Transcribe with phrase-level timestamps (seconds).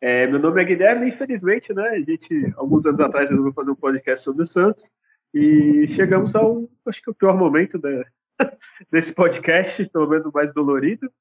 [0.00, 1.88] É, meu nome é Guilherme, infelizmente, né?
[1.88, 4.90] A gente, alguns anos atrás, resolveu fazer um podcast sobre o Santos
[5.34, 8.04] e chegamos ao, acho que o pior momento né,
[8.90, 11.12] desse podcast, pelo menos o mais dolorido,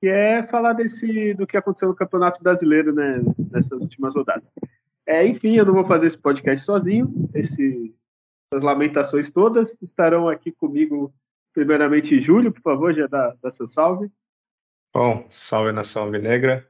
[0.00, 3.20] que é falar desse, do que aconteceu no Campeonato Brasileiro, né?
[3.50, 4.52] Nessas últimas rodadas.
[5.06, 7.30] É, enfim, eu não vou fazer esse podcast sozinho.
[7.34, 7.94] Esse
[8.52, 9.76] as lamentações todas.
[9.82, 11.12] Estarão aqui comigo,
[11.52, 14.10] primeiramente, Júlio, por favor, já dá, dá seu salve.
[14.94, 16.66] Bom, salve nação alvinegra.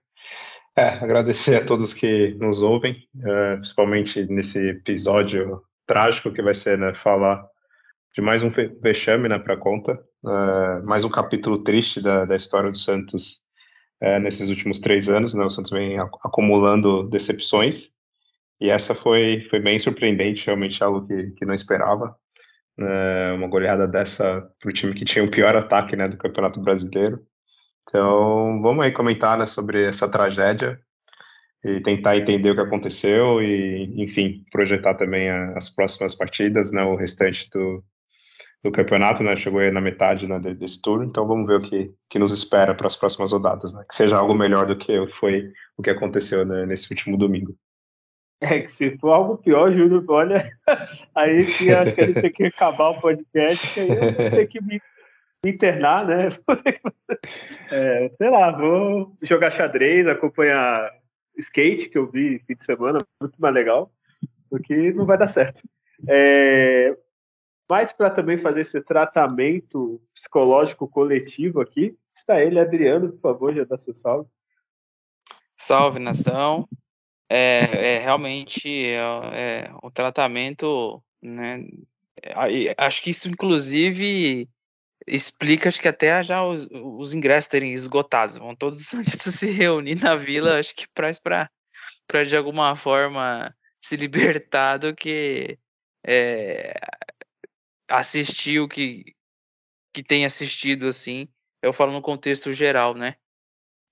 [0.78, 6.78] É, agradecer a todos que nos ouvem, é, principalmente nesse episódio trágico que vai ser
[6.78, 7.44] né, falar
[8.14, 12.70] de mais um vexame né, para conta, é, mais um capítulo triste da, da história
[12.70, 13.40] do Santos
[14.00, 15.34] é, nesses últimos três anos.
[15.34, 17.90] Né, o Santos vem acumulando decepções
[18.60, 22.14] e essa foi, foi bem surpreendente, realmente algo que, que não esperava.
[22.78, 26.60] É, uma goleada dessa para o time que tinha o pior ataque né, do Campeonato
[26.60, 27.26] Brasileiro.
[27.88, 30.78] Então, vamos aí comentar né, sobre essa tragédia
[31.64, 36.82] e tentar entender o que aconteceu e, enfim, projetar também a, as próximas partidas, né,
[36.82, 37.82] o restante do,
[38.62, 41.90] do campeonato, né, chegou aí na metade né, desse turno, então vamos ver o que,
[42.10, 45.50] que nos espera para as próximas rodadas, né, que seja algo melhor do que foi
[45.76, 47.56] o que aconteceu né, nesse último domingo.
[48.40, 50.52] É que se for algo pior, Júlio, olha,
[51.16, 54.62] aí sim acho que eles têm que acabar o podcast, aí eu vou ter que
[54.62, 54.80] me,
[55.46, 56.28] internar, né?
[57.70, 60.90] É, sei lá, vou jogar xadrez, acompanhar
[61.36, 63.92] skate, que eu vi fim de semana, muito mais legal,
[64.48, 65.60] porque não vai dar certo.
[66.08, 66.96] É,
[67.68, 73.64] mas para também fazer esse tratamento psicológico coletivo aqui, está ele, Adriano, por favor, já
[73.64, 74.30] dá seu salve.
[75.58, 76.66] Salve, nação
[77.28, 78.96] é, é realmente é,
[79.34, 81.66] é um tratamento, né?
[82.76, 84.48] Acho que isso, inclusive,
[85.08, 88.36] explica, acho que até já os, os ingressos terem esgotados.
[88.36, 91.10] Vão todos os santistas se reunir na vila, acho que para
[92.06, 95.58] para de alguma forma se libertar do que
[96.06, 96.74] é,
[97.88, 99.14] assistir o que,
[99.92, 101.28] que tem assistido, assim.
[101.62, 103.16] Eu falo no contexto geral, né?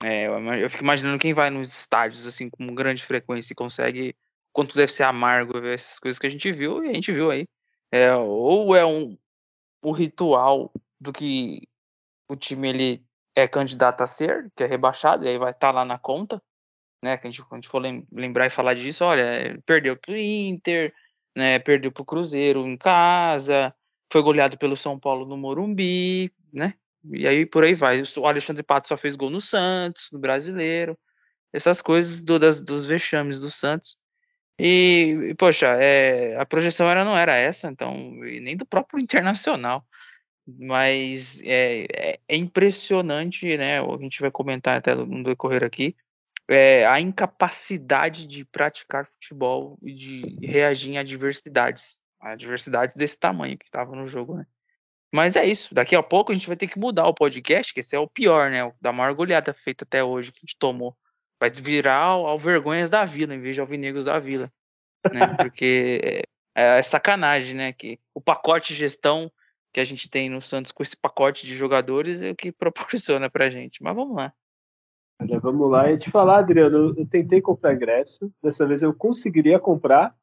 [0.02, 4.14] É, eu fico imaginando quem vai nos estádios assim com grande frequência e consegue
[4.52, 7.30] quanto deve ser amargo ver essas coisas que a gente viu e a gente viu
[7.30, 7.46] aí.
[7.90, 9.16] É, ou é um,
[9.82, 11.68] um ritual do que
[12.28, 15.72] o time ele é candidato a ser, que é rebaixado, e aí vai estar tá
[15.72, 16.42] lá na conta,
[17.02, 17.16] né?
[17.16, 20.94] Que a gente, quando a gente for lembrar e falar disso, olha, perdeu pro Inter,
[21.36, 21.58] né?
[21.58, 23.74] Perdeu pro Cruzeiro em casa,
[24.10, 26.74] foi goleado pelo São Paulo no Morumbi, né?
[27.12, 28.02] E aí por aí vai.
[28.16, 30.98] O Alexandre Pato só fez gol no Santos, no Brasileiro.
[31.52, 33.96] Essas coisas do, das, dos vexames do Santos.
[34.58, 39.84] E, poxa, é, a projeção era, não era essa, então, nem do próprio Internacional.
[40.46, 43.80] Mas é, é, é, impressionante, né?
[43.80, 45.96] A gente vai comentar até no decorrer aqui.
[46.48, 51.98] É, a incapacidade de praticar futebol e de reagir em adversidades.
[52.20, 54.46] Adversidades desse tamanho que estava no jogo, né?
[55.12, 55.74] Mas é isso.
[55.74, 58.08] Daqui a pouco a gente vai ter que mudar o podcast, que esse é o
[58.08, 58.64] pior, né?
[58.64, 60.96] O da maior goleada feita até hoje que a gente tomou.
[61.40, 64.52] Vai virar ao, ao Vergonhas da Vila, em vez de Alvinegros da Vila.
[65.12, 65.26] Né?
[65.36, 66.24] Porque
[66.54, 67.72] é, é, sacanagem, né?
[67.72, 69.30] Que o pacote de gestão
[69.72, 73.30] que a gente tem no Santos com esse pacote de jogadores é o que proporciona
[73.30, 73.82] pra gente.
[73.82, 74.32] Mas vamos lá.
[75.20, 75.90] Olha, vamos lá.
[75.90, 78.30] E te falar, Adriano, eu tentei comprar ingresso.
[78.42, 80.14] Dessa vez eu conseguiria comprar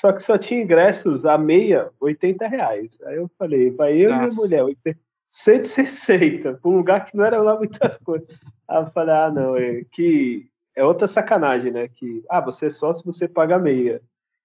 [0.00, 3.00] só que só tinha ingressos a meia, 80 reais.
[3.02, 4.22] Aí eu falei, vai eu Nossa.
[4.22, 4.96] e minha mulher,
[5.30, 8.28] 160, para um lugar que não era lá muitas coisas.
[8.68, 11.88] Aí eu falei, ah, não, é que é outra sacanagem, né?
[11.88, 14.00] Que, ah, você é só se você paga meia.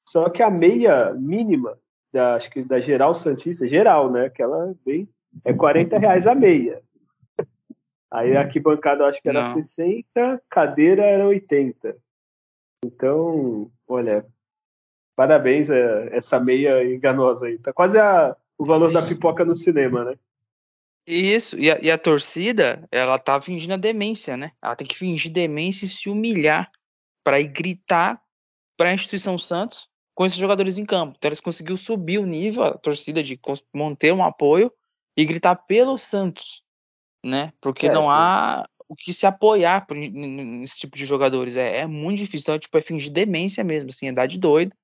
[0.07, 1.77] Só que a meia mínima,
[2.13, 4.27] da, acho que da Geral Santista, geral, né?
[4.27, 5.09] Aquela bem,
[5.43, 6.81] é 40 reais a meia.
[8.11, 9.53] Aí a arquibancada acho que era não.
[9.55, 11.97] 60, cadeira era 80.
[12.85, 14.25] Então, olha,
[15.15, 17.59] Parabéns, é, essa meia enganosa aí.
[17.59, 20.15] Tá quase a, o valor da pipoca no cinema, né?
[21.05, 24.53] Isso, e a, e a, torcida, ela tá fingindo a demência, né?
[24.61, 26.71] Ela tem que fingir demência e se humilhar
[27.23, 28.21] para ir gritar
[28.77, 31.15] para a instituição Santos com esses jogadores em campo.
[31.17, 33.39] Então eles conseguiu subir o nível, a torcida de
[33.73, 34.71] manter um apoio
[35.17, 36.63] e gritar pelo Santos,
[37.23, 37.53] né?
[37.61, 38.11] Porque é, não sim.
[38.11, 41.57] há o que se apoiar nesse tipo de jogadores.
[41.57, 42.43] É, é muito difícil.
[42.45, 44.75] Então, tipo, é fingir demência mesmo, assim, é dar de doido.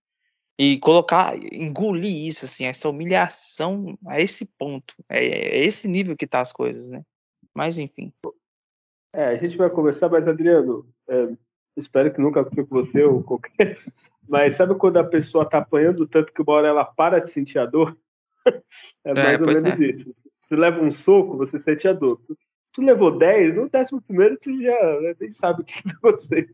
[0.57, 4.93] E colocar, engolir isso, assim, essa humilhação a esse ponto.
[5.07, 7.01] É, é esse nível que tá as coisas, né?
[7.55, 8.11] Mas, enfim.
[9.13, 11.29] É, a gente vai conversar, mas, Adriano, é,
[11.79, 13.77] espero que nunca aconteça com você ou qualquer.
[14.27, 17.59] Mas sabe quando a pessoa tá apanhando tanto que uma hora ela para de sentir
[17.59, 17.97] a dor?
[19.05, 19.85] É, é mais ou menos é.
[19.85, 20.23] isso.
[20.39, 22.19] Se leva um soco, você sente a dor
[22.79, 26.49] tu levou 10, no décimo primeiro tu já né, nem sabe o que está acontecendo.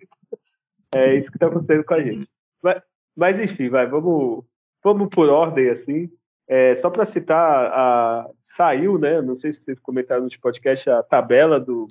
[0.94, 2.28] É isso que está acontecendo com a gente.
[2.62, 2.82] Mas,
[3.16, 4.44] mas, enfim, vai, vamos,
[4.84, 6.10] vamos por ordem assim.
[6.48, 9.22] É, só para citar, a, saiu, né?
[9.22, 11.88] Não sei se vocês comentaram no podcast a tabela do,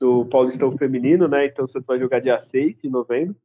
[0.00, 1.46] do Paulistão Feminino, né?
[1.46, 3.36] Então você vai jogar dia 6 de novembro.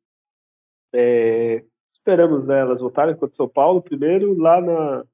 [0.94, 1.64] É,
[1.94, 5.06] esperamos né, elas voltarem contra o São Paulo, primeiro lá na,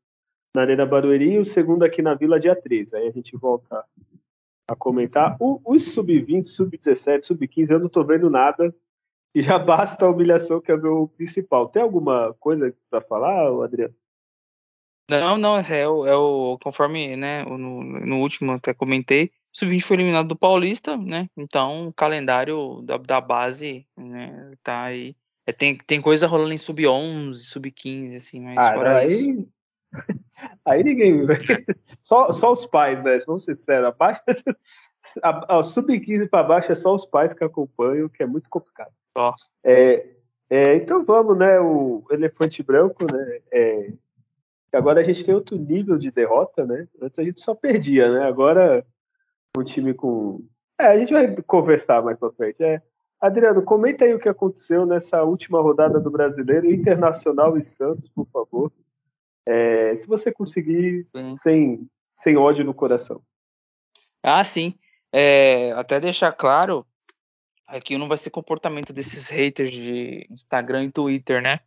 [0.56, 2.96] na Arena Barueri e o segundo aqui na Vila dia 13.
[2.96, 3.84] Aí a gente volta
[4.70, 5.36] a comentar.
[5.40, 8.74] O, os sub-20, sub-17, sub-15, eu não estou vendo nada.
[9.34, 11.70] E já basta a humilhação, que é o meu principal.
[11.70, 13.96] Tem alguma coisa para falar, Adriano?
[15.10, 19.82] Não, não, é o, é o conforme, né, no, no último até comentei, o Sub-20
[19.82, 21.30] foi eliminado do Paulista, né?
[21.36, 25.16] Então o calendário da, da base, né, tá aí.
[25.46, 29.48] É, tem, tem coisa rolando em Sub-11, Sub-15, assim, mas ah, fora aí, isso.
[30.66, 31.26] Aí ninguém.
[32.02, 33.20] Só, só os pais, né?
[33.28, 33.94] Vamos ser sérios.
[35.24, 38.92] A, a sub-15 para baixo é só os pais que acompanham, que é muito complicado.
[39.64, 40.08] É,
[40.48, 41.60] é, então vamos, né?
[41.60, 43.40] O elefante branco, né?
[43.52, 43.92] É,
[44.72, 46.88] agora a gente tem outro nível de derrota, né?
[47.02, 48.26] Antes a gente só perdia, né?
[48.26, 48.86] Agora
[49.58, 50.46] um time com.
[50.80, 52.64] É, a gente vai conversar mais pra frente.
[52.64, 52.82] É,
[53.20, 58.28] Adriano, comenta aí o que aconteceu nessa última rodada do Brasileiro Internacional e Santos, por
[58.28, 58.72] favor.
[59.46, 61.08] É, se você conseguir
[61.42, 63.22] sem, sem ódio no coração.
[64.24, 64.76] Ah, sim.
[65.12, 66.86] É, até deixar claro,
[67.68, 71.60] aqui não vai ser comportamento desses haters de Instagram e Twitter, né?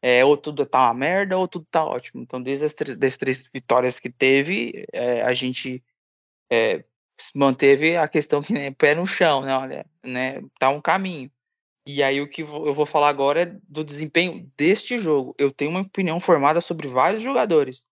[0.00, 2.22] É, ou tudo tá uma merda ou tudo tá ótimo.
[2.22, 5.82] Então, desde as três, das três vitórias que teve, é, a gente
[6.50, 6.84] é,
[7.34, 9.54] manteve a questão que né, pé no chão, né?
[9.56, 10.42] Olha, né?
[10.58, 11.30] Tá um caminho.
[11.86, 15.34] E aí o que eu vou falar agora é do desempenho deste jogo.
[15.38, 17.84] Eu tenho uma opinião formada sobre vários jogadores,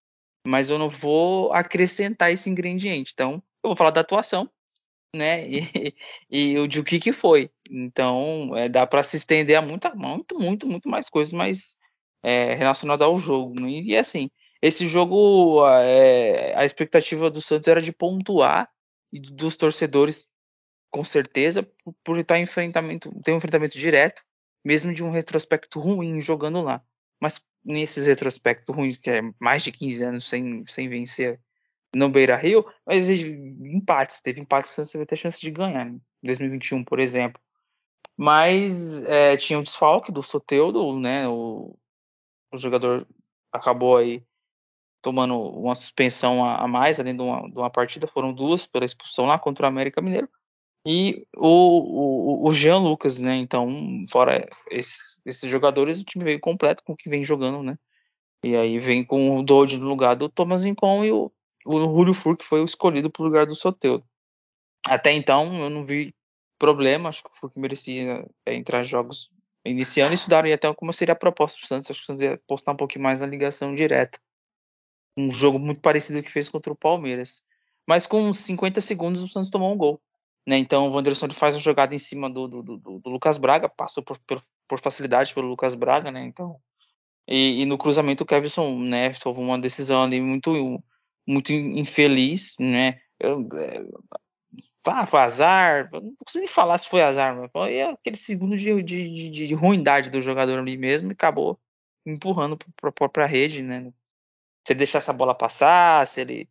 [0.47, 3.13] mas eu não vou acrescentar esse ingrediente.
[3.13, 4.49] Então, eu vou falar da atuação,
[5.15, 5.47] né?
[6.31, 7.51] E, e o de o que que foi.
[7.69, 11.77] Então, é, dá para se estender a muita, muito, muito, muito mais coisas, mas
[12.23, 13.61] é, relacionado ao jogo.
[13.61, 13.69] Né?
[13.71, 14.31] E, e assim,
[14.63, 18.69] esse jogo, é, a expectativa do Santos era de pontuar
[19.13, 20.29] e dos torcedores
[20.91, 21.67] com certeza,
[22.05, 24.23] por, estar em enfrentamento, ter um enfrentamento direto,
[24.65, 26.83] mesmo de um retrospecto ruim jogando lá.
[27.21, 31.41] Mas nesses retrospectos ruins, que é mais de 15 anos sem, sem vencer
[31.95, 35.87] no Beira Rio, mas empates, teve empates que você vai ter chance de ganhar.
[35.87, 37.41] Em 2021, por exemplo.
[38.17, 41.27] Mas é, tinha o desfalque do Soteudo, né?
[41.29, 41.77] O,
[42.53, 43.07] o jogador
[43.53, 44.23] acabou aí
[45.03, 48.85] tomando uma suspensão a, a mais, além de uma, de uma partida, foram duas pela
[48.85, 50.29] expulsão lá contra o América Mineiro
[50.87, 53.37] e o, o, o Jean Lucas, né?
[53.37, 53.69] Então,
[54.11, 57.79] fora esses, esses jogadores, o time veio completo com o que vem jogando, né?
[58.45, 61.31] E aí vem com o Dodge no lugar do Thomas Incon e o,
[61.67, 64.05] o Julio Fur, que foi o escolhido para o lugar do Soteudo.
[64.87, 66.15] Até então, eu não vi
[66.59, 69.31] problema, acho que o Furk merecia é, entrar jogos
[69.65, 71.91] iniciando e estudaram até como seria a proposta do Santos.
[71.91, 74.19] Acho que o Santos ia postar um pouquinho mais na ligação direta.
[75.17, 77.43] Um jogo muito parecido que fez contra o Palmeiras.
[77.87, 80.01] Mas com 50 segundos o Santos tomou um gol.
[80.47, 80.57] Né?
[80.57, 84.03] Então o Wanderson faz a jogada em cima do, do, do, do Lucas Braga, passou
[84.03, 86.25] por, por, por, facilidade pelo Lucas Braga, né?
[86.25, 86.57] Então,
[87.29, 90.83] e, e, no cruzamento o Kevson né, tomou uma decisão ali muito,
[91.27, 93.01] muito infeliz, né?
[93.19, 93.85] Eu, é,
[94.87, 98.83] ah, foi azar, não consigo nem falar se foi azar, mas foi aquele segundo de,
[98.83, 101.61] de, de, de ruindade do jogador ali mesmo e acabou
[102.07, 103.93] empurrando para a própria rede, né?
[104.67, 106.49] Se ele deixasse a bola passar, se ele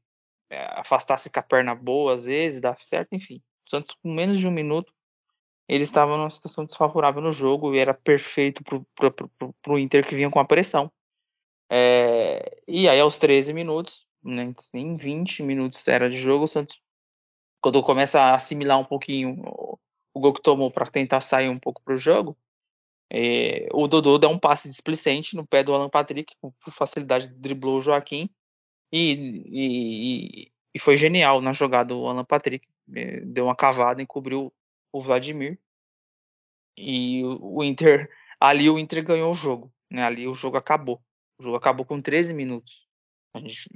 [0.50, 3.42] é, afastasse com a perna boa às vezes, dá certo, enfim.
[3.70, 4.92] Santos, com menos de um minuto,
[5.68, 10.30] ele estava numa situação desfavorável no jogo e era perfeito para o Inter que vinha
[10.30, 10.92] com a pressão.
[11.72, 16.82] É, e aí, aos 13 minutos, né, em 20 minutos era de jogo, o Santos,
[17.62, 19.80] quando começa a assimilar um pouquinho o,
[20.14, 22.36] o gol que tomou para tentar sair um pouco para o jogo,
[23.12, 27.78] é, o Dodô dá um passe displicente no pé do Alan Patrick, com facilidade driblou
[27.78, 28.30] o Joaquim
[28.92, 32.68] e, e, e foi genial na jogada o Alan Patrick.
[32.96, 34.54] Eh, deu uma cavada, encobriu
[34.92, 35.60] o Vladimir.
[36.78, 39.72] E o Inter, ali o Inter ganhou o jogo.
[39.92, 40.04] Né?
[40.04, 41.02] Ali o jogo acabou.
[41.40, 42.88] O jogo acabou com 13 minutos.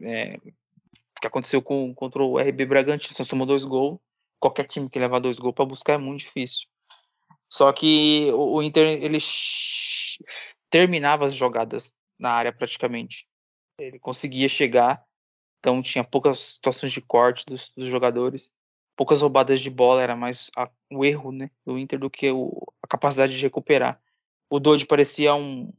[0.02, 4.00] É, o que aconteceu com, contra o RB Bragantino, só tomou dois gols.
[4.40, 6.68] qualquer time que leva dois gols para buscar é muito difícil.
[7.54, 9.20] Só que o, o Inter ele
[10.72, 13.28] terminava as jogadas na área praticamente.
[13.78, 15.06] Ele conseguia chegar,
[15.60, 18.52] então tinha poucas situações de corte dos, dos jogadores,
[18.98, 22.60] poucas roubadas de bola, era mais a, o erro né, do Inter do que o,
[22.82, 24.02] a capacidade de recuperar.
[24.50, 25.72] O Dodge parecia um,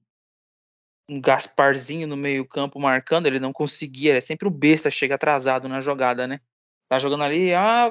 [1.09, 5.69] um Gasparzinho no meio campo marcando, ele não conseguia, é sempre o besta, chega atrasado
[5.69, 6.40] na jogada, né?
[6.88, 7.90] Tá jogando ali, ah,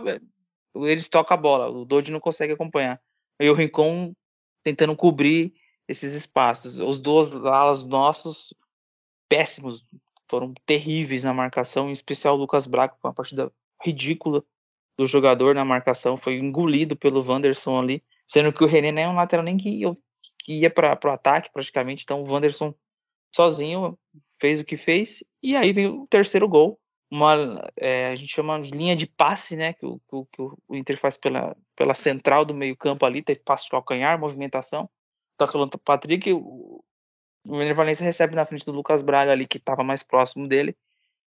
[0.74, 3.02] eles tocam a bola, o Dodge não consegue acompanhar.
[3.44, 4.14] E o Rincon
[4.64, 5.54] tentando cobrir
[5.88, 6.80] esses espaços.
[6.80, 8.54] Os dois alas nossos,
[9.28, 9.86] péssimos,
[10.30, 13.52] foram terríveis na marcação, em especial o Lucas Braco, uma partida
[13.84, 14.44] ridícula
[14.98, 19.10] do jogador na marcação, foi engolido pelo Wanderson ali, sendo que o René nem é
[19.10, 19.82] um lateral nem que,
[20.40, 22.74] que ia para o ataque praticamente, então o Wanderson
[23.36, 23.98] sozinho
[24.40, 26.80] fez o que fez, e aí veio o terceiro gol,
[27.14, 30.98] uma, é, a gente chama de linha de passe, né, que o, que o, Inter
[30.98, 34.90] faz pela, pela central do meio campo ali, teve passe de calcanhar, movimentação,
[35.38, 36.84] toca o Patrick, o,
[37.46, 40.76] o Ener Valencia recebe na frente do Lucas Braga ali, que estava mais próximo dele,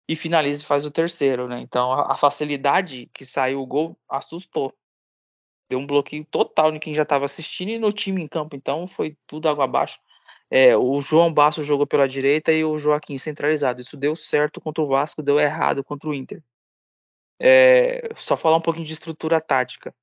[0.08, 3.96] e finaliza e faz o terceiro, né, então a, a facilidade que saiu o gol
[4.08, 4.74] assustou,
[5.70, 8.88] deu um bloqueio total em quem já estava assistindo e no time em campo, então
[8.88, 10.00] foi tudo água abaixo,
[10.50, 13.80] é, o João Basso jogou pela direita e o Joaquim centralizado.
[13.80, 16.42] Isso deu certo contra o Vasco, deu errado contra o Inter.
[17.40, 19.94] É, só falar um pouquinho de estrutura tática.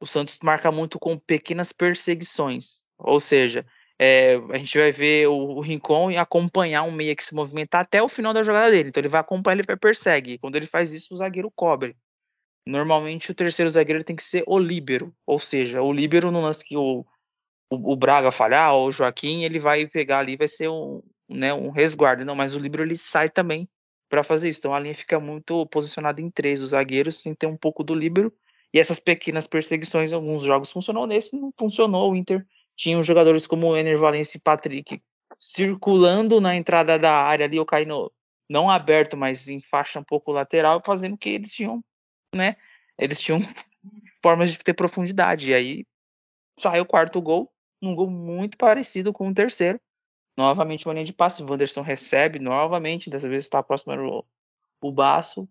[0.00, 3.64] O Santos marca muito com pequenas perseguições, ou seja,
[3.98, 8.02] é, a gente vai ver o, o Rincon acompanhar um meia que se movimentar até
[8.02, 8.88] o final da jogada dele.
[8.88, 10.38] Então ele vai acompanhar, ele vai persegue.
[10.38, 11.96] Quando ele faz isso, o zagueiro cobre.
[12.66, 16.64] Normalmente o terceiro zagueiro tem que ser o líbero, ou seja, o líbero no lance
[16.64, 17.06] que o
[17.72, 21.54] o, o Braga falhar ou o Joaquim, ele vai pegar ali, vai ser um, né,
[21.54, 22.24] um resguardo.
[22.24, 23.68] Não, mas o Libro ele sai também
[24.08, 24.60] para fazer isso.
[24.60, 27.94] Então a linha fica muito posicionada em três, os zagueiros, sem ter um pouco do
[27.94, 28.32] Libro.
[28.74, 32.12] E essas pequenas perseguições, alguns jogos funcionou, nesse não funcionou.
[32.12, 35.02] O Inter tinha jogadores como o Ener Valencia e Patrick
[35.38, 38.12] circulando na entrada da área ali, ou caindo
[38.48, 41.82] não aberto, mas em faixa um pouco lateral, fazendo que eles tinham,
[42.34, 42.56] né?
[42.98, 43.40] Eles tinham
[44.22, 45.50] formas de ter profundidade.
[45.50, 45.86] E aí
[46.58, 47.52] saiu o quarto gol,
[47.82, 49.80] num gol muito parecido com o terceiro.
[50.36, 51.42] Novamente uma linha de passe.
[51.42, 54.24] O Wanderson recebe novamente, dessa vez está próximo do
[54.82, 55.48] o Baço.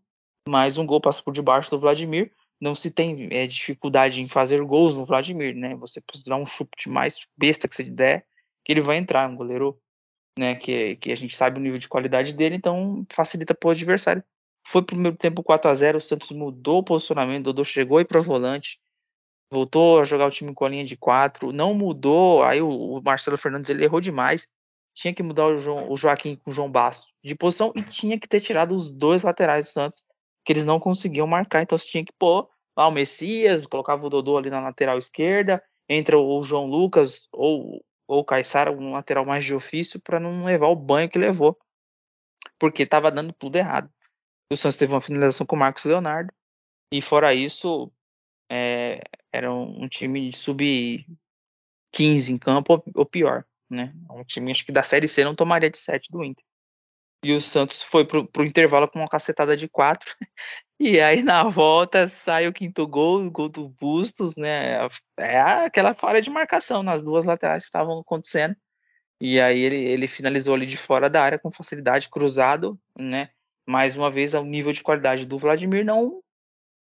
[0.47, 2.33] Mais um gol passa por debaixo do Vladimir.
[2.59, 5.75] Não se tem é, dificuldade em fazer gols no Vladimir, né?
[5.75, 8.25] Você pode dar um chute mais besta que você der,
[8.63, 9.29] que ele vai entrar.
[9.29, 9.79] Um goleiro
[10.37, 13.71] né, que, que a gente sabe o nível de qualidade dele, então facilita para o
[13.71, 14.23] adversário.
[14.65, 18.05] Foi primeiro tempo 4 a 0 o Santos mudou o posicionamento, o Dodô chegou aí
[18.05, 18.79] para volante,
[19.51, 23.01] voltou a jogar o time com a linha de quatro, não mudou, aí o, o
[23.01, 24.47] Marcelo Fernandes ele errou demais,
[24.93, 28.27] tinha que mudar o, o Joaquim com o João Basso de posição e tinha que
[28.27, 30.03] ter tirado os dois laterais do Santos,
[30.45, 34.09] que eles não conseguiam marcar, então você tinha que pôr lá o Messias, colocava o
[34.09, 39.25] Dodô ali na lateral esquerda, entra o João Lucas ou, ou o Caissara, um lateral
[39.25, 41.57] mais de ofício, para não levar o banho que levou,
[42.57, 43.89] porque estava dando tudo errado.
[44.51, 46.33] O Santos teve uma finalização com o Marcos Leonardo,
[46.93, 47.91] e fora isso,
[48.49, 51.05] é, era um, um time de sub
[51.91, 53.93] 15 em campo ou, ou, pior, né?
[54.09, 56.43] Um time acho que da Série C não tomaria de 7 do Inter.
[57.23, 60.15] E o Santos foi pro, pro intervalo com uma cacetada de 4.
[60.83, 64.79] E aí na volta sai o quinto gol, o gol do Bustos, né?
[65.15, 68.55] É aquela falha de marcação nas duas laterais que estavam acontecendo.
[69.19, 73.29] E aí ele, ele finalizou ali de fora da área com facilidade, cruzado, né?
[73.63, 76.23] Mais uma vez, o nível de qualidade do Vladimir não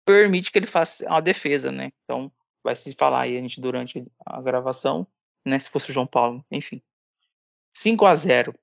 [0.04, 1.92] permite que ele faça uma defesa, né?
[2.04, 2.30] Então,
[2.62, 5.06] vai se falar aí a gente durante a gravação,
[5.44, 5.58] né?
[5.58, 6.82] Se fosse o João Paulo, enfim.
[7.74, 8.54] 5 a 0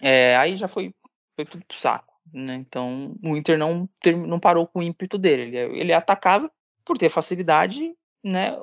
[0.00, 0.94] é, Aí já foi,
[1.36, 2.54] foi tudo pro saco, né?
[2.54, 3.88] Então, o Inter não,
[4.26, 5.56] não parou com o ímpeto dele.
[5.56, 6.50] Ele, ele atacava
[6.84, 8.58] por ter facilidade, né?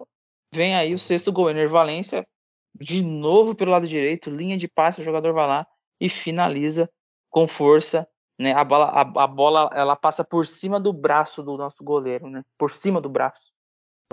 [0.54, 2.28] Vem aí o sexto gol, Ener Valência,
[2.76, 5.68] de novo pelo lado direito, linha de passe, o jogador vai lá
[6.00, 6.90] e finaliza
[7.30, 8.08] com força
[8.40, 8.54] né?
[8.54, 12.46] A bola, a, a, bola ela passa por cima do braço do nosso goleiro, né?
[12.58, 13.52] Por cima do braço.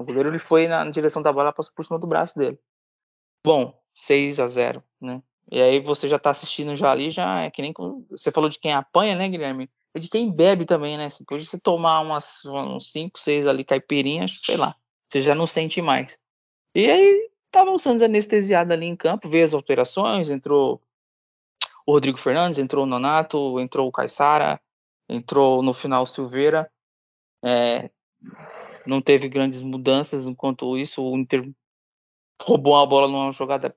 [0.00, 2.59] O goleiro ele foi na, direção da bola, passou por cima do braço dele.
[3.45, 5.23] Bom, 6 a 0, né?
[5.50, 7.73] E aí você já tá assistindo já ali, já é que nem
[8.11, 9.71] você falou de quem apanha, né, Guilherme?
[9.95, 11.06] É de quem bebe também, né?
[11.21, 14.75] Depois de você tomar umas uns 5, 6 ali caipirinhas, sei lá,
[15.09, 16.18] você já não sente mais.
[16.75, 20.83] E aí tava o Santos anestesiado ali em campo, veio as alterações, entrou
[21.87, 24.61] o Rodrigo Fernandes, entrou o Nonato, entrou o Caissara,
[25.09, 26.71] entrou no final o Silveira.
[27.45, 27.88] É,
[28.85, 31.00] não teve grandes mudanças enquanto isso.
[31.00, 31.49] O Inter
[32.43, 33.75] roubou a bola numa jogada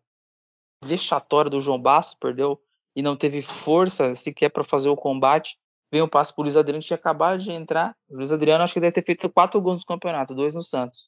[0.84, 2.60] vexatória do João Basso, perdeu
[2.96, 5.58] e não teve força sequer para fazer o combate.
[5.92, 7.96] vem o passo pro Luiz Adriano, que tinha acabado de entrar.
[8.10, 11.08] O Luiz Adriano acho que deve ter feito quatro gols no campeonato, dois no Santos.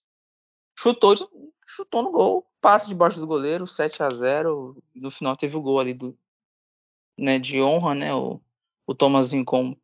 [0.77, 1.15] Chutou,
[1.65, 5.79] chutou no gol, passe debaixo do goleiro, 7 a 0 No final teve o gol
[5.79, 6.17] ali do,
[7.21, 8.13] né, de honra, né?
[8.13, 8.41] O,
[8.87, 9.75] o Thomas Rincon,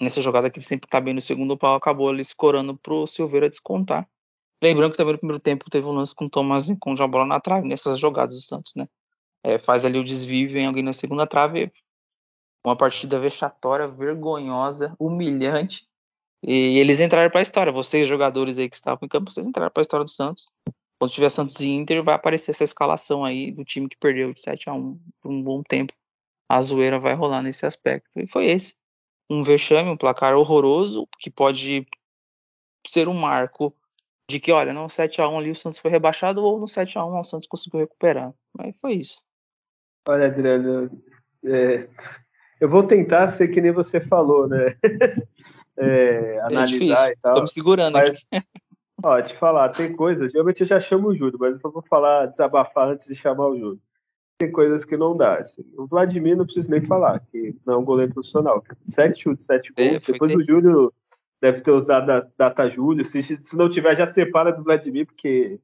[0.00, 3.50] nessa jogada que ele sempre tá bem no segundo pau, acabou ali escorando pro Silveira
[3.50, 4.08] descontar.
[4.62, 7.26] Lembrando que também no primeiro tempo teve um lance com o Thomas Rincon já bola
[7.26, 8.88] na trave, nessas jogadas do Santos, né?
[9.42, 11.70] É, faz ali o desvio, vem alguém na segunda trave,
[12.64, 15.86] uma partida vexatória, vergonhosa, humilhante.
[16.42, 17.72] E eles entraram para a história.
[17.72, 20.48] Vocês, jogadores aí que estavam em campo, vocês entraram para a história do Santos.
[20.98, 24.40] Quando tiver Santos e Inter, vai aparecer essa escalação aí do time que perdeu de
[24.40, 25.92] 7 a 1 por um bom tempo.
[26.48, 28.08] A zoeira vai rolar nesse aspecto.
[28.16, 28.74] E foi esse.
[29.30, 31.86] Um vexame, um placar horroroso, que pode
[32.86, 33.74] ser um marco
[34.28, 36.98] de que, olha, no 7 a 1 ali o Santos foi rebaixado ou no 7
[36.98, 38.32] a 1 o Santos conseguiu recuperar.
[38.56, 39.20] Mas foi isso.
[40.08, 40.90] Olha, Adriano,
[41.44, 41.88] é,
[42.60, 44.76] eu vou tentar ser que nem você falou, né?
[45.76, 47.34] É, é, analisar é e tal.
[47.34, 48.46] Tô me segurando mas, aqui.
[49.02, 51.82] Ó, te falar, tem coisas, geralmente eu já chamo o Júlio, mas eu só vou
[51.82, 53.80] falar, desabafar antes de chamar o Júlio.
[54.38, 55.38] Tem coisas que não dá.
[55.38, 55.64] Assim.
[55.76, 58.62] O Vladimir não preciso nem falar, que não é um goleiro profissional.
[58.86, 60.02] Sete chutes, sete é, gols.
[60.08, 60.38] É, Depois ter...
[60.38, 60.92] o Júlio
[61.40, 63.04] deve ter os dados da data Júlio.
[63.04, 65.60] Se, se não tiver, já separa do Vladimir, porque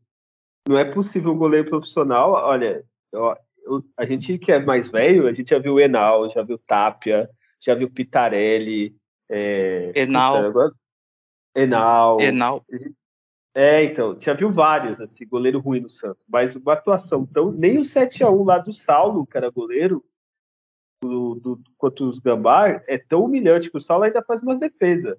[0.68, 2.32] não é possível um goleiro profissional.
[2.32, 6.30] Olha, eu, eu, a gente que é mais velho, a gente já viu o Enal,
[6.30, 7.28] já viu Tapia,
[7.60, 8.94] já viu Pitarelli.
[9.28, 10.36] É, Enal.
[10.36, 10.72] Puta, agora,
[11.54, 12.20] Enal.
[12.20, 12.64] Enal.
[13.60, 17.52] É, então, já viu vários, assim, goleiro ruim no Santos, mas uma atuação tão.
[17.52, 20.02] Nem o 7x1 lá do Saulo, que era goleiro,
[21.02, 25.18] do, do, quanto os Gambá, é tão humilhante que o Saulo ainda faz umas defesas.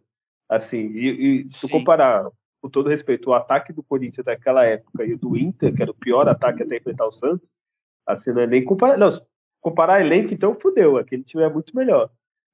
[0.49, 5.13] Assim, e, e se comparar, com todo respeito, o ataque do Corinthians daquela época e
[5.13, 7.47] o do Inter, que era o pior ataque até enfrentar o Santos,
[8.07, 8.97] Assim, não é nem comparar.
[8.97, 9.09] Não,
[9.59, 10.97] comparar elenco, então fudeu.
[10.97, 12.09] Aquele time é muito melhor.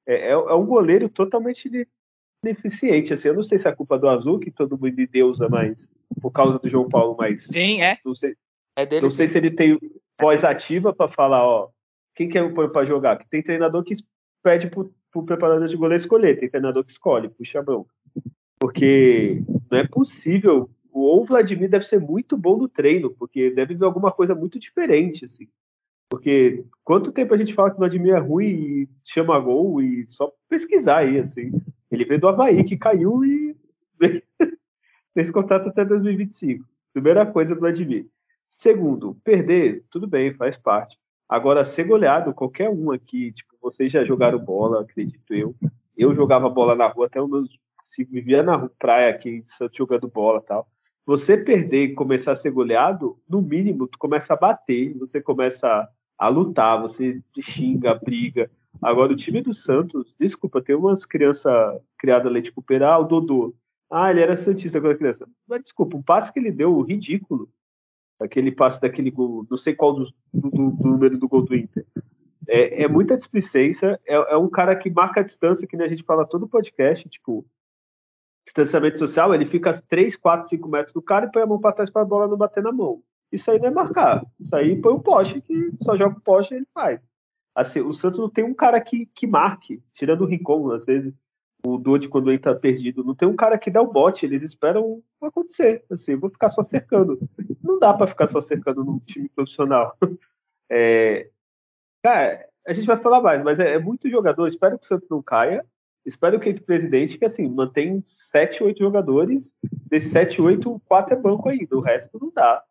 [0.06, 1.66] É, é, é um goleiro totalmente
[2.42, 3.12] deficiente.
[3.12, 5.90] Assim, eu não sei se é culpa do Azul, que todo mundo deusa, mas
[6.20, 7.44] por causa do João Paulo, mas.
[7.44, 7.98] Sim, é.
[8.04, 8.34] Não sei,
[8.76, 9.78] é dele, não sei se ele tem
[10.20, 11.68] voz ativa para falar, ó.
[12.14, 13.16] Quem quer põe para jogar?
[13.16, 13.94] Que tem treinador que
[14.42, 17.86] pede pro, pro preparador de goleiro escolher, tem treinador que escolhe, puxa a mão.
[18.58, 20.68] Porque não é possível
[21.00, 24.58] ou o Vladimir deve ser muito bom no treino, porque deve ver alguma coisa muito
[24.58, 25.48] diferente, assim.
[26.10, 30.06] Porque quanto tempo a gente fala que o Vladimir é ruim e chama gol e
[30.08, 31.52] só pesquisar aí, assim.
[31.90, 33.56] Ele veio do Havaí, que caiu e
[35.14, 36.64] fez contrato até 2025.
[36.92, 38.06] Primeira coisa, Vladimir.
[38.48, 40.98] Segundo, perder, tudo bem, faz parte.
[41.28, 45.54] Agora, ser goleado, qualquer um aqui, tipo, vocês já jogaram bola, acredito eu.
[45.96, 47.58] Eu jogava bola na rua até os meus.
[48.10, 50.68] Vivia na praia aqui, jogando bola tal
[51.08, 55.88] você perder e começar a ser goleado, no mínimo, tu começa a bater, você começa
[56.18, 58.50] a lutar, você xinga, briga.
[58.80, 63.54] Agora, o time do Santos, desculpa, tem umas crianças criadas leite Cooper, ah, o Dodô.
[63.90, 65.28] Ah, ele era Santista quando criança.
[65.46, 67.50] Mas, desculpa, o passe que ele deu, ridículo.
[68.20, 71.86] Aquele passe daquele gol, não sei qual do, do, do número do gol do Inter.
[72.48, 76.02] É, é muita displicência, é, é, um cara que marca a distância, que a gente
[76.02, 77.46] fala todo podcast, tipo,
[78.44, 81.72] distanciamento social, ele fica 3, 4, 5 metros do cara e põe a mão para
[81.72, 83.02] trás para a bola não bater na mão.
[83.30, 84.24] Isso aí não é marcar.
[84.40, 87.00] Isso aí põe o poste, que só joga o poste e ele faz.
[87.60, 91.12] Assim, o Santos não tem um cara que, que marque, tirando o Rincon, às vezes,
[91.66, 94.42] o Doide quando ele tá perdido, não tem um cara que dá o bote, eles
[94.42, 95.84] esperam acontecer.
[95.90, 97.18] Assim, vou ficar só cercando.
[97.62, 99.96] Não dá para ficar só cercando num time profissional.
[100.70, 101.30] É,
[102.02, 104.46] cara, a gente vai falar mais, mas é, é muito jogador.
[104.46, 105.64] Espero que o Santos não caia
[106.08, 111.16] espero que o presidente que assim mantém 7, 8 jogadores, desses 7, 8, 4 é
[111.16, 112.62] banco ainda, o resto não dá.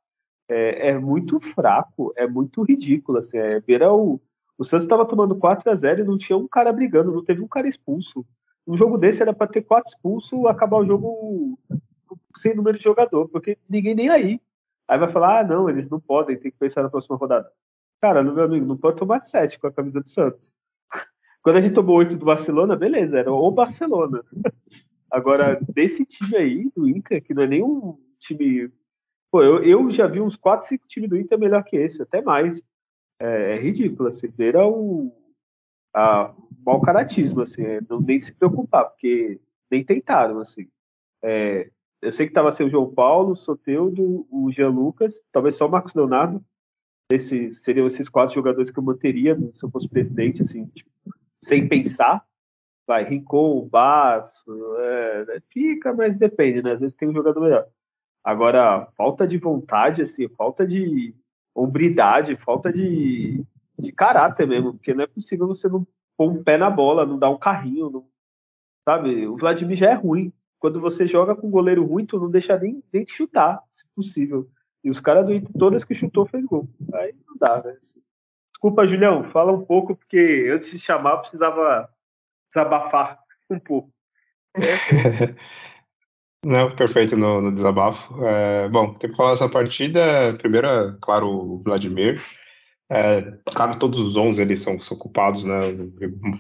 [0.50, 3.18] É, é muito fraco, é muito ridículo.
[3.18, 4.20] Assim, é, beira o,
[4.58, 7.42] o Santos estava tomando 4 a 0 e não tinha um cara brigando, não teve
[7.42, 8.26] um cara expulso.
[8.66, 11.58] Um jogo desse era para ter quatro expulsos, acabar o jogo
[12.36, 14.42] sem número de jogador, porque ninguém nem aí.
[14.88, 17.50] Aí vai falar, ah, não, eles não podem, tem que pensar na próxima rodada.
[18.02, 20.54] Cara, meu amigo, não pode tomar 7 com a camisa do Santos.
[21.42, 24.24] Quando a gente tomou oito do Barcelona, beleza, era o Barcelona.
[25.12, 28.72] Agora, desse time aí, do Inter, que não é nem um time.
[29.32, 32.22] Pô, eu, eu já vi uns 4, 5 times do Inter melhor que esse, até
[32.22, 32.62] mais.
[33.20, 35.12] É, é ridículo, assim, era o
[35.94, 36.34] a,
[36.66, 40.68] mau caratismo, assim, é, não nem se preocupar, porque nem tentaram, assim.
[41.24, 41.70] É,
[42.02, 45.66] eu sei que estava sem o João Paulo, o Soteudo, o Jean Lucas, talvez só
[45.68, 46.44] o Marcos Leonardo.
[47.12, 50.92] Esse, seriam esses quatro jogadores que eu manteria se eu fosse presidente, assim, tipo,
[51.42, 52.24] sem pensar.
[52.86, 56.74] Vai, Rincon, Basso, é, fica, mas depende, né?
[56.74, 57.68] Às vezes tem um jogador melhor.
[58.24, 61.14] Agora, falta de vontade, assim, falta de
[61.58, 63.44] hombridade, falta de,
[63.78, 67.18] de caráter mesmo, porque não é possível você não pôr um pé na bola, não
[67.18, 68.08] dar um carrinho, não,
[68.86, 69.28] sabe?
[69.28, 70.32] O Vladimir já é ruim.
[70.60, 73.86] Quando você joga com um goleiro ruim, tu não deixa nem, nem de chutar, se
[73.96, 74.50] possível.
[74.84, 76.68] E os caras do Inter, todas que chutou, fez gol.
[76.94, 77.78] Aí não dá, né?
[78.52, 81.90] Desculpa, Julião, fala um pouco, porque antes de chamar eu precisava
[82.48, 83.92] desabafar um pouco.
[84.56, 85.36] É.
[86.46, 88.24] Não, perfeito no, no desabafo.
[88.26, 90.34] É, bom, tem que falar dessa partida.
[90.38, 92.22] Primeiro, é, claro, o Vladimir.
[92.90, 95.60] É, claro, todos os 11 eles são, são culpados, né?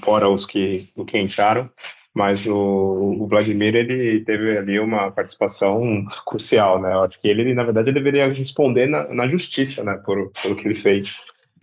[0.03, 1.69] Fora os que, o que entraram.
[2.13, 6.93] Mas o, o, Vladimir ele teve ali uma participação crucial, né?
[6.93, 10.01] Eu acho que ele, na verdade, deveria responder na, na justiça, né?
[10.05, 11.15] Por, pelo que ele fez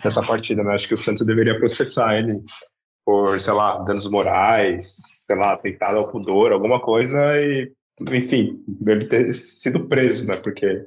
[0.04, 0.74] nessa partida, né?
[0.74, 2.40] Acho que o Santos deveria processar ele
[3.04, 9.06] por, sei lá, danos morais, sei lá, tentado ao pudor, alguma coisa e enfim, deve
[9.06, 10.36] ter sido preso, né?
[10.36, 10.84] Porque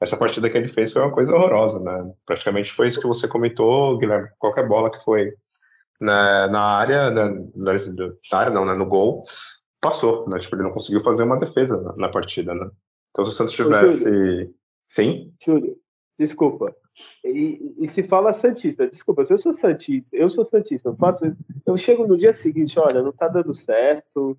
[0.00, 2.12] essa partida que ele fez foi uma coisa horrorosa, né?
[2.26, 4.28] Praticamente foi isso que você comentou, Guilherme.
[4.38, 5.32] Qualquer bola que foi
[6.00, 7.72] na, na área, na, na,
[8.32, 8.74] área não, né?
[8.74, 9.24] No gol,
[9.80, 10.38] passou, né?
[10.38, 12.68] Tipo, ele não conseguiu fazer uma defesa na, na partida, né?
[13.10, 14.04] Então, se o Santos tivesse.
[14.04, 14.54] Júlio,
[14.86, 15.32] Sim?
[15.44, 15.76] Júlio,
[16.18, 16.74] desculpa.
[17.24, 21.24] E, e, se fala Santista, desculpa, se eu sou Santista, eu sou Santista, eu faço.
[21.66, 24.38] Eu chego no dia seguinte, olha, não tá dando certo,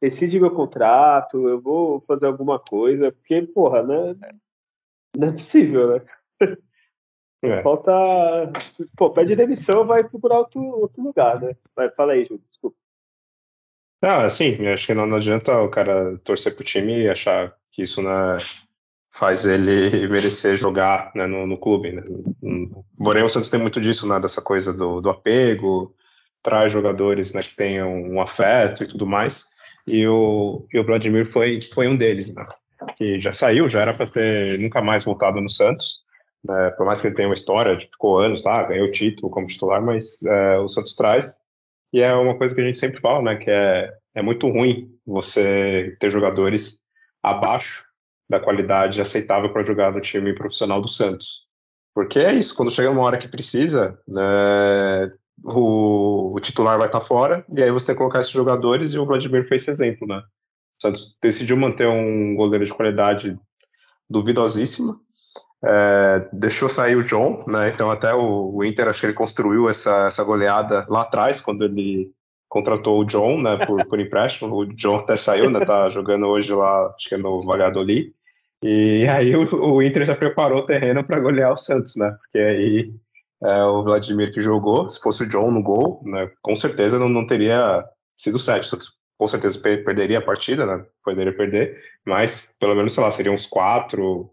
[0.00, 4.16] decide meu contrato, eu vou fazer alguma coisa, porque, porra, né?
[5.16, 6.06] Não é possível, né?
[7.40, 7.62] É.
[7.62, 7.92] Falta.
[8.96, 11.54] Pô, pede demissão, vai procurar outro, outro lugar, né?
[11.76, 12.76] Vai, fala aí, Júlio, desculpa.
[14.02, 17.84] Ah, sim, acho que não, não, adianta o cara torcer pro time e achar que
[17.84, 18.38] isso né,
[19.08, 21.92] faz ele merecer jogar né, no, no, clube.
[21.92, 22.02] Né?
[22.96, 25.94] Porém, o Santos tem muito disso, né, dessa coisa do, do apego,
[26.42, 29.46] traz jogadores né, que tenham um afeto e tudo mais
[29.88, 32.46] e o, e o Vladimir foi, foi um deles, né?
[32.96, 36.00] Que já saiu, já era para ter nunca mais voltado no Santos,
[36.44, 36.70] né?
[36.70, 39.82] Por mais que ele tenha uma história, ficou anos lá, ganhou o título como titular,
[39.82, 41.36] mas é, o Santos traz.
[41.92, 43.36] E é uma coisa que a gente sempre fala, né?
[43.36, 46.78] Que é, é muito ruim você ter jogadores
[47.22, 47.84] abaixo
[48.28, 51.46] da qualidade aceitável para jogar no time profissional do Santos.
[51.94, 55.12] Porque é isso, quando chega uma hora que precisa, né,
[55.44, 58.92] o, o titular vai estar tá fora, e aí você tem que colocar esses jogadores,
[58.92, 60.22] e o Vladimir fez esse exemplo, né?
[60.78, 63.38] O Santos decidiu manter um goleiro de qualidade
[64.08, 64.98] duvidosíssima,
[65.64, 67.70] é, deixou sair o John, né?
[67.70, 71.64] Então até o, o, Inter acho que ele construiu essa, essa goleada lá atrás quando
[71.64, 72.12] ele
[72.48, 73.66] contratou o John, né?
[73.66, 75.64] Por, por empréstimo, o John até saiu, né?
[75.64, 78.12] Tá jogando hoje lá, acho que é no Valladolid.
[78.62, 82.16] E aí o, o Inter já preparou o terreno para golear o Santos, né?
[82.20, 82.92] Porque aí
[83.42, 87.08] é, o Vladimir que jogou, se fosse o John no gol, né, com certeza não,
[87.08, 87.84] não teria
[88.16, 88.68] sido 7,
[89.16, 93.46] com certeza perderia a partida, né, poderia perder, mas pelo menos, sei lá, seriam uns
[93.46, 94.30] 4,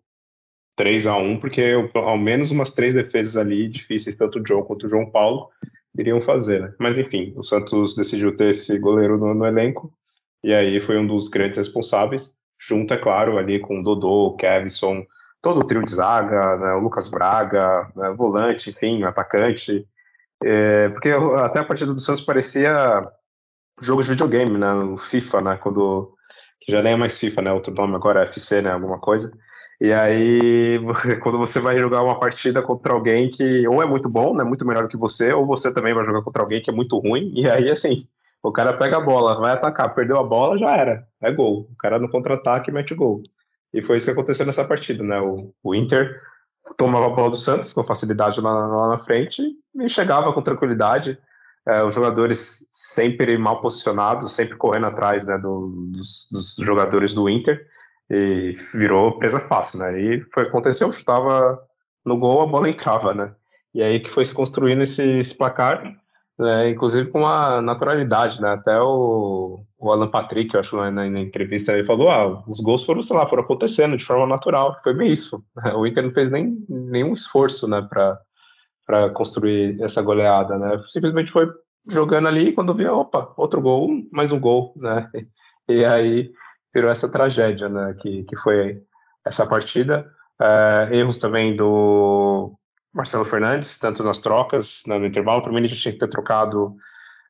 [0.76, 4.86] 3 a 1, porque ao menos umas três defesas ali difíceis, tanto o John quanto
[4.86, 5.50] o João Paulo,
[5.98, 6.74] iriam fazer, né?
[6.78, 9.94] Mas enfim, o Santos decidiu ter esse goleiro no, no elenco,
[10.44, 14.36] e aí foi um dos grandes responsáveis, junto, é claro, ali com o Dodô, o
[14.36, 15.06] Kevson,
[15.46, 19.88] todo o trio de zaga, né, o Lucas Braga, né, volante, enfim, atacante.
[20.44, 23.08] É, porque até a partida do Santos parecia
[23.80, 26.12] jogo de videogame, né, o FIFA, né, quando
[26.62, 29.32] que já nem é mais FIFA, né, outro nome agora é FC, né, alguma coisa.
[29.80, 30.80] E aí,
[31.22, 34.66] quando você vai jogar uma partida contra alguém que ou é muito bom, né, muito
[34.66, 37.48] melhor que você, ou você também vai jogar contra alguém que é muito ruim, e
[37.48, 38.08] aí, assim,
[38.42, 41.70] o cara pega a bola, vai atacar, perdeu a bola, já era, é gol.
[41.72, 43.22] O cara no contra-ataque mete gol.
[43.76, 45.20] E foi isso que aconteceu nessa partida, né?
[45.20, 46.22] O, o Inter
[46.78, 49.44] tomava a bola do Santos com facilidade lá, lá na frente
[49.76, 51.20] e chegava com tranquilidade.
[51.68, 57.28] É, os jogadores sempre mal posicionados, sempre correndo atrás né, do, dos, dos, jogadores do
[57.28, 57.68] Inter
[58.10, 60.00] e virou presa fácil, né?
[60.00, 61.60] E foi aconteceu, chutava
[62.06, 63.34] no gol, a bola entrava, né?
[63.74, 65.84] E aí que foi se construindo esse, esse placar
[66.40, 68.54] é, inclusive com uma naturalidade, né?
[68.54, 72.84] Até o, o Alan Patrick, eu acho, na, na, entrevista, ele falou: ah, os gols
[72.84, 74.80] foram, sei lá, foram acontecendo de forma natural.
[74.84, 75.44] Foi bem isso.
[75.76, 80.82] O Inter não fez nem nenhum esforço, né, para construir essa goleada, né?
[80.88, 81.48] Simplesmente foi
[81.88, 85.10] jogando ali e quando via, opa, outro gol, mais um gol, né?
[85.68, 86.32] E aí
[86.72, 87.96] virou essa tragédia, né?
[88.00, 88.84] Que, que foi
[89.26, 90.06] essa partida.
[90.40, 92.54] É, erros também do
[92.94, 95.52] Marcelo Fernandes, tanto nas trocas, né, no intervalo.
[95.52, 96.76] Mim, ele já tinha que ter trocado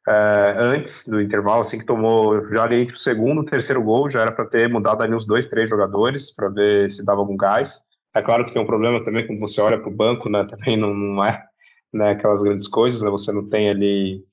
[0.07, 3.81] é, antes do intervalo, assim que tomou já ali entre o segundo e o terceiro
[3.81, 7.21] gol, já era para ter mudado ali uns dois, três jogadores para ver se dava
[7.21, 7.81] algum gás.
[8.13, 10.45] É claro que tem um problema também quando você olha para o banco, né?
[10.49, 11.43] Também não, não é
[11.93, 13.09] né, aquelas grandes coisas, né?
[13.09, 14.23] Você não tem ali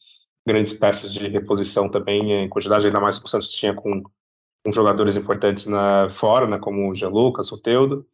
[0.46, 4.02] grandes peças de reposição também em quantidade, ainda mais que o Santos tinha com,
[4.64, 6.58] com jogadores importantes na, fora, né?
[6.58, 8.06] Como o Jean Lucas, o Teudo.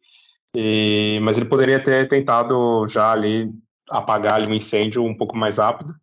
[0.55, 3.51] E, mas ele poderia ter tentado já ali
[3.89, 5.93] apagar ali um incêndio um pouco mais rápido.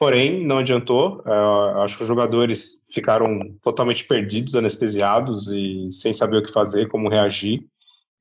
[0.00, 1.22] Porém, não adiantou.
[1.26, 6.88] Uh, acho que os jogadores ficaram totalmente perdidos, anestesiados e sem saber o que fazer,
[6.88, 7.66] como reagir.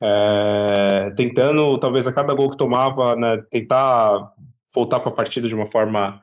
[0.01, 4.33] É, tentando, talvez a cada gol que tomava, né, tentar
[4.75, 6.21] voltar para a partida de uma forma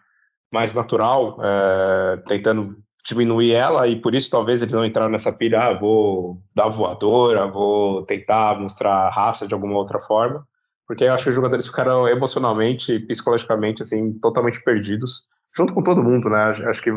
[0.53, 5.61] mais natural, é, tentando diminuir ela, e por isso talvez eles não entraram nessa pilha,
[5.61, 10.47] ah, vou dar voadora, vou tentar mostrar raça de alguma outra forma,
[10.87, 15.23] porque eu acho que os jogadores ficaram emocionalmente e psicologicamente, assim, totalmente perdidos,
[15.57, 16.91] junto com todo mundo, né, acho que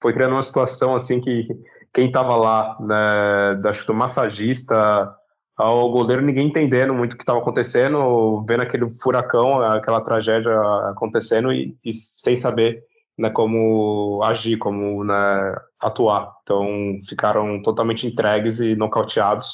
[0.00, 1.48] foi criando uma situação, assim, que
[1.92, 5.14] quem estava lá, né, acho que do massagista
[5.56, 10.52] ao goleiro ninguém entendendo muito o que estava acontecendo, vendo aquele furacão, aquela tragédia
[10.90, 12.84] acontecendo e, e sem saber
[13.18, 16.30] né, como agir, como né, atuar.
[16.42, 19.48] Então ficaram totalmente entregues e nocauteados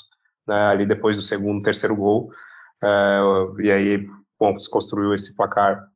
[0.46, 2.30] né, ali depois do segundo, terceiro gol.
[2.82, 3.20] É,
[3.60, 5.86] e aí, bom, se construiu esse placar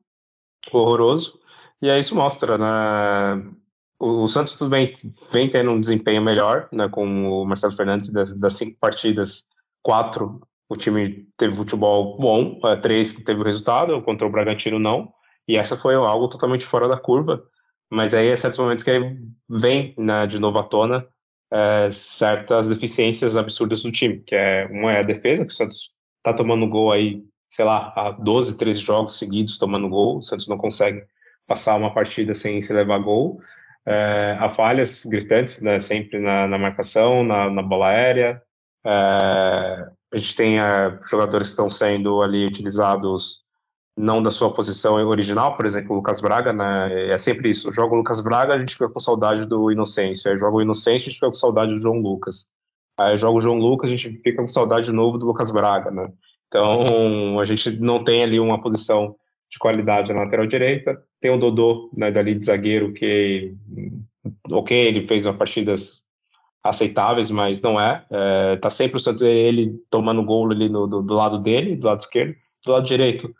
[0.73, 1.39] horroroso.
[1.83, 3.53] E aí isso mostra, né?
[3.99, 4.95] O, Santos tudo bem,
[5.33, 6.89] vem tendo um desempenho melhor, né?
[6.89, 9.47] Com o Marcelo Fernandes das, das cinco partidas,
[9.83, 15.13] quatro o time teve futebol bom, é, três teve o resultado, contra o Bragantino não.
[15.47, 17.43] E essa foi algo totalmente fora da curva.
[17.91, 18.91] Mas aí, é certos momentos que
[19.49, 21.07] vem né, de novo à tona
[21.53, 25.93] é, certas deficiências absurdas do time, que é uma é a defesa, que o Santos
[26.19, 30.49] está tomando gol aí, sei lá, há 12, 13 jogos seguidos tomando gol, o Santos
[30.49, 31.05] não consegue
[31.47, 33.41] passar uma partida sem se levar gol.
[33.87, 38.43] É, há falhas gritantes, né, sempre na, na marcação, na, na, bola aérea.
[38.85, 43.45] É, a gente tem é, jogadores que estão sendo ali utilizados
[43.97, 47.11] não da sua posição original, por exemplo, o Lucas Braga, né?
[47.11, 47.73] É sempre isso.
[47.73, 50.31] Joga o Lucas Braga, a gente fica com saudade do Inocêncio.
[50.31, 52.47] Aí joga o Inocêncio, a gente fica com saudade do João Lucas.
[52.99, 55.91] Aí joga o João Lucas, a gente fica com saudade de novo do Lucas Braga,
[55.91, 56.13] né?
[56.49, 59.17] Então, a gente não tem ali uma posição
[59.51, 61.03] de qualidade na lateral direita.
[61.21, 63.55] Tem o Dodô, né, dali de zagueiro, que,
[64.51, 66.03] ok, ele fez uma partidas
[66.63, 68.05] aceitáveis, mas não é.
[68.11, 71.87] é tá sempre o Santos, ele tomando gol ali no, do, do lado dele, do
[71.87, 72.35] lado esquerdo.
[72.65, 73.33] Do lado direito,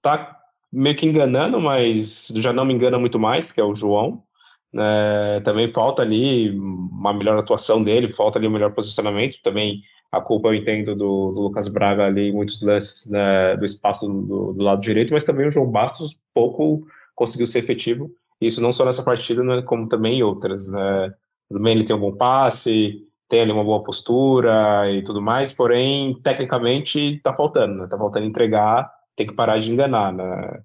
[0.00, 0.38] tá
[0.72, 4.22] meio que enganando, mas já não me engana muito mais, que é o João.
[4.72, 9.42] É, também falta ali uma melhor atuação dele, falta ali um melhor posicionamento.
[9.42, 14.06] Também a culpa eu entendo do, do Lucas Braga ali muitos lances né, do espaço
[14.08, 16.86] do, do, lado direito, mas também o João Bastos pouco
[17.20, 18.10] conseguiu ser efetivo.
[18.40, 20.66] Isso não só nessa partida, né, como também em outras.
[20.66, 21.14] Né.
[21.50, 26.18] Também ele tem um bom passe, tem ali uma boa postura e tudo mais, porém,
[26.22, 30.62] tecnicamente, está faltando, está faltando entregar tem que parar de enganar, né?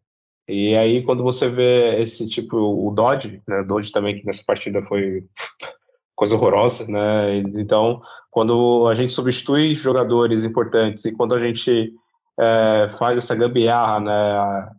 [0.47, 3.61] E aí, quando você vê esse tipo, o Dodge, né?
[3.61, 5.25] O Dodge também, que nessa partida foi
[6.15, 7.37] coisa horrorosa, né?
[7.37, 11.91] Então, quando a gente substitui jogadores importantes e quando a gente
[12.39, 14.71] é, faz essa gambiarra, né?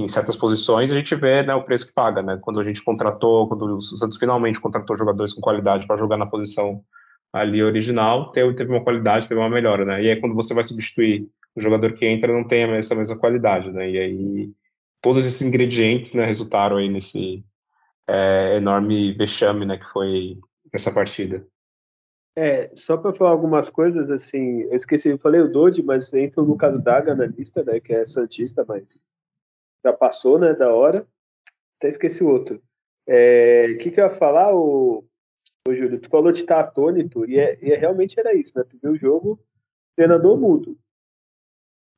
[0.00, 2.38] Em certas posições, a gente vê né, o preço que paga, né?
[2.40, 6.26] Quando a gente contratou, quando o Santos finalmente contratou jogadores com qualidade para jogar na
[6.26, 6.82] posição
[7.32, 10.02] ali original, teve, uma qualidade, teve uma melhora, né?
[10.02, 13.70] E aí, quando você vai substituir o jogador que entra não tem essa mesma qualidade,
[13.70, 13.90] né?
[13.90, 14.50] E aí
[15.00, 17.44] todos esses ingredientes né, resultaram aí nesse
[18.06, 20.38] é, enorme vexame né, que foi
[20.72, 21.46] essa partida.
[22.36, 26.40] É, só para falar algumas coisas, assim, eu esqueci, eu falei o Dodi, mas entra
[26.40, 29.02] o Lucas Braga na lista, né, que é Santista, mas
[29.84, 31.06] já passou, né, da hora.
[31.78, 32.56] Até esqueci o outro.
[32.56, 32.60] O
[33.06, 35.04] é, que, que eu ia falar, o,
[35.66, 36.00] o Júlio?
[36.00, 38.64] Tu falou de estar atônito, e, é, e é, realmente era isso, né?
[38.68, 39.40] Tu viu o jogo,
[39.96, 40.78] treinador mudo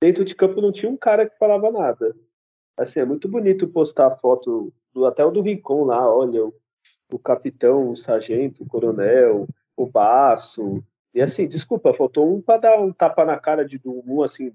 [0.03, 2.12] dentro de campo não tinha um cara que falava nada.
[2.77, 6.53] Assim, é muito bonito postar a foto do até o do Rincon lá, olha, o,
[7.12, 10.83] o capitão, o sargento, o coronel, o baço.
[11.14, 14.53] E assim, desculpa, faltou um para dar um tapa na cara de um assim,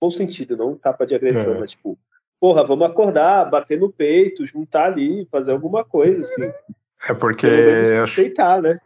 [0.00, 1.60] bom sentido, não um tapa de agressão, é.
[1.60, 1.98] mas tipo,
[2.40, 6.52] porra, vamos acordar, bater no peito, juntar ali, fazer alguma coisa, assim.
[7.08, 7.46] É porque.
[8.02, 8.80] Aceitar, né?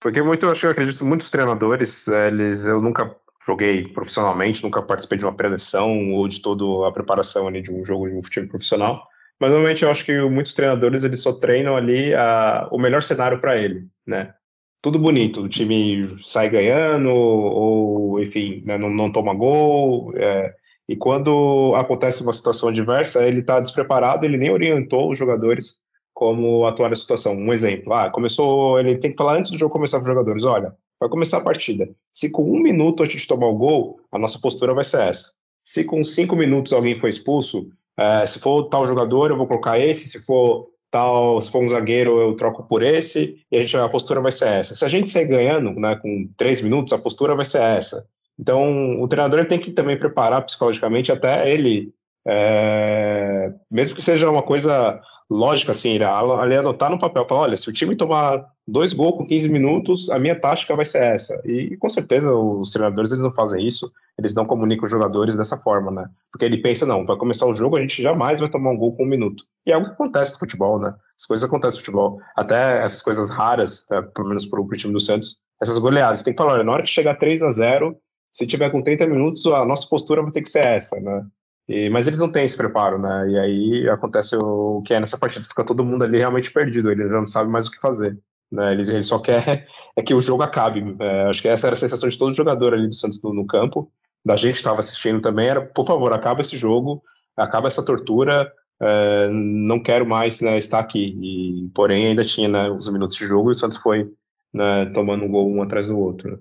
[0.00, 5.18] Porque muito, eu, acho, eu acredito muitos treinadores, eles, eu nunca joguei profissionalmente, nunca participei
[5.18, 8.46] de uma pré-eleção ou de toda a preparação ali de um jogo de um time
[8.46, 9.06] profissional.
[9.38, 13.40] Mas normalmente eu acho que muitos treinadores eles só treinam ali a, o melhor cenário
[13.40, 14.34] para ele, né?
[14.82, 20.12] Tudo bonito, o time sai ganhando ou, enfim, né, não, não, toma gol.
[20.16, 20.54] É,
[20.88, 25.76] e quando acontece uma situação adversa, ele está despreparado, ele nem orientou os jogadores
[26.14, 27.34] como atuar na situação.
[27.34, 30.44] Um exemplo, ah, começou, ele tem que falar antes do jogo começar para os jogadores,
[30.44, 31.88] olha, Vai começar a partida.
[32.10, 35.30] Se com um minuto a gente tomar o gol, a nossa postura vai ser essa.
[35.62, 37.68] Se com cinco minutos alguém for expulso,
[37.98, 40.08] é, se for tal jogador, eu vou colocar esse.
[40.08, 43.36] Se for tal, se for um zagueiro, eu troco por esse.
[43.50, 44.74] E a, gente, a postura vai ser essa.
[44.74, 48.06] Se a gente sair ganhando, né, com três minutos, a postura vai ser essa.
[48.38, 51.94] Então, o treinador tem que também preparar psicologicamente até ele
[52.28, 57.68] é, mesmo que seja uma coisa lógica, assim, ali anotar no papel, falar, olha, se
[57.68, 61.40] o time tomar dois gols com 15 minutos, a minha tática vai ser essa.
[61.44, 65.56] E, com certeza os treinadores eles não fazem isso, eles não comunicam os jogadores dessa
[65.56, 66.08] forma, né?
[66.32, 68.96] Porque ele pensa, não, para começar o jogo a gente jamais vai tomar um gol
[68.96, 69.44] com um minuto.
[69.64, 70.94] E é algo que acontece no futebol, né?
[71.18, 72.20] As coisas acontecem no futebol.
[72.36, 76.22] Até essas coisas raras, né, pelo menos para o time do Santos, essas goleadas.
[76.22, 77.96] Tem que falar, olha, na hora que chegar 3 a 0
[78.36, 81.26] se tiver com 30 minutos, a nossa postura vai ter que ser essa, né?
[81.66, 83.30] E, mas eles não têm esse preparo, né?
[83.30, 87.08] E aí acontece o, que é nessa partida, fica todo mundo ali realmente perdido, ele
[87.08, 88.18] já não sabe mais o que fazer.
[88.52, 88.72] Né?
[88.72, 90.94] Ele, ele só quer é que o jogo acabe.
[91.00, 93.46] É, acho que essa era a sensação de todo jogador ali do Santos no, no
[93.46, 93.90] campo,
[94.22, 97.02] da gente que estava assistindo também, era, por favor, acaba esse jogo,
[97.34, 101.16] acaba essa tortura, é, não quero mais né, estar aqui.
[101.22, 104.10] E, porém, ainda tinha né, os minutos de jogo e o Santos foi
[104.52, 106.38] né, tomando um gol um atrás do outro.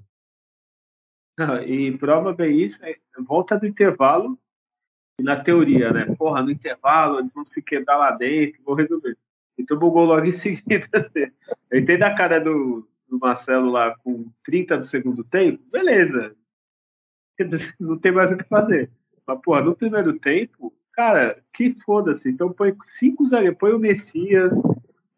[1.68, 4.40] E prova bem isso, é, volta do intervalo,
[5.20, 6.16] na teoria, né?
[6.18, 9.18] Porra, no intervalo, eles vão se quebrar lá dentro, vou resolver.
[9.58, 10.88] E tomou gol logo em seguida.
[10.94, 11.32] Assim.
[11.72, 16.36] Eu a cara do, do Marcelo lá com 30 do segundo tempo, beleza.
[17.80, 18.92] Não tem mais o que fazer.
[19.26, 22.30] Mas, porra, no primeiro tempo, cara, que foda-se.
[22.30, 24.54] Então põe cinco zagueiros, põe o Messias,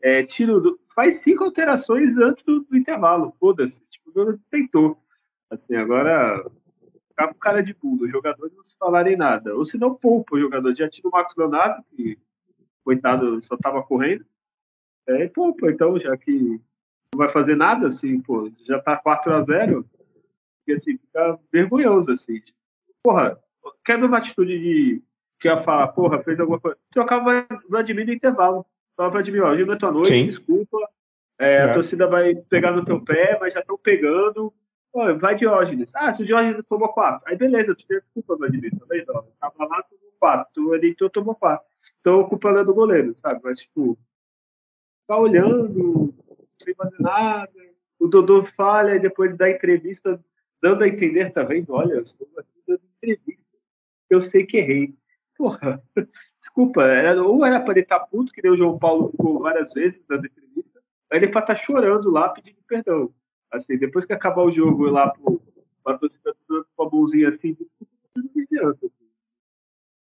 [0.02, 3.82] é, tira do, faz cinco alterações antes do, do intervalo, foda-se.
[3.90, 4.98] Tipo, tentou.
[5.50, 6.44] Assim, agora
[7.10, 9.56] ficar com cara de bunda, os jogadores não se falarem nada.
[9.56, 10.76] Ou se não, poupa o jogador.
[10.76, 12.18] Já tira o Marcos Leonardo, que,
[12.84, 14.26] coitado, só tava correndo.
[15.08, 16.62] É, e poupa, então, já que
[17.14, 19.86] não vai fazer nada, assim, pô, já tá 4 a 0
[20.60, 22.42] porque, assim, fica vergonhoso, assim.
[23.02, 23.40] Porra,
[23.86, 25.02] quer uma atitude de
[25.40, 26.78] que ia falar, porra, fez alguma coisa.
[26.92, 28.66] Trocava o Vladimir no intervalo.
[28.96, 30.26] Falava, Vladimir, hoje não é tua noite, Sim.
[30.26, 30.78] desculpa.
[31.40, 31.62] É, é.
[31.62, 34.54] A torcida vai pegar no teu pé, mas já estão pegando.
[34.98, 35.92] Pô, vai Diógenes.
[35.94, 37.22] Ah, se o Diógenes tomou quatro.
[37.28, 39.06] Aí beleza, tu tem culpa, Vladimir, tá vendo?
[39.40, 40.52] Tava lá, tomou quatro.
[40.56, 41.68] Tu editou, tomou quatro.
[42.00, 43.40] Então a culpa não é do goleiro, sabe?
[43.44, 43.96] Mas, tipo,
[45.06, 46.12] tá olhando,
[46.60, 47.54] sem fazer nada.
[48.00, 50.20] O Dodô falha depois da entrevista,
[50.60, 51.74] dando a entender, tá vendo?
[51.74, 53.52] Olha, eu estou aqui dando entrevista.
[54.10, 54.96] Eu sei que errei.
[55.38, 55.80] Porra,
[56.40, 59.72] desculpa, era, ou era para ele estar tá puto, que nem o João Paulo várias
[59.74, 60.82] vezes dando entrevista,
[61.12, 63.14] ou ele para estar tá chorando lá pedindo perdão.
[63.52, 65.42] Assim, depois que acabar o jogo lá pro,
[65.84, 66.34] pra torcida
[66.76, 67.56] com a mãozinha assim,
[68.16, 68.86] não adianta.
[68.86, 69.10] Assim.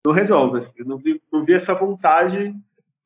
[0.06, 0.74] Não resolve, assim.
[0.78, 2.56] Eu não vi, não vi essa vontade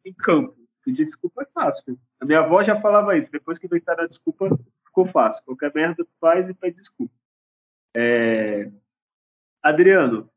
[0.06, 0.56] em campo.
[0.84, 1.98] Pedir desculpa é fácil.
[2.19, 3.32] A minha avó já falava isso.
[3.32, 4.50] Depois que inventaram a desculpa,
[4.86, 5.43] ficou fácil.
[5.46, 7.13] Qualquer merda tu faz e pede desculpa.
[7.96, 8.72] É...
[9.62, 10.30] Adriano,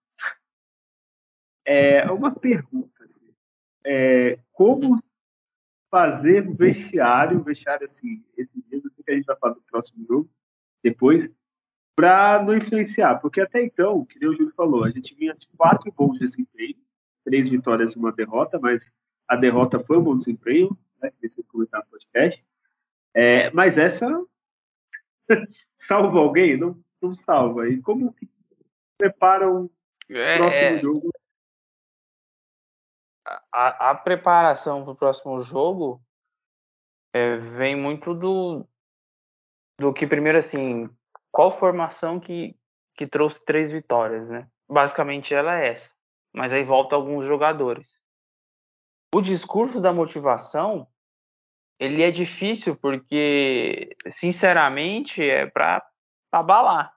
[1.64, 3.04] é uma pergunta.
[3.04, 3.34] Assim.
[3.84, 5.02] É, como
[5.96, 10.30] fazer vestiário, vestiário assim, esse sei que a gente vai falar do próximo jogo,
[10.84, 11.26] depois,
[11.96, 15.90] para não influenciar, porque até então, que o Júlio falou, a gente vinha de quatro
[15.90, 16.76] bons desempenho,
[17.24, 18.82] três vitórias e uma derrota, mas
[19.26, 22.44] a derrota foi um bom desempenho, né, que vocês comentaram no podcast,
[23.14, 24.06] é, mas essa
[25.78, 26.58] salva alguém?
[26.58, 27.70] Não, não salva.
[27.70, 28.28] E como que
[28.98, 29.64] preparam
[30.10, 30.78] o é, próximo é...
[30.78, 31.10] jogo
[33.52, 36.00] a, a preparação para o próximo jogo
[37.12, 38.66] é, vem muito do,
[39.78, 40.88] do que, primeiro, assim,
[41.30, 42.56] qual formação que,
[42.94, 44.48] que trouxe três vitórias, né?
[44.68, 45.90] Basicamente ela é essa.
[46.32, 47.88] Mas aí volta alguns jogadores.
[49.14, 50.86] O discurso da motivação,
[51.78, 55.86] ele é difícil porque, sinceramente, é para
[56.30, 56.94] abalar.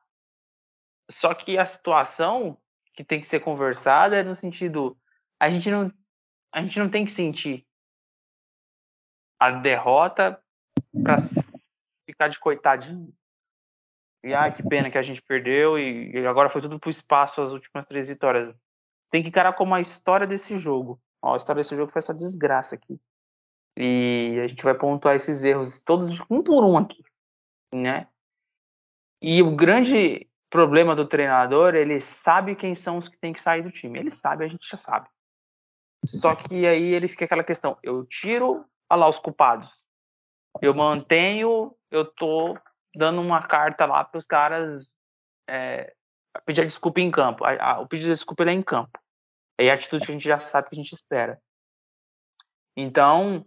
[1.10, 2.58] Só que a situação
[2.94, 4.98] que tem que ser conversada é no sentido
[5.40, 5.92] a gente não
[6.52, 7.66] a gente não tem que sentir
[9.40, 10.42] a derrota
[11.04, 11.18] para
[12.06, 13.14] ficar de coitadinho.
[14.24, 17.42] E ai, que pena que a gente perdeu e, e agora foi tudo pro espaço
[17.42, 18.54] as últimas três vitórias.
[19.10, 21.00] Tem que encarar como a história desse jogo.
[21.22, 23.00] Ó, a história desse jogo foi essa desgraça aqui.
[23.78, 27.02] E a gente vai pontuar esses erros todos um por um aqui,
[27.74, 28.08] né?
[29.22, 33.62] E o grande problema do treinador, ele sabe quem são os que tem que sair
[33.62, 34.00] do time.
[34.00, 35.08] Ele sabe, a gente já sabe.
[36.06, 39.70] Só que aí ele fica aquela questão: eu tiro lá os culpados,
[40.62, 42.58] eu mantenho, eu tô
[42.96, 44.88] dando uma carta lá para os caras
[45.48, 45.94] é,
[46.46, 47.44] pedir desculpa em campo.
[47.44, 49.00] A, a, o pedido de desculpa ele é em campo.
[49.58, 51.40] É a atitude que a gente já sabe que a gente espera.
[52.76, 53.46] Então,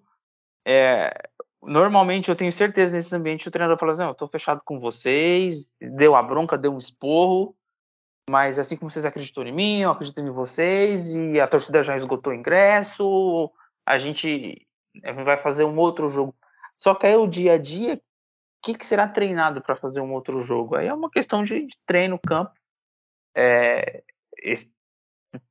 [0.67, 1.29] é,
[1.63, 5.75] normalmente eu tenho certeza nesse ambiente o treinador fala assim: eu tô fechado com vocês,
[5.81, 7.57] deu a bronca, deu um esporro,
[8.33, 11.95] mas assim como vocês acreditam em mim, eu acredito em vocês, e a torcida já
[11.95, 13.53] esgotou o ingresso,
[13.85, 14.67] a gente
[15.23, 16.35] vai fazer um outro jogo.
[16.79, 18.01] Só que aí o dia a dia, o
[18.63, 20.77] que, que será treinado para fazer um outro jogo?
[20.77, 22.55] Aí é uma questão de, de treino, campo.
[23.37, 24.03] É,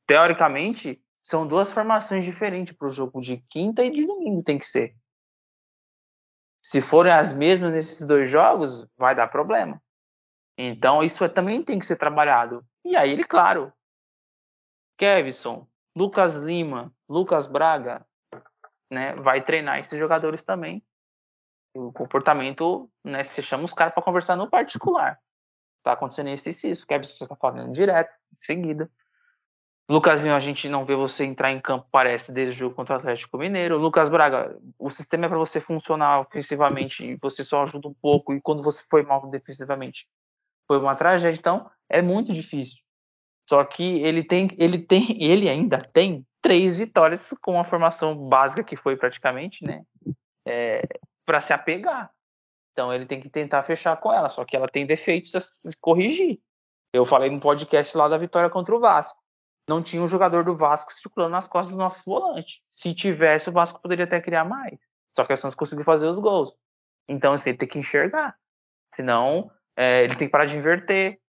[0.07, 4.65] teoricamente, são duas formações diferentes para o jogo de quinta e de domingo tem que
[4.65, 4.95] ser.
[6.65, 9.79] Se forem as mesmas nesses dois jogos, vai dar problema.
[10.63, 12.63] Então isso é, também tem que ser trabalhado.
[12.85, 13.73] E aí ele, claro,
[14.95, 18.05] Kevson, Lucas Lima, Lucas Braga,
[18.91, 20.83] né, vai treinar esses jogadores também.
[21.73, 25.17] O comportamento, né, você chama os caras para conversar no particular.
[25.83, 26.85] Tá acontecendo isso e isso.
[26.85, 28.91] Kevson está falando direto, em seguida.
[29.89, 32.99] Lucasinho, a gente não vê você entrar em campo, parece, desde o jogo contra o
[32.99, 33.79] Atlético Mineiro.
[33.79, 38.31] Lucas Braga, o sistema é para você funcionar ofensivamente e você só ajuda um pouco.
[38.31, 40.07] E quando você foi mal defensivamente,
[40.67, 41.39] foi uma tragédia.
[41.39, 42.79] Então, é muito difícil.
[43.49, 48.63] Só que ele tem, ele tem, ele ainda tem três vitórias com a formação básica
[48.63, 49.83] que foi praticamente, né?
[50.47, 50.81] É,
[51.25, 52.11] para se apegar.
[52.71, 54.29] Então ele tem que tentar fechar com ela.
[54.29, 56.39] Só que ela tem defeitos a se corrigir.
[56.93, 59.21] Eu falei no podcast lá da vitória contra o Vasco
[59.71, 62.61] não tinha um jogador do Vasco circulando nas costas do nosso volante.
[62.71, 64.77] Se tivesse, o Vasco poderia até criar mais.
[65.15, 66.53] Só que a Santos conseguiu fazer os gols.
[67.07, 68.35] Então, assim, ele tem que enxergar.
[68.93, 71.19] Senão, é, ele tem que parar de inverter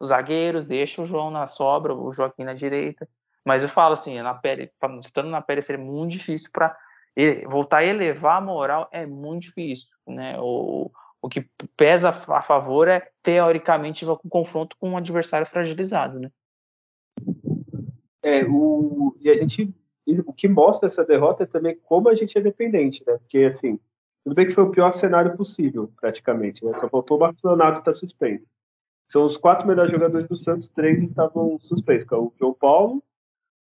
[0.00, 3.08] os zagueiros, deixa o João na sobra, o Joaquim na direita.
[3.44, 4.70] Mas eu falo assim, na pele,
[5.00, 6.76] estando na pele seria muito difícil para
[7.46, 10.36] voltar a elevar a moral é muito difícil, né?
[10.40, 10.90] O,
[11.22, 16.30] o que pesa a favor é teoricamente o confronto com um adversário fragilizado, né?
[18.22, 19.72] É, o, e a gente.
[20.26, 23.16] O que mostra essa derrota é também como a gente é dependente, né?
[23.16, 23.80] Porque, assim,
[24.24, 26.72] tudo bem que foi o pior cenário possível, praticamente, né?
[26.78, 28.48] Só faltou o Marcos Leonardo estar tá suspenso.
[29.06, 33.02] São os quatro melhores jogadores do Santos, três estavam suspensos, que é o João Paulo,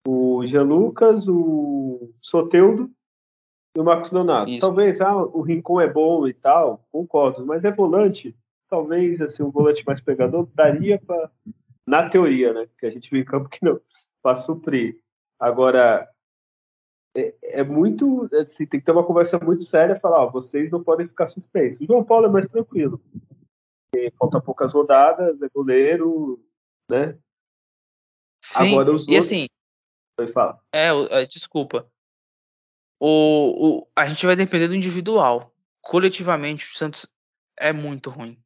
[0.07, 2.91] o Jean Lucas, o Soteudo
[3.77, 4.51] e o Marcos Leonardo.
[4.51, 4.61] Isso.
[4.61, 8.37] Talvez ah, o Rincon é bom e tal, concordo, mas é volante.
[8.69, 11.31] Talvez assim, um volante mais pegador daria para,
[11.87, 12.69] na teoria, né?
[12.77, 13.81] Que a gente viu em campo que não
[14.21, 14.99] para suprir.
[15.39, 16.09] Agora,
[17.19, 18.29] é, é, muito.
[18.35, 21.81] Assim, tem que ter uma conversa muito séria falar: ó, vocês não podem ficar suspensos.
[21.81, 23.03] O João Paulo é mais tranquilo.
[24.19, 26.41] Falta poucas rodadas, é goleiro,
[26.91, 27.19] né?
[28.45, 29.27] Sim, Agora os e outros...
[29.27, 29.47] assim.
[30.33, 30.61] Fala.
[30.73, 31.91] É, é, desculpa.
[33.01, 35.53] O, o, a gente vai depender do individual.
[35.81, 37.09] Coletivamente, o Santos
[37.59, 38.39] é muito ruim.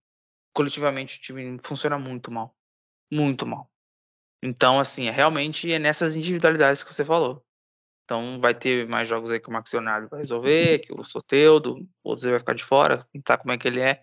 [0.55, 2.55] Coletivamente, o time funciona muito mal.
[3.11, 3.71] Muito mal.
[4.43, 7.43] Então, assim, é realmente é nessas individualidades que você falou.
[8.13, 11.89] Então, vai ter mais jogos aí que o Max Leonardo vai resolver, que o Soteudo,
[12.05, 14.03] outros vai ficar de fora, não sabe como é que ele é.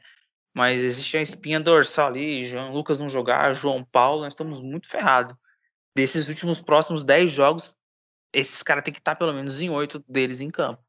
[0.51, 4.89] Mas existe a espinha dorsal ali, João Lucas não jogar, João Paulo, nós estamos muito
[4.89, 5.37] ferrados.
[5.95, 7.77] Desses últimos próximos 10 jogos,
[8.33, 10.83] esses caras têm que estar pelo menos em 8 deles em campo.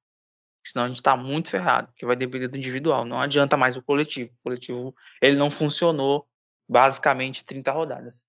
[0.66, 3.04] Senão a gente está muito ferrado, porque vai depender do individual.
[3.04, 4.32] Não adianta mais o coletivo.
[4.40, 6.26] O coletivo ele não funcionou
[6.66, 8.24] basicamente 30 rodadas.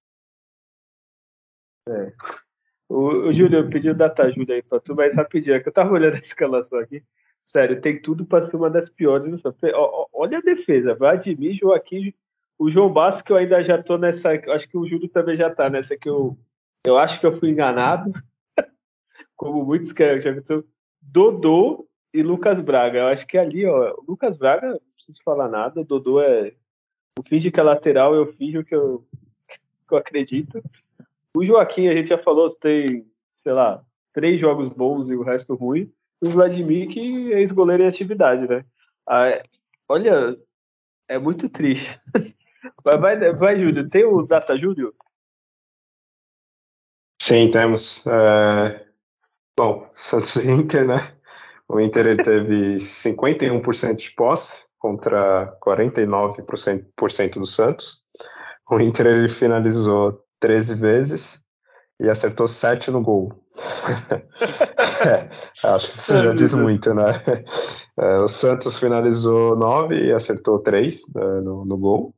[1.88, 2.51] É.
[2.92, 5.70] O, o Júlio, eu pedi o data ajuda aí pra tu, mas rapidinho, é que
[5.70, 7.02] eu tava olhando a escalação aqui.
[7.46, 9.42] Sério, tem tudo para ser uma das piores.
[10.14, 12.14] Olha a defesa, Vladimir, Joaquim,
[12.60, 14.32] o João Basso, que eu ainda já tô nessa.
[14.32, 16.38] Acho que o Júlio também já tá nessa que eu.
[16.86, 18.12] Eu acho que eu fui enganado,
[19.38, 20.66] como muitos que já aconteceu.
[21.02, 23.00] Dodô e Lucas Braga.
[23.00, 25.80] Eu acho que ali, ó, Lucas Braga, não preciso falar nada.
[25.80, 26.54] O Dodô é.
[27.18, 29.06] O finge que é lateral, eu finjo que eu,
[29.88, 30.62] que eu acredito.
[31.36, 33.06] O Joaquim, a gente já falou, tem,
[33.36, 35.92] sei lá, três jogos bons e o resto ruim.
[36.22, 38.66] E o Vladimir, que é ex-goleiro em atividade, né?
[39.08, 39.42] Ah,
[39.90, 40.38] olha,
[41.08, 42.00] é muito triste.
[42.84, 43.90] Vai, vai, vai, Júlio.
[43.90, 44.94] Tem o Data Júlio?
[47.20, 48.06] Sim, temos.
[48.06, 48.86] É...
[49.58, 51.18] Bom, Santos e Inter, né?
[51.68, 58.04] O Inter ele teve 51% de posse contra 49% do Santos.
[58.70, 61.39] O Inter ele finalizou 13 vezes
[62.02, 63.32] e acertou 7 no gol.
[65.08, 65.30] é,
[65.68, 67.04] acho que isso já diz muito, né?
[68.00, 72.16] É, o Santos finalizou 9 e acertou 3 né, no, no, gol.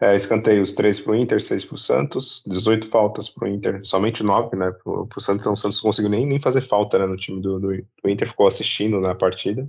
[0.00, 3.80] É, escanteios 3 para o Inter, 6 para o Santos, 18 faltas para o Inter,
[3.84, 5.42] somente 9 né, para o Santos.
[5.42, 8.10] Então o Santos não conseguiu nem, nem fazer falta né, no time do, do, do
[8.10, 9.68] Inter, ficou assistindo na partida.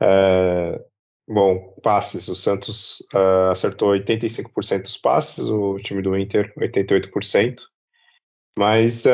[0.00, 0.80] É,
[1.28, 2.28] Bom, passes.
[2.28, 7.62] O Santos uh, acertou 85% dos passes, o time do Inter 88%.
[8.58, 9.10] Mas uh,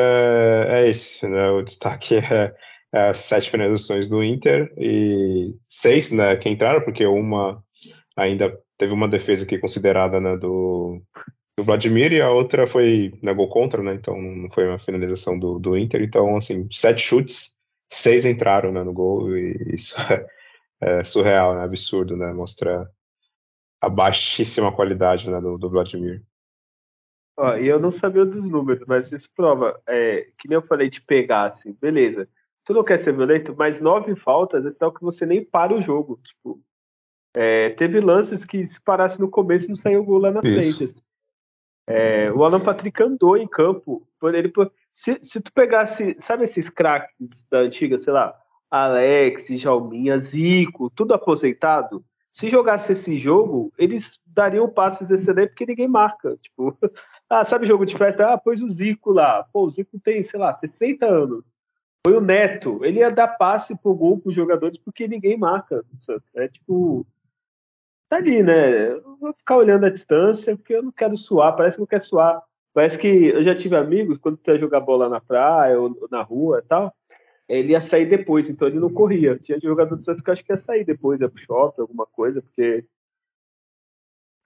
[0.69, 1.49] é esse, né?
[1.49, 2.53] O destaque é,
[2.93, 7.61] é as sete finalizações do Inter e seis né, que entraram, porque uma
[8.15, 11.01] ainda teve uma defesa aqui considerada né, do,
[11.57, 13.95] do Vladimir e a outra foi né, gol contra, né?
[13.95, 16.01] Então não foi uma finalização do, do Inter.
[16.03, 17.51] Então, assim, sete chutes,
[17.91, 20.25] seis entraram né, no gol e isso é
[20.83, 21.63] é surreal, né?
[21.63, 22.31] absurdo, né?
[22.33, 22.89] Mostra
[23.81, 26.23] a baixíssima qualidade né, do, do Vladimir.
[27.37, 30.87] Ó, e eu não sabia dos números, mas isso prova, é, que nem eu falei
[30.87, 32.27] de pegar, assim, beleza.
[32.63, 35.81] Tu não quer ser violento, mas nove faltas é sinal que você nem para o
[35.81, 36.19] jogo.
[36.23, 36.61] Tipo,
[37.35, 40.53] é, teve lances que se parasse no começo não saiu o gol lá na isso.
[40.53, 40.83] frente.
[40.83, 41.01] Assim.
[41.87, 44.07] É, o Alan Patrick andou em campo.
[44.23, 44.51] Ele,
[44.93, 48.39] se, se tu pegasse, sabe esses craques da antiga, sei lá,
[48.73, 55.87] Alex, Jalminha, Zico, tudo aposentado, se jogasse esse jogo, eles dariam passes excelentes porque ninguém
[55.87, 56.35] marca.
[56.41, 56.75] Tipo,
[57.29, 58.33] ah, sabe jogo de festa?
[58.33, 59.43] Ah, pôs o Zico lá.
[59.53, 61.53] Pô, o Zico tem, sei lá, 60 anos.
[62.03, 62.83] Foi o Neto.
[62.83, 65.85] Ele ia dar passe pro gol pros jogadores porque ninguém marca.
[66.35, 67.05] É tipo.
[68.09, 68.93] Tá ali, né?
[68.93, 71.55] Eu vou ficar olhando a distância porque eu não quero suar.
[71.55, 72.41] Parece que não quer suar.
[72.73, 76.23] Parece que eu já tive amigos, quando tu ia jogar bola na praia ou na
[76.23, 76.91] rua e tal,
[77.47, 79.37] ele ia sair depois, então ele não corria.
[79.37, 82.05] Tinha jogador do Santos que eu acho que ia sair depois, ia pro shopping, alguma
[82.05, 82.85] coisa, porque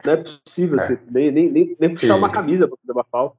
[0.06, 1.00] não é possível é.
[1.12, 3.38] nem, nem, nem, nem puxar uma camisa para fazer uma falta.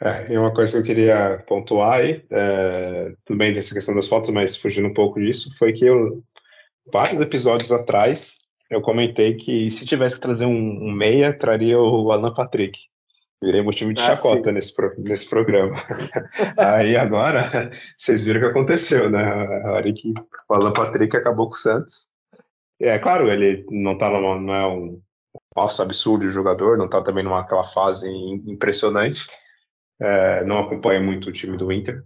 [0.00, 4.08] É, e uma coisa que eu queria pontuar aí, é, tudo bem dessa questão das
[4.08, 6.24] fotos, mas fugindo um pouco disso, foi que eu,
[6.92, 8.36] vários episódios atrás,
[8.68, 12.80] eu comentei que se tivesse que trazer um, um meia, traria o Alan Patrick.
[13.42, 15.74] Virei motivo de ah, chacota nesse, pro, nesse programa.
[16.56, 19.24] Aí agora, vocês viram o que aconteceu, né?
[19.64, 20.14] A hora que
[20.48, 22.08] o Alan Patrick acabou com o Santos.
[22.80, 25.02] É claro, ele não tá numa, não é um
[25.56, 28.08] nossa, absurdo jogador, não tá também numa aquela fase
[28.46, 29.26] impressionante.
[30.00, 32.02] É, não acompanha muito o time do Inter,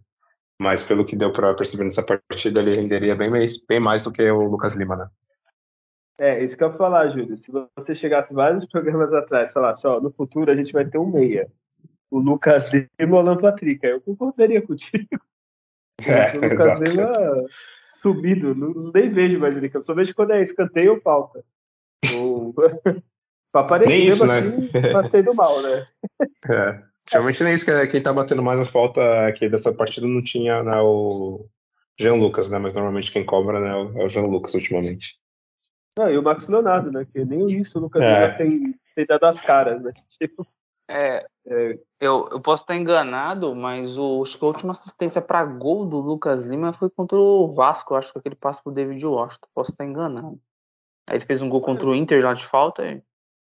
[0.59, 4.13] mas pelo que deu para perceber nessa partida, ele renderia bem mais, bem mais do
[4.13, 5.07] que o Lucas Lima, né?
[6.19, 7.37] É, isso que eu ia falar, Júlio.
[7.37, 11.11] Se você chegasse vários programas atrás, falasse, ó, no futuro a gente vai ter um
[11.11, 11.49] meia.
[12.11, 13.85] O Lucas Lima e o Alan Patrick.
[13.85, 15.21] Eu concordaria contigo.
[16.07, 16.85] É, o Lucas exato.
[16.85, 17.47] Lima
[17.79, 19.71] subido, não, nem vejo mais ele.
[19.73, 21.45] Eu só vejo quando é escanteio ou falta.
[22.15, 22.53] Ou...
[22.53, 24.39] pra aparecer nem isso, né?
[24.39, 25.87] assim, batendo mal, né?
[26.49, 26.83] É.
[27.11, 30.23] Realmente nem isso, que é, quem tá batendo mais na falta aqui dessa partida não
[30.23, 31.47] tinha né, o
[31.99, 32.59] Jean Lucas, né?
[32.59, 35.15] Mas normalmente quem cobra né, é o Jean Lucas ultimamente.
[35.99, 37.07] Não, e o Max Leonardo, né?
[37.07, 38.33] Que nem isso nunca é.
[38.33, 39.93] tem, tem dado as caras, né?
[40.19, 40.47] Tipo,
[40.89, 45.45] é, é, eu, eu posso estar enganado, mas o, acho que a última assistência para
[45.45, 47.95] gol do Lucas Lima foi contra o Vasco.
[47.95, 49.49] Eu acho que aquele passo pro David Washington.
[49.55, 50.39] Posso estar enganado.
[51.09, 52.87] Aí ele fez um gol contra o Inter lá de falta.
[52.87, 53.03] E,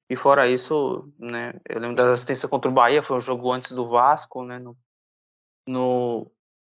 [0.09, 1.59] e fora isso, né?
[1.67, 4.59] Eu lembro da assistência contra o Bahia, foi um jogo antes do Vasco, né?
[4.59, 4.77] No,
[5.67, 6.31] no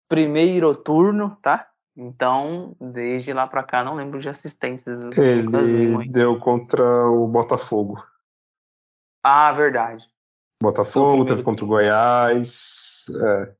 [0.09, 1.68] primeiro turno, tá?
[2.01, 5.01] Então, desde lá para cá, não lembro de assistências.
[5.17, 8.01] Ele deu contra o Botafogo.
[9.21, 10.07] Ah, verdade.
[10.63, 13.05] Botafogo, teve contra o Goiás.
[13.09, 13.53] É.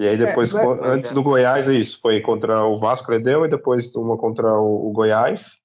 [0.00, 1.98] E aí depois, é, antes do Goiás, é isso.
[2.02, 5.62] Foi contra o Vasco, ele deu, e depois uma contra o, o Goiás.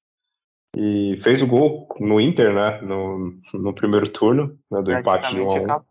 [0.77, 2.79] E fez o gol no Inter, né?
[2.81, 5.81] No, no primeiro turno, né, do empate de 1 a 1.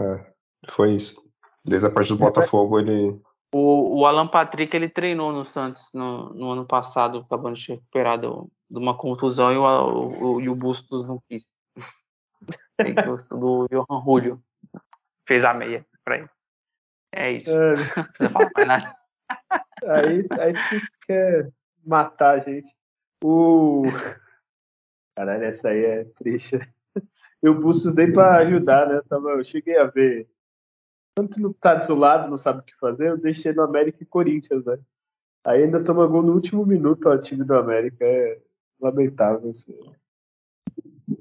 [0.00, 0.32] É,
[0.70, 1.20] foi isso.
[1.62, 3.20] Desde a parte do é, Botafogo, ele
[3.52, 8.18] o, o Alan Patrick ele treinou no Santos no, no ano passado, acabando de recuperar
[8.18, 8.26] de
[8.70, 11.52] uma contusão e o, o, o, o Bustos não quis.
[13.30, 14.42] do Johan Julio.
[15.26, 16.28] Fez a meia pra ele.
[17.12, 17.50] É isso.
[17.50, 17.76] É.
[17.96, 18.96] Não precisa falar mais nada.
[19.86, 21.52] Aí, aí tu quer
[21.84, 22.74] matar a gente.
[23.22, 23.84] O.
[25.14, 26.58] Caralho, essa aí é triste.
[27.42, 29.00] E o Bustos nem pra ajudar, né?
[29.10, 30.28] Eu cheguei a ver
[31.16, 34.06] quando tu não tá desolado, não sabe o que fazer, eu deixei no América e
[34.06, 34.78] Corinthians, né?
[35.44, 38.04] Aí ainda toma gol no último minuto o time do América.
[38.04, 38.40] É
[38.80, 39.50] lamentável.
[39.50, 39.78] Assim.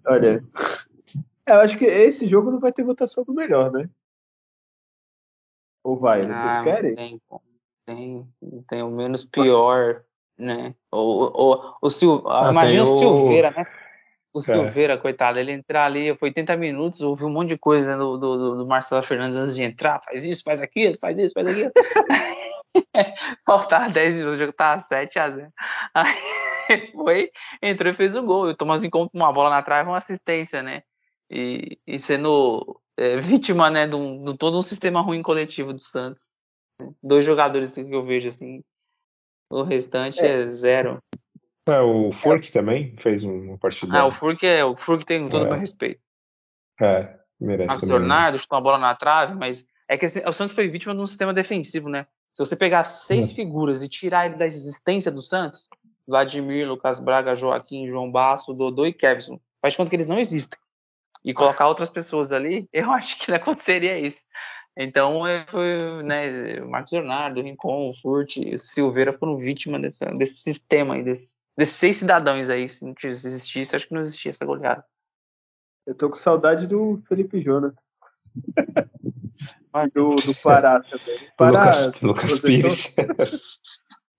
[0.05, 0.43] Olha.
[1.45, 3.89] Eu acho que esse jogo não vai ter votação do melhor, né?
[5.83, 6.21] Ou vai?
[6.21, 6.95] Vocês ah, querem?
[6.95, 7.21] Tem,
[7.85, 8.33] tem,
[8.67, 10.03] tem o menos pior,
[10.37, 10.75] né?
[10.91, 12.21] O, o, o, Sil...
[12.27, 13.65] ah, imagina o Silveira, né?
[14.34, 14.41] O é.
[14.41, 18.57] Silveira, coitado, ele entrar ali, foi 80 minutos, ouviu um monte de coisa do, do,
[18.57, 21.71] do, Marcelo Fernandes antes de entrar, faz isso, faz aquilo, faz isso, faz aquilo.
[23.45, 25.53] Faltava 10 minutos, o jogo tava 7 a 0.
[25.93, 28.47] Aí foi, entrou e fez o gol.
[28.47, 30.84] E o Thomas encontra uma bola na trave, uma assistência, né?
[31.29, 35.82] E, e sendo é, vítima, né, de, um, de todo um sistema ruim coletivo do
[35.82, 36.29] Santos.
[37.01, 38.63] Dois jogadores que eu vejo assim,
[39.49, 41.01] o restante é, é zero.
[41.68, 43.99] É, o Furk também fez uma partida.
[43.99, 46.01] Ah, o Furk é, o Furk tem todo o meu respeito.
[46.82, 47.68] É, merece.
[47.68, 47.99] Marcos também.
[47.99, 51.01] Leonardo chutou uma bola na trave, mas é que assim, o Santos foi vítima de
[51.01, 52.07] um sistema defensivo, né?
[52.34, 53.34] Se você pegar seis é.
[53.34, 55.68] figuras e tirar ele da existência do Santos,
[56.07, 60.59] Vladimir, Lucas Braga, Joaquim, João Basso, Dodô e Kevson, faz conta que eles não existem.
[61.24, 64.22] E colocar outras pessoas ali, eu acho que não aconteceria isso.
[64.76, 71.36] Então, foi, né, Marcos Leonardo, Rincon, Furt, Silveira foram vítimas desse, desse sistema aí, desse,
[71.62, 74.84] desses seis cidadãos aí, se não existisse, acho que não existia essa goleada.
[75.86, 77.76] Eu tô com saudade do Felipe Jonathan.
[79.93, 81.30] do, do Pará também.
[81.38, 82.95] Pará, Lucas, Lucas Pires.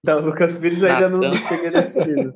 [0.05, 2.35] Não, o Lucas Pires ainda não, não chega nesse nível.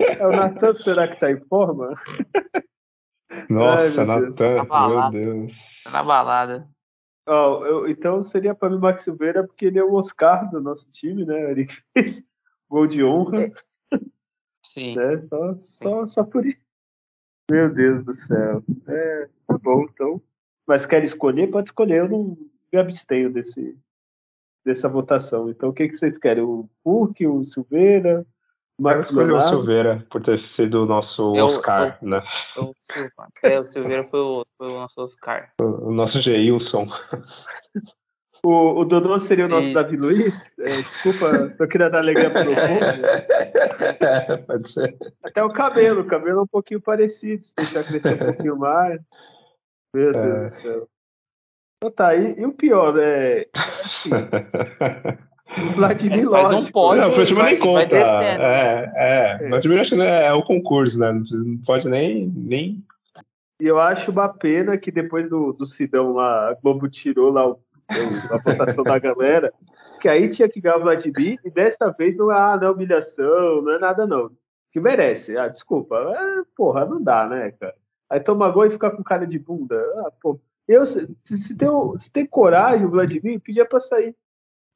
[0.00, 1.92] É o Natan, será que tá em forma?
[3.50, 5.52] Nossa, Natan, meu Deus.
[5.84, 6.66] Tá na balada.
[7.28, 10.90] Oh, eu, então seria para mim Max Silveira, porque ele é o Oscar do nosso
[10.90, 11.50] time, né?
[11.50, 12.22] Ele fez
[12.70, 13.52] gol de honra.
[14.74, 14.92] Sim.
[14.96, 15.16] Né?
[15.18, 16.58] Só, só, só por isso.
[17.48, 18.64] Meu Deus do céu.
[18.88, 20.20] É, tá bom, então.
[20.66, 21.48] Mas quer escolher?
[21.48, 22.00] Pode escolher.
[22.00, 22.38] Eu não
[22.72, 23.78] me abstenho desse,
[24.66, 25.48] dessa votação.
[25.48, 26.42] Então, o que, que vocês querem?
[26.42, 28.26] O Hulk, o Silveira?
[28.76, 32.24] O eu escolhi o Silveira por ter sido o nosso eu, Oscar, eu, né?
[32.56, 32.74] Eu,
[33.44, 35.52] é, o Silveira foi o, foi o nosso Oscar.
[35.60, 36.88] O, o nosso Geilson.
[38.44, 39.74] O, o Dodô seria o nosso Isso.
[39.74, 40.58] Davi Luiz?
[40.58, 42.58] É, desculpa, só queria dar alegria pro povo.
[44.00, 44.94] É, pode ser.
[45.22, 49.00] Até o cabelo, o cabelo é um pouquinho parecido, se deixar crescer um pouquinho mais.
[49.94, 50.44] Meu Deus é.
[50.44, 50.88] do céu.
[51.78, 53.46] Então tá, e, e o pior, é.
[53.80, 54.10] Assim,
[55.66, 57.96] o Vladimir Faz um pódio, não, o Vladimir nem conta.
[57.96, 59.38] É, é.
[59.40, 59.48] é.
[59.48, 61.12] Vladimir acho que é, é o concurso, né?
[61.12, 62.84] Não pode nem, nem.
[63.58, 67.48] E eu acho uma pena que depois do, do Sidão lá, a Globo tirou lá
[67.48, 67.58] o
[67.88, 69.52] a votação da galera,
[70.00, 72.70] que aí tinha que ganhar o Vladimir, e dessa vez não é, ah, não é
[72.70, 74.30] humilhação, não é nada não.
[74.72, 75.36] Que merece.
[75.36, 75.96] Ah, desculpa.
[75.96, 77.74] É, porra, não dá, né, cara?
[78.10, 79.76] Aí toma gol e fica com cara de bunda.
[79.98, 80.40] Ah, pô.
[80.66, 81.68] Eu, se, se, tem,
[81.98, 84.16] se tem coragem o Vladimir, pedia pra sair.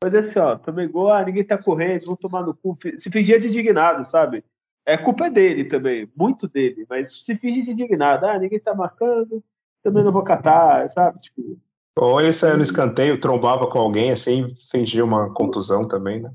[0.02, 2.78] Mas é assim, ó, tomei gol, ah, ninguém tá correndo, vão tomar no cu.
[2.96, 4.44] Se fingir de indignado, sabe?
[4.86, 9.42] É culpa dele também, muito dele, mas se fingir de indignado, ah, ninguém tá marcando,
[9.82, 11.20] também não vou catar, sabe?
[11.20, 11.58] Tipo,
[12.00, 16.30] ou ele saia no escanteio, trombava com alguém assim, fingia uma contusão também, né?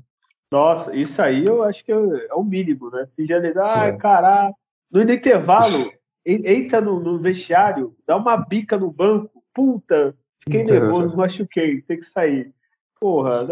[0.50, 3.08] Nossa, isso aí eu acho que é, é o mínimo, né?
[3.16, 3.96] Fingir ali, ah, é.
[3.96, 4.54] caralho.
[4.90, 5.90] No intervalo,
[6.24, 12.04] entra no, no, vestiário, dá uma bica no banco, puta, fiquei nervoso, machuquei, tem que
[12.04, 12.54] sair.
[13.00, 13.42] Porra,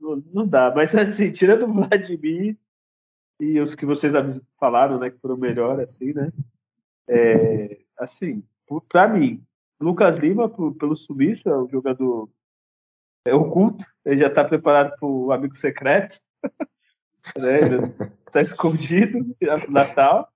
[0.00, 0.72] não, não dá.
[0.74, 2.56] Mas assim, tirando o Vladimir
[3.38, 4.12] e os que vocês
[4.58, 6.32] falaram, né, que foram melhor, assim, né?
[7.06, 8.42] É, assim,
[8.88, 9.42] pra mim,
[9.80, 12.28] Lucas Lima, pelo Suíço, é um jogador
[13.26, 16.18] é oculto, ele já está preparado para o amigo secreto,
[17.36, 17.60] né?
[18.26, 19.36] está escondido
[19.68, 20.28] Natal.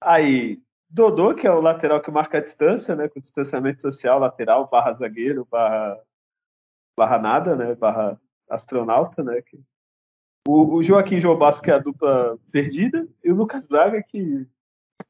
[0.00, 3.08] Aí, Dodô, que é o lateral que marca a distância, né?
[3.08, 6.00] Com distanciamento social, lateral, barra zagueiro, barra,
[6.96, 7.74] barra nada, né?
[7.74, 9.42] Barra astronauta, né?
[10.46, 14.46] O, o Joaquim João Basco, que é a dupla perdida, e o Lucas Braga, que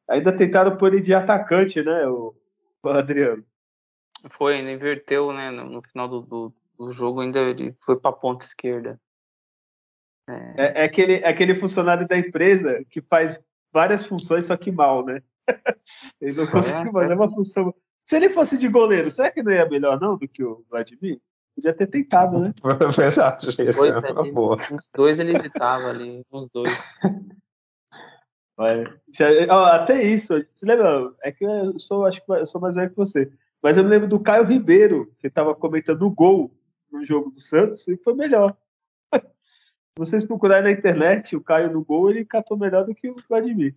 [0.09, 2.09] ainda tentaram pôr ele de atacante, né?
[2.09, 2.35] O,
[2.83, 3.45] o Adriano.
[4.31, 5.51] Foi, ainda inverteu, né?
[5.51, 9.01] No, no final do, do, do, jogo, ainda ele foi para a ponta esquerda.
[10.29, 10.55] É...
[10.57, 13.41] É, é, aquele, é aquele funcionário da empresa que faz
[13.73, 15.23] várias funções, só que mal, né?
[16.21, 17.15] ele não consegue é, fazer é.
[17.15, 17.75] uma função.
[18.05, 21.21] Se ele fosse de goleiro, será que não ia melhor, não, do que o Vladimir?
[21.55, 22.55] Podia ter tentado, né?
[22.97, 24.57] Verdade, pois é, uma boa.
[24.73, 26.69] Uns dois ele evitava ali, uns dois.
[29.73, 31.13] até isso, você lembra?
[31.23, 33.31] É que eu sou, acho que eu sou mais velho que você.
[33.63, 36.53] Mas eu me lembro do Caio Ribeiro, que estava comentando o gol
[36.91, 38.57] no jogo do Santos, e foi melhor.
[39.13, 39.21] Se
[39.99, 43.75] vocês procurarem na internet, o Caio no gol, ele catou melhor do que o Vladimir.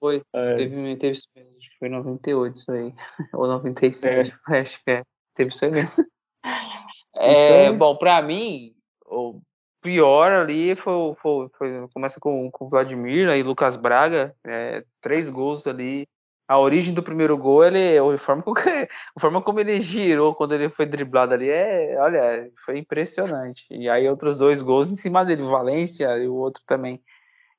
[0.00, 0.54] Foi, é.
[0.54, 2.94] teve, teve acho que foi 98 isso aí,
[3.34, 4.60] ou 97, é.
[4.60, 5.02] acho que é,
[5.34, 6.04] teve isso aí mesmo.
[7.20, 8.72] É, então, bom, para mim,
[9.04, 9.40] o
[9.82, 15.66] pior ali foi, foi, foi, começa com, o Vladimir e Lucas Braga, é, três gols
[15.66, 16.06] ali
[16.48, 20.54] a origem do primeiro gol, ele, a forma, como, a forma como ele girou quando
[20.54, 23.66] ele foi driblado ali, é, olha, foi impressionante.
[23.70, 27.02] E aí outros dois gols em cima dele, o Valência e o outro também.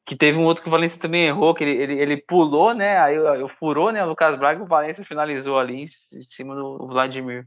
[0.04, 2.98] Que teve um outro que o Valência também errou, que ele, ele, ele pulou, né?
[2.98, 4.04] Aí eu furou, né?
[4.04, 7.46] O Lucas Braga e o Valência finalizou ali em cima do Vladimir.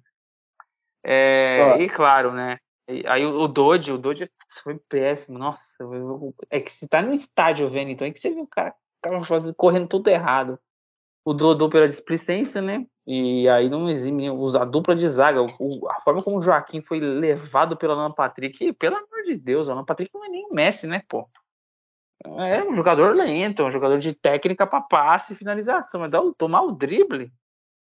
[1.02, 2.58] É, e claro, né?
[3.06, 4.30] Aí o Dodge, o Dodge
[4.62, 5.60] foi péssimo, nossa.
[6.48, 8.72] É que se tá no estádio vendo, então é que você viu o cara,
[9.04, 10.56] o cara correndo tudo errado
[11.24, 12.84] o Dodô pela displicência, né?
[13.06, 15.42] E aí não exime a dupla de zaga.
[15.42, 19.68] O, a forma como o Joaquim foi levado pela Alan Patrick, pelo amor de Deus,
[19.68, 21.28] o Alan Patrick não é nem o Messi, né, pô?
[22.24, 26.00] É um jogador lento, é um jogador de técnica para passe e finalização.
[26.00, 27.32] Mas dá, tomar o drible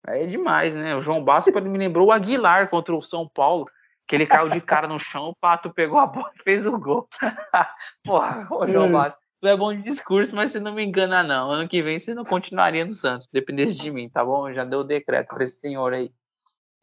[0.07, 0.97] é demais, né?
[0.97, 3.67] O João Basco me lembrou o Aguilar contra o São Paulo,
[4.09, 6.79] que ele caiu de cara no chão, o Pato pegou a bola e fez o
[6.79, 7.09] gol.
[8.05, 11.51] Porra, o João Basco tu é bom de discurso, mas você não me engana, não.
[11.51, 14.53] Ano que vem você não continuaria no Santos, dependesse de mim, tá bom?
[14.53, 16.13] Já deu o decreto para esse senhor aí.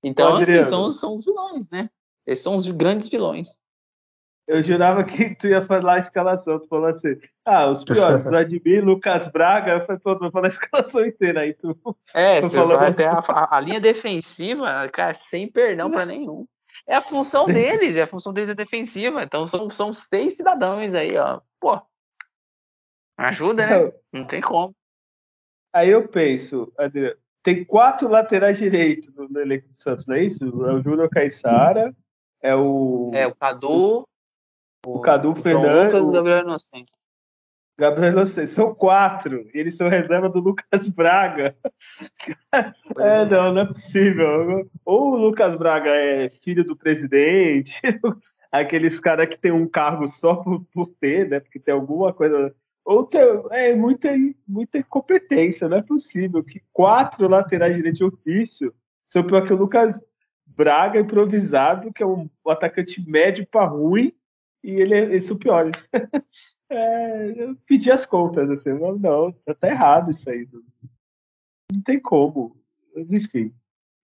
[0.04, 1.90] Então, assim, são, são os vilões, né?
[2.28, 3.50] Esses são os grandes vilões.
[4.46, 6.60] Eu jurava que tu ia falar a escalação.
[6.60, 9.74] Tu falou assim: ah, os piores, Vladimir, Lucas Braga.
[9.74, 11.54] Eu falei, pô, tu vai falar a escalação inteira aí.
[11.54, 11.78] Tu,
[12.14, 16.46] é, tu falou vai a, a, linha defensiva, cara, sem perdão para nenhum.
[16.86, 19.24] É a função deles, é a função deles é defensiva.
[19.24, 21.40] Então são, são seis cidadãos aí, ó.
[21.60, 21.80] Pô,
[23.28, 23.92] ajuda, né?
[24.12, 24.74] Não tem como.
[25.74, 30.24] Aí eu penso, Adriano, tem quatro laterais direitos no, no elenco do Santos, não é
[30.24, 30.44] isso?
[30.44, 31.96] É o Júnior Caixara,
[32.42, 33.12] é o.
[33.14, 34.06] É, o Cadu.
[34.86, 35.94] O, o Cadu Fernandes.
[35.94, 36.92] Lucas e o Gabriel Inocente.
[37.78, 38.50] Gabriel Inocente.
[38.50, 39.50] São quatro.
[39.54, 41.56] E eles são reserva do Lucas Braga.
[42.98, 44.70] é, não, não é possível.
[44.86, 47.80] Ou o Lucas Braga é filho do presidente,
[48.52, 51.40] aqueles caras que tem um cargo só por, por ter, né?
[51.40, 52.54] Porque tem alguma coisa.
[52.90, 53.22] Ou tem,
[53.52, 54.10] é muita,
[54.48, 58.74] muita incompetência, não é possível que quatro laterais direitos de ofício
[59.06, 60.04] são pior que o Lucas
[60.48, 64.12] Braga improvisado, que é um, atacante médio para ruim,
[64.64, 65.88] e ele é, são piores.
[66.68, 70.48] é, eu pedi as contas, assim, não, não, tá errado isso aí.
[70.52, 70.64] Não,
[71.72, 72.60] não tem como.
[72.96, 73.54] Mas enfim.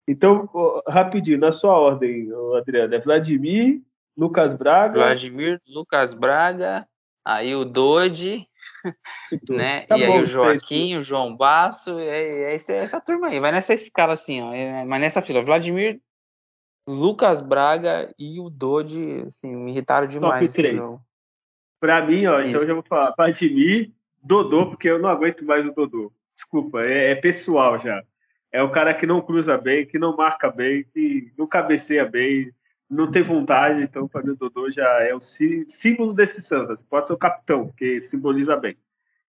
[0.07, 0.47] Então,
[0.87, 3.81] rapidinho, na sua ordem, Adriano, é Vladimir,
[4.15, 4.93] Lucas Braga.
[4.93, 6.87] Vladimir, Lucas Braga,
[7.25, 8.47] aí o Dodi,
[9.49, 9.83] né?
[9.83, 13.41] Tá e bom, aí o Joaquim, o João Basso, é, é, essa, essa turma aí,
[13.41, 16.01] vai nessa escala assim, ó, é, mas nessa fila, Vladimir,
[16.87, 20.47] Lucas Braga e o Dodi, assim, me irritaram demais.
[20.49, 20.81] Top 3.
[21.81, 22.51] Pra mim, ó, Isso.
[22.51, 23.15] então eu já vou falar.
[23.43, 26.13] Mim, Dodô, porque eu não aguento mais o Dodô.
[26.33, 28.03] Desculpa, é, é, pessoal já.
[28.53, 32.53] É o cara que não cruza bem, que não marca bem, que não cabeceia bem,
[32.91, 33.83] não tem vontade.
[33.83, 36.83] Então, para mim, o Dodô já é o símbolo desse Santos.
[36.83, 38.77] Pode ser o capitão, porque simboliza bem.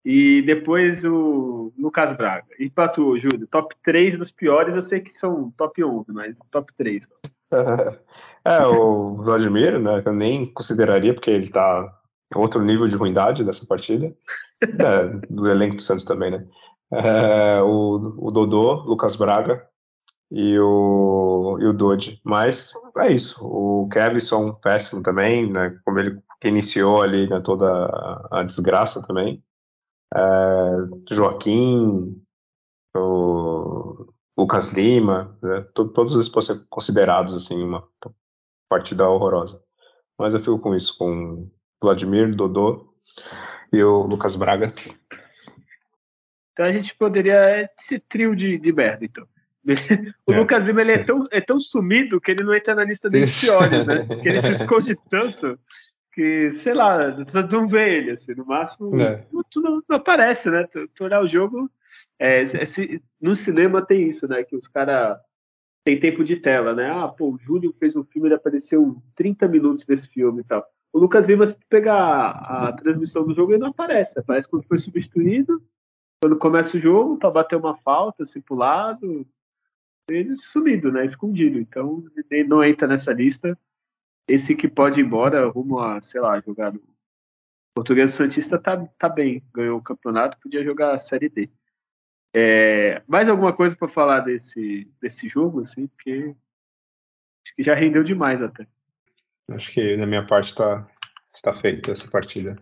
[0.06, 2.48] E depois o Lucas Braga.
[2.60, 6.39] E pra tu, Júlio, top 3 dos piores, eu sei que são top 11, mas
[6.52, 7.08] top 3.
[8.45, 11.93] É, o Vladimir, né, eu nem consideraria, porque ele tá
[12.34, 14.16] outro nível de ruindade dessa partida.
[14.62, 16.48] É, do elenco do Santos também, né?
[16.93, 19.68] É, o, o Dodô, Lucas Braga
[20.32, 22.19] e o, e o Dodi.
[22.23, 23.39] Mas é isso.
[23.41, 25.80] O Kevson, péssimo também, né?
[25.86, 27.65] Como ele que iniciou ali né, toda
[28.32, 29.43] a, desgraça também.
[30.13, 32.21] É, Joaquim,
[32.95, 37.88] o Lucas Lima, né, todos eles podem ser considerados assim uma
[38.69, 39.61] partida horrorosa.
[40.17, 41.49] Mas eu fico com isso, com
[41.82, 42.93] Vladimir, Dodô
[43.73, 44.73] e o Lucas Braga.
[46.51, 49.28] Então a gente poderia ser trio de, de merda, então.
[50.26, 50.39] O é.
[50.39, 53.39] Lucas Lima ele é tão, é tão sumido que ele não entra na lista dos
[53.39, 54.05] piores, né?
[54.22, 55.59] Que ele se esconde tanto
[56.18, 57.15] que, sei lá,
[57.51, 59.24] não vê ele, assim, no máximo, é.
[59.51, 60.65] tu não, não, aparece, né?
[60.65, 61.70] Tu, tu olhar o jogo,
[62.18, 62.63] é, é,
[63.22, 64.43] no cinema tem isso, né?
[64.43, 65.15] Que os caras
[65.86, 66.89] tem tempo de tela, né?
[66.89, 70.65] Ah, pô, o Júlio fez um filme, ele apareceu 30 minutos desse filme e tal.
[70.91, 74.18] O Lucas Lima, se tu pegar a, a transmissão do jogo, ele não aparece.
[74.18, 75.61] Aparece quando foi substituído,
[76.20, 79.24] quando começa o jogo, para bater uma falta, assim, pro lado.
[80.10, 81.05] Ele sumido, né?
[81.05, 81.60] Escondido.
[81.60, 83.58] Então, ele não entra nessa lista.
[84.28, 86.82] Esse que pode ir embora rumo a, sei lá, jogar no.
[87.76, 91.47] Português Santista tá, tá bem, ganhou o campeonato, podia jogar a Série D.
[92.36, 96.36] É, mais alguma coisa para falar desse, desse jogo, assim, porque
[97.45, 98.68] acho que já rendeu demais até.
[99.51, 100.89] Acho que na minha parte está
[101.38, 102.62] está feita essa partida.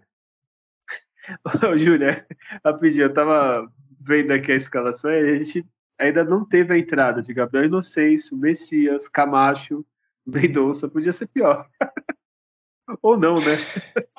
[1.72, 2.28] Ô, Júlia,
[2.64, 3.72] rapidinho, eu tava
[4.02, 5.66] vendo aqui a escalação e a gente
[5.98, 9.86] ainda não teve a entrada de Gabriel Inocêncio, Messias, Camacho,
[10.26, 11.68] Mendonça, podia ser pior.
[13.02, 13.58] Ou não, né?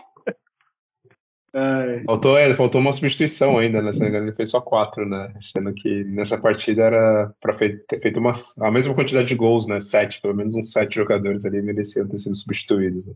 [2.04, 3.90] Faltou, é, faltou uma substituição ainda, né?
[3.94, 5.32] Ele fez só quatro, né?
[5.40, 9.80] Sendo que nessa partida era para ter feito uma, a mesma quantidade de gols, né?
[9.80, 13.06] Sete, pelo menos uns sete jogadores ali mereciam ter sido substituídos.
[13.06, 13.14] Né?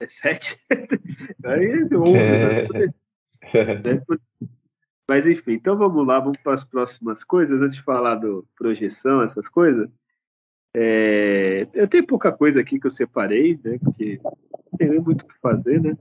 [0.00, 0.58] É sete?
[1.44, 2.66] Aí é onze, né?
[5.10, 7.60] Mas enfim, então vamos lá, vamos para as próximas coisas.
[7.60, 9.90] Antes de falar do projeção, essas coisas.
[10.72, 13.76] É, eu tenho pouca coisa aqui que eu separei, né?
[13.82, 15.98] Porque não tem muito o que fazer, né?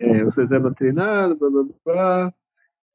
[0.00, 2.34] é, o reserva treinado, blá, blá, blá.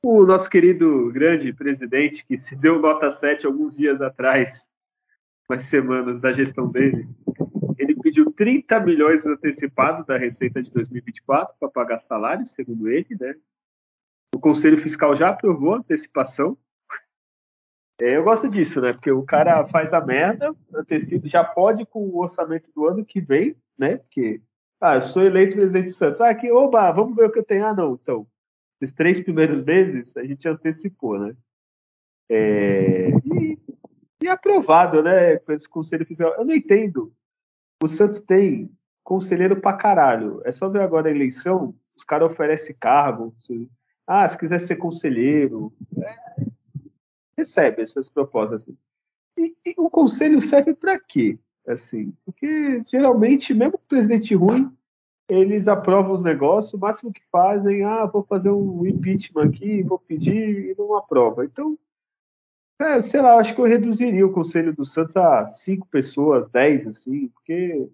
[0.04, 4.70] O nosso querido grande presidente, que se deu nota 7 alguns dias atrás,
[5.50, 7.08] umas semanas da gestão dele,
[7.78, 13.36] ele pediu 30 milhões antecipado da receita de 2024 para pagar salário, segundo ele, né?
[14.44, 16.58] Conselho Fiscal já aprovou a antecipação.
[18.02, 18.92] É, eu gosto disso, né?
[18.92, 23.22] Porque o cara faz a merda, antecipa, já pode com o orçamento do ano que
[23.22, 23.98] vem, né?
[23.98, 24.42] Porque
[24.82, 26.20] ah, eu sou eleito presidente do Santos.
[26.20, 27.66] Ah, aqui, oba, vamos ver o que eu tenho.
[27.66, 28.28] Ah, não, então.
[28.82, 31.34] Esses três primeiros meses a gente antecipou, né?
[32.30, 33.58] É, e,
[34.24, 35.38] e aprovado, né?
[35.38, 36.34] Com esse conselho fiscal.
[36.34, 37.14] Eu não entendo.
[37.82, 38.70] O Santos tem
[39.06, 40.42] conselheiro pra caralho.
[40.44, 43.34] É só ver agora a eleição, os caras oferecem cargo.
[44.06, 46.46] Ah, se quiser ser conselheiro, é,
[47.38, 48.64] recebe essas propostas.
[48.64, 48.78] Assim.
[49.38, 51.38] E, e, o conselho serve para quê?
[51.66, 54.70] Assim, porque geralmente, mesmo o presidente ruim,
[55.30, 59.98] eles aprovam os negócios, o máximo que fazem, ah, vou fazer um impeachment aqui, vou
[59.98, 61.46] pedir e não aprova.
[61.46, 61.78] Então,
[62.80, 66.86] é, sei lá, acho que eu reduziria o conselho do Santos a cinco pessoas, dez,
[66.86, 67.88] assim, porque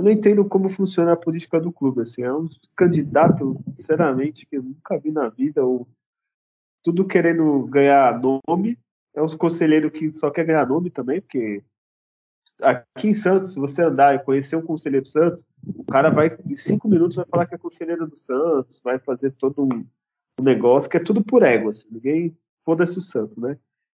[0.00, 4.56] eu não entendo como funciona a política do clube, assim, é um candidato, sinceramente, que
[4.56, 5.86] eu nunca vi na vida, ou
[6.82, 8.78] tudo querendo ganhar nome,
[9.14, 11.62] é uns conselheiros que só quer ganhar nome também, porque
[12.62, 15.44] aqui em Santos, se você andar e conhecer um conselheiro do Santos,
[15.76, 19.32] o cara vai, em cinco minutos, vai falar que é conselheiro do Santos, vai fazer
[19.32, 19.84] todo um,
[20.40, 22.34] um negócio que é tudo por ego, assim, ninguém
[22.64, 23.58] foda-se o Santos, né?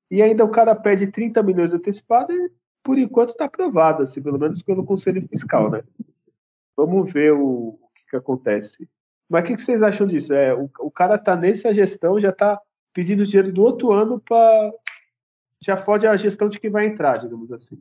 [0.09, 2.51] E ainda o cara pede 30 milhões antecipado e
[2.83, 5.83] por enquanto está aprovado, assim, pelo menos pelo Conselho Fiscal, né?
[6.75, 8.89] Vamos ver o, o que, que, acontece.
[9.29, 10.33] Mas o que, que, vocês acham disso?
[10.33, 12.59] É, o, o cara está nessa gestão, já está
[12.93, 14.73] pedindo dinheiro do outro ano para.
[15.63, 17.79] Já fode a gestão de quem vai entrar, digamos assim.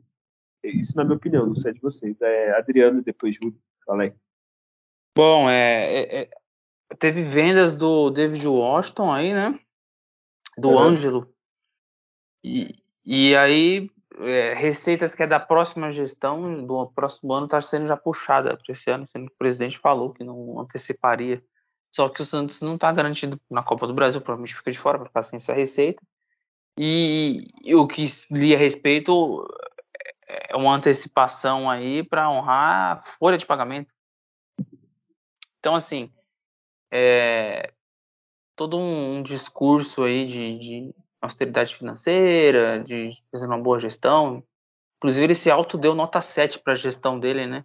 [0.63, 2.21] Isso, na minha opinião, não sei de vocês.
[2.21, 3.59] É Adriano e depois Júlio.
[3.83, 4.13] Fala aí.
[5.17, 6.29] Bom, é, é, é
[6.99, 9.59] teve vendas do David Washington aí, né?
[10.57, 10.79] Do uhum.
[10.79, 11.33] Ângelo.
[12.43, 13.89] E, e aí
[14.21, 18.73] é, receitas que é da próxima gestão, do próximo ano, está sendo já puxada para
[18.73, 21.43] esse ano, sendo que o presidente falou que não anteciparia.
[21.93, 24.97] Só que o Santos não está garantido na Copa do Brasil, provavelmente fica de fora
[24.97, 26.01] para ficar sem essa receita.
[26.79, 29.45] E, e o que li a respeito
[30.49, 33.91] é uma antecipação aí para honrar a folha de pagamento.
[35.59, 36.11] Então, assim,
[36.89, 37.73] é,
[38.55, 44.43] todo um, um discurso aí de, de austeridade financeira, de fazer uma boa gestão.
[44.97, 47.63] Inclusive, ele se auto deu nota 7 para a gestão dele, né?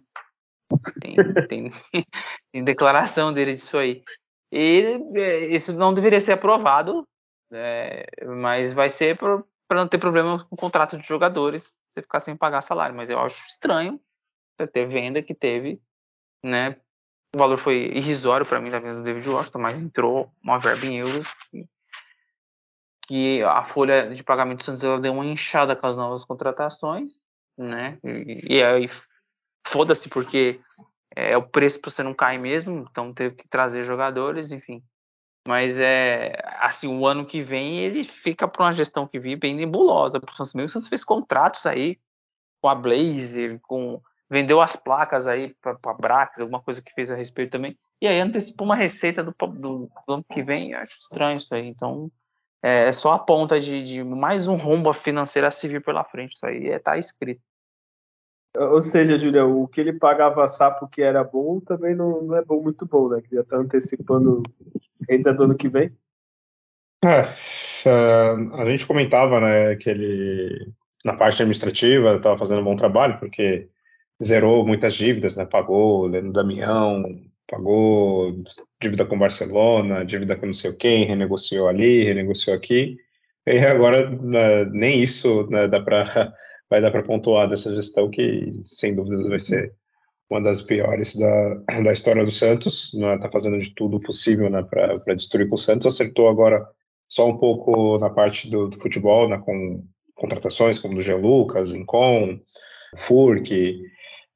[1.01, 1.15] Tem,
[1.47, 1.71] tem,
[2.51, 4.03] tem, declaração dele disso aí.
[4.51, 7.07] E é, isso não deveria ser aprovado,
[7.51, 12.19] é, mas vai ser para não ter problema com o contrato de jogadores, você ficar
[12.19, 12.95] sem pagar salário.
[12.95, 13.99] Mas eu acho estranho
[14.71, 15.79] ter venda que teve,
[16.43, 16.77] né?
[17.35, 20.85] O valor foi irrisório para mim da venda do David Washington, mas entrou uma verba
[20.85, 21.27] em euros
[23.07, 27.13] que a folha de pagamento do Santos ela deu uma inchada com as novas contratações,
[27.57, 27.97] né?
[28.03, 28.89] E, e aí
[29.65, 30.59] foda-se porque
[31.15, 34.83] é o preço para você não cair mesmo, então teve que trazer jogadores, enfim.
[35.47, 39.55] Mas é assim, o ano que vem ele fica para uma gestão que vive bem
[39.55, 40.53] nebulosa o Santos.
[40.53, 41.97] Mesmo o Santos fez contratos aí
[42.61, 47.15] com a Blazer, com vendeu as placas aí para Brax, alguma coisa que fez a
[47.15, 47.77] respeito também.
[48.01, 51.53] E aí antecipou uma receita do, do, do ano que vem, eu acho estranho isso
[51.53, 51.65] aí.
[51.65, 52.11] Então,
[52.61, 56.03] é, é só a ponta de, de, mais um rombo financeiro a se vir pela
[56.03, 56.35] frente.
[56.35, 57.41] Isso aí está é, escrito.
[58.57, 62.43] Ou seja, Julião, o que ele pagava sapo que era bom também não, não é
[62.43, 63.21] bom muito bom, né?
[63.21, 64.41] Que já está antecipando
[65.09, 65.95] ainda do ano que vem.
[67.03, 67.35] É,
[67.85, 70.73] é, a gente comentava, né, que ele
[71.05, 73.69] na parte administrativa estava fazendo um bom trabalho, porque
[74.21, 75.45] zerou muitas dívidas, né?
[75.45, 77.03] Pagou Leandro Damião,
[77.49, 78.43] pagou
[78.81, 82.97] dívida com Barcelona, dívida com não sei quem, renegociou ali, renegociou aqui.
[83.45, 86.33] E agora né, nem isso né, dá para
[86.69, 89.73] vai dar para pontuar dessa gestão que sem dúvidas vai ser
[90.29, 92.93] uma das piores da, da história do Santos.
[92.93, 95.87] Está né, fazendo de tudo possível né, para destruir o Santos.
[95.87, 96.67] Acertou agora
[97.07, 99.83] só um pouco na parte do, do futebol, né, com
[100.15, 102.39] contratações como do Jean Lucas, Incon,
[103.07, 103.79] Furk.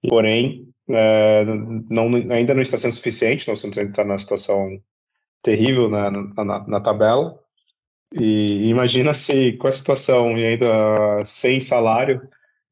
[0.08, 1.46] Porém, é,
[1.90, 4.82] não, ainda não está sendo suficiente, nós estamos ainda está numa situação
[5.42, 7.40] terrível na, na, na, tabela.
[8.20, 12.22] E imagina se com a situação e ainda sem salário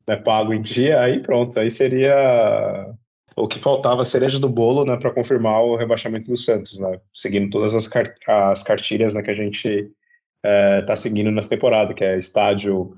[0.08, 2.94] né, pago em dia, aí pronto, aí seria
[3.36, 7.50] o que faltava cereja do bolo né, para confirmar o rebaixamento do Santos, né, seguindo
[7.50, 7.90] todas as,
[8.28, 9.90] as cartilhas né, que a gente está
[10.44, 12.94] é, tá seguindo nessa temporada, que é estádio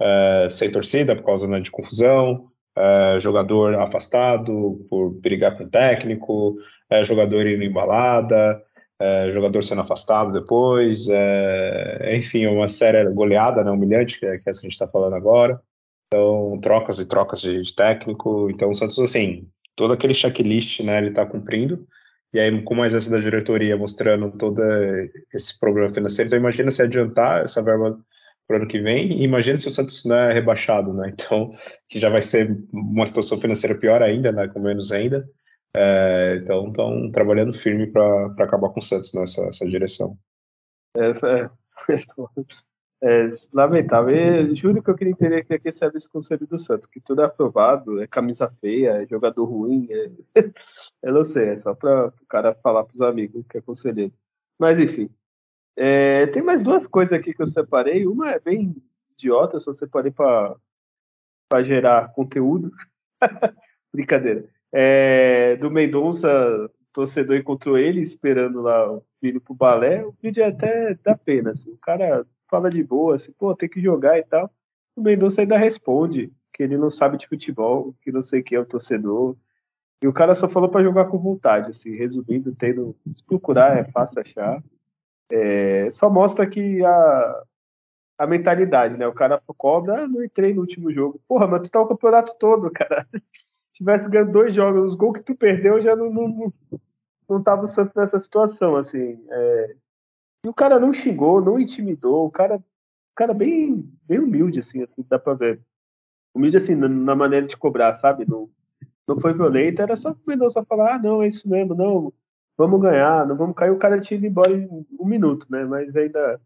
[0.00, 5.68] é, sem torcida por causa né, de confusão, é, jogador afastado por brigar com o
[5.68, 6.56] técnico,
[6.90, 8.62] é, jogador indo embalada,
[8.98, 14.48] é, jogador sendo afastado depois, é, enfim, uma série goleada, né, humilhante, que é, que
[14.48, 15.60] é essa que a gente está falando agora.
[16.08, 18.48] Então, trocas e trocas de, de, técnico.
[18.50, 21.86] Então, o Santos, assim, todo aquele checklist, né, ele está cumprindo.
[22.32, 24.60] E aí, com mais essa da diretoria mostrando todo
[25.32, 27.98] esse problema financeiro, então imagina se adiantar essa verba
[28.46, 29.20] para o ano que vem.
[29.20, 31.10] E imagina se o Santos não é rebaixado, né?
[31.12, 31.50] Então,
[31.88, 34.48] que já vai ser uma situação financeira pior ainda, né?
[34.48, 35.28] Com menos ainda.
[35.76, 40.16] É, então, estão trabalhando firme para acabar com o Santos nessa direção.
[40.96, 41.50] É, é,
[43.06, 44.54] É lamentável.
[44.54, 47.26] Juro que eu queria entender que aqui serve esse conselho do Santos, que tudo é
[47.26, 49.86] aprovado, é camisa feia, é jogador ruim.
[49.90, 50.10] É...
[51.02, 54.14] eu não sei, é só para o cara falar para os amigos que é conselheiro.
[54.58, 55.10] Mas enfim.
[55.76, 58.06] É, tem mais duas coisas aqui que eu separei.
[58.06, 58.74] Uma é bem
[59.12, 62.70] idiota, eu só separei para gerar conteúdo.
[63.92, 64.44] Brincadeira.
[64.72, 66.28] É, do Mendonça,
[66.92, 70.04] torcedor encontrou ele esperando lá o filho pro balé.
[70.04, 71.50] O vídeo é até dá pena.
[71.50, 71.70] Assim.
[71.70, 74.50] O cara fala de boa, assim, pô, tem que jogar e tal.
[74.96, 78.60] O Mendonça ainda responde que ele não sabe de futebol, que não sei quem é
[78.60, 79.36] o torcedor.
[80.00, 82.96] E o cara só falou para jogar com vontade, assim, resumindo, tendo.
[83.16, 84.62] Se procurar é fácil achar.
[85.30, 87.42] É, só mostra que a,
[88.18, 89.06] a mentalidade, né?
[89.06, 91.20] O cara cobra, ah, não entrei no último jogo.
[91.26, 93.06] Porra, mas tu tá o campeonato todo, cara.
[93.72, 96.52] Se tivesse ganhando dois jogos, os gols que tu perdeu já não, não,
[97.28, 99.24] não, tava o Santos nessa situação, assim.
[99.28, 99.76] É,
[100.44, 102.62] e o cara não xingou, não intimidou, o cara,
[103.16, 105.60] cara bem, bem humilde, assim, assim, dá pra ver.
[106.32, 108.24] Humilde, assim, na, na maneira de cobrar, sabe?
[108.28, 108.48] Não,
[109.08, 112.12] não foi violento, era só o Mendonça falar, ah, não, é isso mesmo, não,
[112.56, 115.64] vamos ganhar, não vamos cair, o cara tinha ido embora em um minuto, né?
[115.64, 116.40] Mas ainda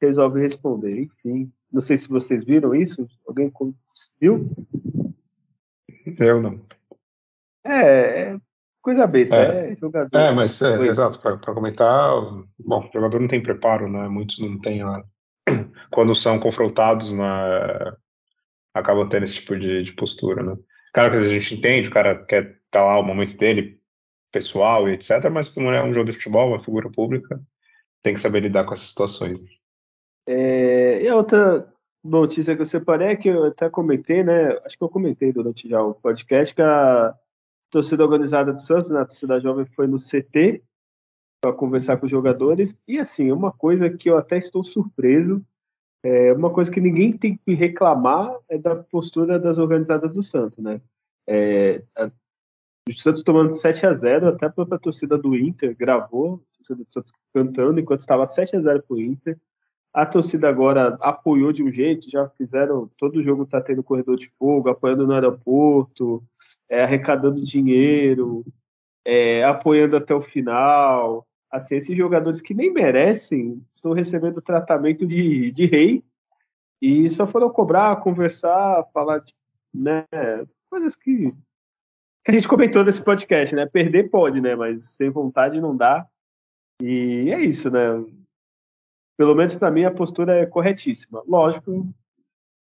[0.00, 1.52] resolve responder, enfim.
[1.72, 3.52] Não sei se vocês viram isso, alguém
[4.20, 4.50] viu?
[6.18, 6.60] Eu não.
[7.64, 8.40] É, é
[8.82, 10.18] Coisa besta, é, é jogador.
[10.18, 12.12] É, mas é, exato, para comentar,
[12.58, 14.08] bom, o jogador não tem preparo, né?
[14.08, 15.02] Muitos não têm a,
[15.92, 17.92] quando são confrontados, né,
[18.72, 20.56] acabam tendo esse tipo de, de postura, né?
[20.94, 23.78] Claro que a gente entende, o cara quer estar tá lá o momento dele,
[24.32, 27.40] pessoal e etc, mas como é um jogo de futebol, uma figura pública,
[28.02, 29.38] tem que saber lidar com essas situações.
[30.26, 31.72] É, e a outra
[32.02, 34.56] notícia que eu separei é que eu até comentei, né?
[34.64, 37.14] Acho que eu comentei durante já o podcast que a
[37.70, 40.62] torcida organizada do Santos, né, a torcida jovem foi no CT
[41.40, 42.76] para conversar com os jogadores.
[42.86, 45.44] E assim, uma coisa que eu até estou surpreso,
[46.02, 50.58] é uma coisa que ninguém tem que reclamar é da postura das organizadas do Santos,
[50.58, 50.80] né?
[51.26, 51.82] É,
[52.88, 56.84] o Santos tomando 7 a 0 até a própria torcida do Inter gravou, a torcida
[56.84, 59.38] do Santos cantando enquanto estava 7 a 0 para o Inter.
[59.92, 64.16] A torcida agora apoiou de um jeito, já fizeram, todo o jogo está tendo corredor
[64.16, 66.22] de fogo, apoiando no aeroporto,
[66.68, 68.44] é, arrecadando dinheiro,
[69.04, 71.26] é, apoiando até o final.
[71.50, 76.04] Assim, esses jogadores que nem merecem estão recebendo tratamento de, de rei
[76.80, 79.34] e só foram cobrar, conversar, falar de
[79.74, 80.06] né,
[80.70, 81.34] coisas que,
[82.24, 83.66] que a gente comentou nesse podcast, né?
[83.66, 84.54] Perder pode, né?
[84.54, 86.06] Mas sem vontade não dá.
[86.82, 88.02] E é isso, né?
[89.16, 91.22] Pelo menos para mim a postura é corretíssima.
[91.26, 91.86] Lógico,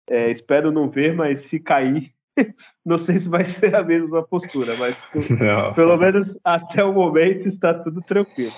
[0.09, 2.13] é, espero não ver, mas se cair,
[2.85, 5.01] não sei se vai ser a mesma postura, mas
[5.77, 8.53] pelo menos até o momento está tudo tranquilo.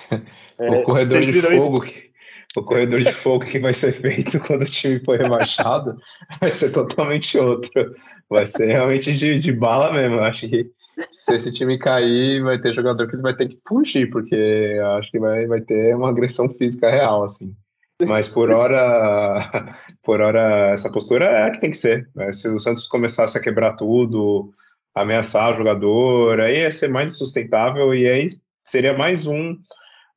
[0.59, 2.13] o é, corredor de fogo que,
[2.57, 5.97] o corredor de fogo que vai ser feito quando o time for rebaixado
[6.41, 7.95] vai ser totalmente outro.
[8.29, 10.17] Vai ser realmente de, de bala mesmo.
[10.17, 10.71] Eu acho que
[11.11, 15.19] se esse time cair, vai ter jogador que vai ter que fugir, porque acho que
[15.19, 17.55] vai, vai ter uma agressão física real, assim.
[18.07, 22.09] Mas por hora, por hora, essa postura é a que tem que ser.
[22.15, 22.33] Né?
[22.33, 24.53] Se o Santos começasse a quebrar tudo,
[24.95, 28.29] ameaçar o jogador, aí ia ser mais sustentável e aí
[28.65, 29.57] seria mais um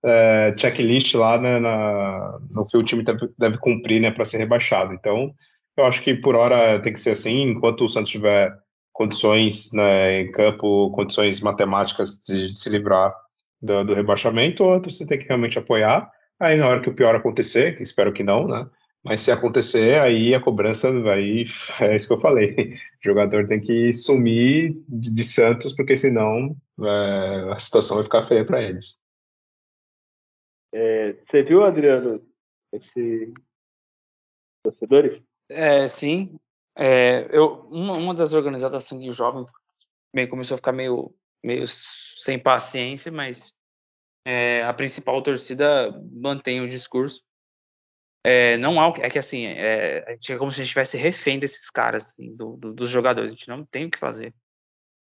[0.03, 3.03] é, checklist lá né, na, no que o time
[3.37, 4.93] deve, cumprir né, para ser rebaixado.
[4.93, 5.33] Então,
[5.77, 8.53] eu acho que por hora tem que ser assim, enquanto o Santos tiver
[8.95, 13.13] condições né, em campo, condições matemáticas de, de se livrar
[13.61, 16.09] do, do rebaixamento, outro você tem que realmente apoiar.
[16.39, 18.65] Aí na hora que o pior acontecer, que espero que não, né?
[19.03, 21.43] Mas se acontecer, aí a cobrança vai.
[21.81, 22.75] É isso que eu falei.
[22.75, 28.25] O jogador tem que sumir de, de Santos, porque senão é, a situação vai ficar
[28.27, 28.97] feia para eles.
[30.73, 32.25] É, você viu, Adriano,
[32.71, 33.33] esse
[34.63, 35.21] torcedores?
[35.49, 36.39] É, sim.
[36.77, 39.45] É, eu, uma, uma das organizadas Sangue Jovem
[40.13, 41.13] meio, começou a ficar meio,
[41.43, 43.53] meio sem paciência, mas
[44.25, 47.23] é, a principal torcida mantém o discurso.
[48.25, 51.69] É, não há, é que assim, é, é como se a gente estivesse refém desses
[51.69, 53.31] caras, assim, do, do, dos jogadores.
[53.31, 54.33] A gente não tem o que fazer.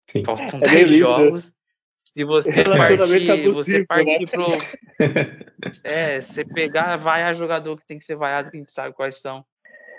[0.10, 0.24] Sim.
[0.24, 1.52] Faltam 10 é jogos.
[2.06, 4.26] Se você partir, você partir né?
[4.28, 4.46] pro.
[5.84, 9.16] É, você pegar, vaiar jogador que tem que ser vaiado, que a gente sabe quais
[9.16, 9.46] são.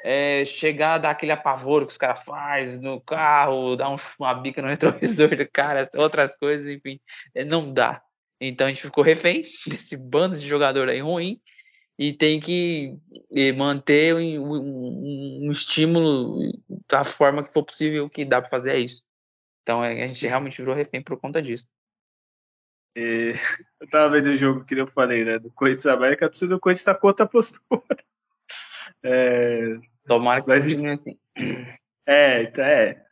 [0.03, 4.63] É, chegar, dar aquele apavoro que os caras fazem no carro, dar um, uma bica
[4.63, 7.01] no retrovisor do cara, outras coisas, enfim.
[7.35, 8.03] É, não dá.
[8.41, 11.41] Então a gente ficou refém desse bando de jogador aí ruim
[11.99, 12.97] e tem que
[13.57, 16.51] manter um, um, um, estímulo
[16.89, 18.09] da forma que for possível.
[18.09, 19.03] Que dá para fazer é isso.
[19.63, 21.69] Então a gente realmente virou refém por conta disso.
[22.97, 23.35] E,
[23.81, 25.39] eu tava vendo o jogo que eu falei, né?
[25.39, 27.61] Do Corinthians América, a torcida do Corinthians tá contra a postura.
[29.03, 29.79] É...
[30.07, 31.19] Tomara que mas, continue assim.
[32.07, 33.03] É, então é.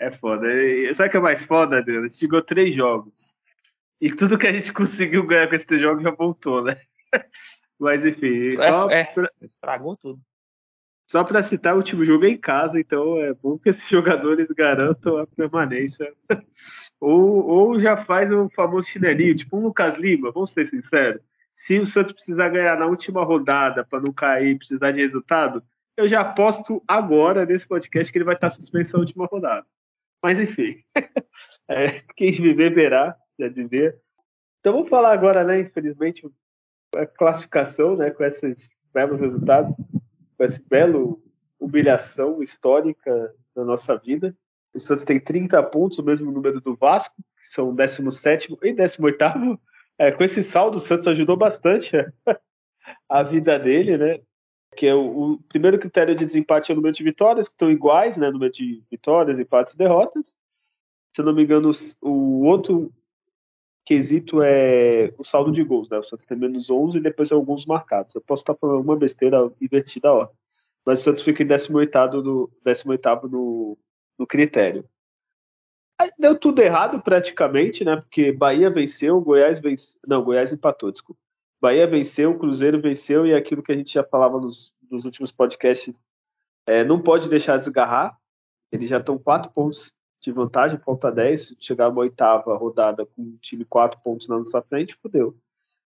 [0.00, 0.46] É foda.
[0.94, 2.06] Sabe o que é mais foda, Adriano?
[2.06, 3.36] A gente chegou três jogos.
[4.00, 6.80] E tudo que a gente conseguiu ganhar com esses três jogos já voltou, né?
[7.78, 8.56] Mas enfim.
[8.58, 9.30] É, é, pra...
[9.40, 10.20] Estragou tudo.
[11.10, 14.48] Só para citar, o último jogo é em casa, então é bom que esses jogadores
[14.48, 16.12] garantam a permanência.
[17.00, 21.22] ou, ou já faz o famoso chinelinho, tipo um Lucas Lima, vamos ser sinceros.
[21.54, 25.62] Se o Santos precisar ganhar na última rodada para não cair, precisar de resultado,
[25.98, 29.66] eu já aposto agora nesse podcast que ele vai estar suspenso na última rodada.
[30.22, 30.80] Mas enfim,
[31.68, 34.00] é, quem viver verá, já dizer.
[34.60, 35.58] Então vamos falar agora, né?
[35.58, 36.24] Infelizmente,
[36.94, 38.12] a classificação, né?
[38.12, 39.76] Com esses belos resultados
[40.36, 41.16] com essa bela
[41.58, 44.34] humilhação histórica da nossa vida.
[44.72, 49.60] O Santos tem 30 pontos, o mesmo número do Vasco, que são 17 e 18.
[49.98, 51.90] É, com esse saldo, o Santos ajudou bastante
[53.08, 54.20] a vida dele, né?
[54.78, 57.68] Que é o, o, primeiro critério de desempate é o número de vitórias, que estão
[57.68, 58.30] iguais, né?
[58.30, 60.28] Número de vitórias, empates e derrotas.
[61.12, 62.92] Se eu não me engano, o outro
[63.84, 65.98] quesito é o saldo de gols, né?
[65.98, 68.14] O Santos tem menos 11 e depois alguns marcados.
[68.14, 70.28] Eu posso estar falando uma besteira invertida ó.
[70.86, 73.76] Mas o Santos fica em 18 no, 18 no,
[74.16, 74.88] no critério.
[76.00, 77.96] Aí deu tudo errado praticamente, né?
[77.96, 79.98] Porque Bahia venceu, Goiás venceu.
[80.06, 81.20] Não, Goiás empatou, desculpa.
[81.60, 86.02] Bahia venceu, Cruzeiro venceu e aquilo que a gente já falava nos, nos últimos podcasts
[86.66, 88.16] é, não pode deixar de desgarrar.
[88.70, 93.38] Eles já estão quatro pontos de vantagem, falta 10, chegar uma oitava rodada com o
[93.40, 95.36] time quatro pontos na nossa frente, fodeu.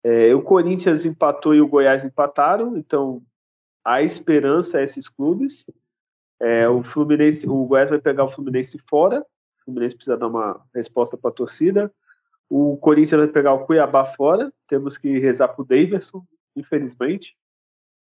[0.03, 3.23] É, o Corinthians empatou e o Goiás empataram, então
[3.85, 5.65] a esperança é esses clubes.
[6.41, 10.61] É, o Fluminense, o Goiás vai pegar o Fluminense fora, o Fluminense precisa dar uma
[10.75, 11.93] resposta para a torcida.
[12.49, 16.25] O Corinthians vai pegar o Cuiabá fora, temos que rezar para o Davidson,
[16.55, 17.37] infelizmente,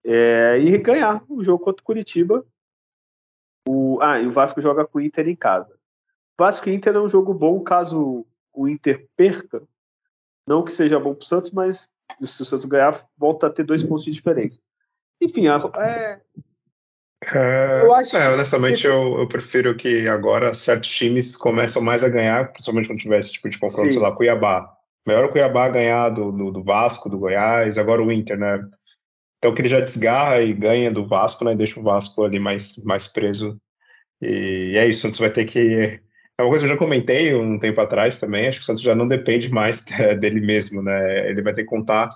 [0.04, 2.44] é, e ganhar o jogo contra o Curitiba.
[3.68, 5.78] O, ah, e o Vasco joga com o Inter em casa.
[6.38, 9.62] Vasco e Inter é um jogo bom caso o Inter perca.
[10.46, 11.88] Não que seja bom para o Santos, mas
[12.24, 14.60] se o Santos ganhar, volta a ter dois pontos de diferença.
[15.20, 16.20] Enfim, é,
[17.34, 18.88] é, eu acho é, honestamente, que...
[18.88, 23.32] eu, eu, prefiro que agora certos times começam mais a ganhar, principalmente quando tiver esse
[23.32, 23.92] tipo de confronto, Sim.
[23.92, 24.72] sei lá, Cuiabá.
[25.06, 28.60] Melhor o Cuiabá ganhar do, do, do, Vasco, do Goiás, agora o Inter, né?
[29.38, 31.54] Então que ele já desgarra e ganha do Vasco, né?
[31.54, 33.56] Deixa o Vasco ali mais, mais preso.
[34.20, 36.00] E é isso, o Santos vai ter que
[36.38, 38.82] é uma coisa que eu já comentei um tempo atrás também, acho que o Santos
[38.82, 39.84] já não depende mais
[40.18, 41.28] dele mesmo, né?
[41.28, 42.10] Ele vai ter que contar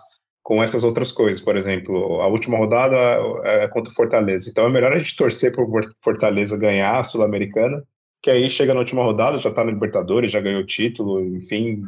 [0.46, 2.96] com essas outras coisas, por exemplo, a última rodada
[3.42, 4.48] é contra o Fortaleza.
[4.48, 5.70] Então é melhor a gente torcer para o
[6.00, 7.82] Fortaleza ganhar a Sul-Americana,
[8.22, 11.82] que aí chega na última rodada, já está no Libertadores, já ganhou o título, enfim,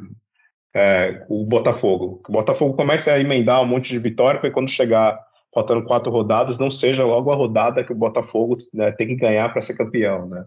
[0.74, 2.20] é, o Botafogo.
[2.28, 5.16] O Botafogo começa a emendar um monte de vitória, para quando chegar
[5.54, 9.52] faltando quatro rodadas, não seja logo a rodada que o Botafogo né, tem que ganhar
[9.52, 10.44] para ser campeão, né?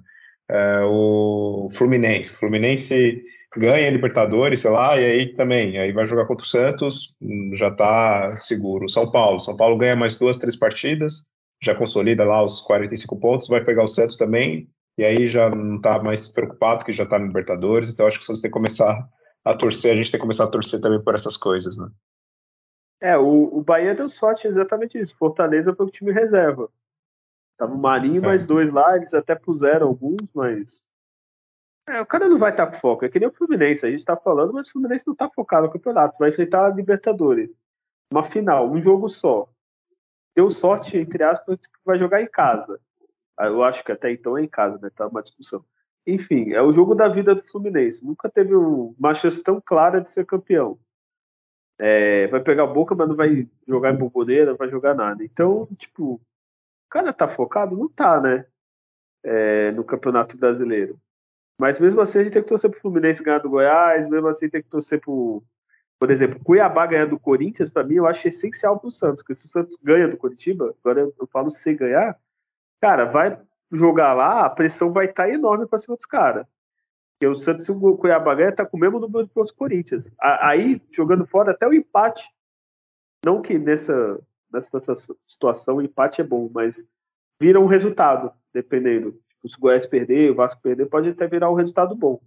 [0.51, 2.33] é, o Fluminense.
[2.33, 3.23] O Fluminense
[3.55, 7.51] ganha a Libertadores, sei lá, e aí também, aí vai jogar contra o Santos, hum,
[7.55, 8.89] já está seguro.
[8.89, 11.23] São Paulo, São Paulo ganha mais duas, três partidas,
[11.61, 15.77] já consolida lá os 45 pontos, vai pegar o Santos também, e aí já não
[15.77, 18.57] está mais preocupado que já está no Libertadores, então acho que o Santos tem que
[18.57, 19.07] começar
[19.43, 21.87] a torcer, a gente tem que começar a torcer também por essas coisas, né?
[23.01, 25.17] É, o, o Bahia deu sorte exatamente isso.
[25.17, 26.69] Fortaleza foi o time reserva.
[27.57, 28.45] Tava o Marinho e mais é.
[28.45, 30.87] dois lá, eles até puseram alguns, mas.
[31.87, 33.05] É, o cara não vai estar tá com foco.
[33.05, 35.67] É que nem o Fluminense, a gente tá falando, mas o Fluminense não tá focado
[35.67, 36.17] no campeonato.
[36.19, 37.51] Vai enfrentar a Libertadores.
[38.11, 39.49] Uma final, um jogo só.
[40.35, 42.79] Deu sorte, entre aspas, que vai jogar em casa.
[43.37, 44.89] Ah, eu acho que até então é em casa, né?
[44.95, 45.63] Tá uma discussão.
[46.05, 48.05] Enfim, é o jogo da vida do Fluminense.
[48.05, 50.79] Nunca teve uma chance tão clara de ser campeão.
[51.79, 55.23] É, vai pegar a boca, mas não vai jogar em bomboneira, não vai jogar nada.
[55.23, 56.21] Então, tipo,
[56.91, 57.75] cara tá focado?
[57.75, 58.45] Não tá, né?
[59.23, 60.99] É, no Campeonato Brasileiro.
[61.61, 64.49] Mas mesmo assim a gente tem que torcer pro Fluminense ganhar do Goiás, mesmo assim
[64.49, 65.43] tem que torcer pro,
[65.99, 69.45] por exemplo, Cuiabá ganhar do Corinthians, para mim eu acho essencial pro Santos, porque se
[69.45, 72.17] o Santos ganha do Curitiba, agora eu falo se ganhar,
[72.81, 73.39] cara, vai
[73.71, 76.47] jogar lá, a pressão vai estar tá enorme para cima dos caras.
[77.11, 80.11] Porque o Santos, se o Cuiabá ganha, tá com o mesmo número de pontos Corinthians.
[80.19, 82.27] Aí, jogando fora, até o empate.
[83.23, 84.19] Não que nessa,
[84.51, 84.95] nessa
[85.27, 86.83] situação o empate é bom, mas
[87.39, 89.21] vira um resultado, dependendo.
[89.47, 92.21] Se o Goiás perder, o Vasco perder, pode até virar um resultado bom.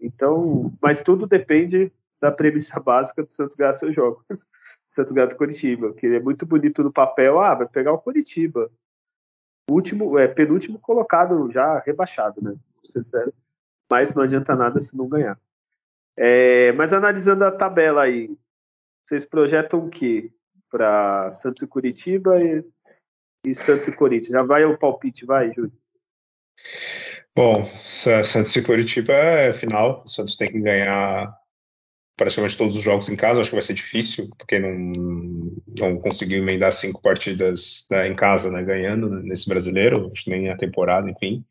[0.00, 4.24] Então, mas tudo depende da premissa básica do Santos ganhar seus jogos.
[4.86, 8.70] Santos ganhar do Curitiba, que é muito bonito no papel, ah, vai pegar o Curitiba.
[9.70, 12.56] Último, é, penúltimo colocado já rebaixado, né?
[12.84, 13.32] Sincero.
[13.88, 15.38] Mas não adianta nada se não ganhar.
[16.16, 18.36] É, mas analisando a tabela aí,
[19.06, 20.32] vocês projetam o quê?
[20.70, 22.64] para Santos e Curitiba e
[23.44, 24.32] e Santos e Corinthians.
[24.32, 25.72] Já vai o palpite, vai, Júlio.
[27.34, 27.66] Bom,
[28.24, 30.02] Santos e Curitiba é final.
[30.04, 31.32] O Santos tem que ganhar
[32.16, 33.40] praticamente todos os jogos em casa.
[33.40, 38.50] Acho que vai ser difícil, porque não, não conseguiu emendar cinco partidas né, em casa,
[38.50, 40.10] né, ganhando nesse brasileiro.
[40.12, 41.44] Acho que nem a temporada, enfim.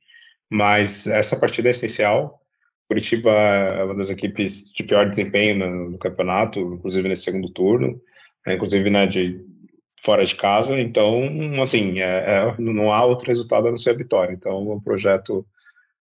[0.50, 2.40] Mas essa partida é essencial.
[2.88, 8.02] Curitiba é uma das equipes de pior desempenho no, no campeonato, inclusive nesse segundo turno,
[8.46, 9.40] né, inclusive né, de
[10.04, 10.80] fora de casa.
[10.80, 11.24] Então,
[11.62, 14.34] assim, é, é, não há outro resultado a não ser a vitória.
[14.34, 15.46] Então, é um projeto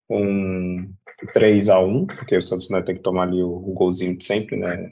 [0.10, 0.90] um
[1.34, 4.56] 3 a 1 porque o Santos né, tem que tomar ali o, o golzinho sempre,
[4.56, 4.92] né?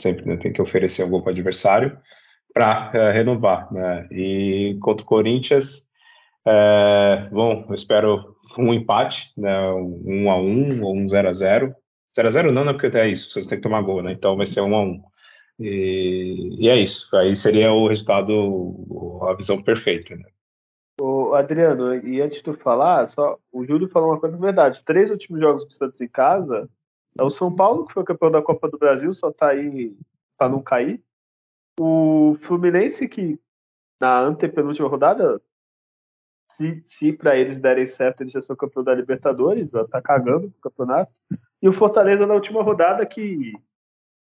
[0.00, 1.98] Sempre né, tem que oferecer um gol para o adversário
[2.54, 4.06] para é, renovar, né?
[4.10, 5.88] E contra o Corinthians,
[6.46, 9.70] é, bom, eu espero um empate, né?
[9.72, 11.74] Um 1 a 1 ou um 0 a 0
[12.16, 12.72] 0 a 0 não, né?
[12.72, 14.12] Porque é isso, vocês têm que tomar gol, né?
[14.12, 15.02] Então vai ser 1 a 1
[15.58, 17.14] e, e é isso.
[17.16, 20.26] Aí seria o resultado, a visão perfeita, né?
[21.00, 24.84] Ô, Adriano, e antes de tu falar, só, o Júlio falou uma coisa verdade.
[24.84, 26.68] Três últimos jogos do Santos em casa,
[27.18, 29.96] é o São Paulo, que foi campeão da Copa do Brasil, só tá aí
[30.36, 31.02] para não cair.
[31.78, 33.38] O Fluminense, que
[34.00, 35.40] na antepenúltima rodada,
[36.50, 40.48] se, se para eles derem certo, eles já são campeão da Libertadores, já tá cagando
[40.48, 41.12] o campeonato.
[41.60, 43.52] E o Fortaleza na última rodada, que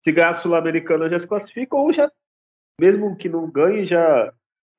[0.06, 2.11] se ganhar a Sul-Americana já se classifica, ou já,
[2.80, 4.32] mesmo que não ganhe, já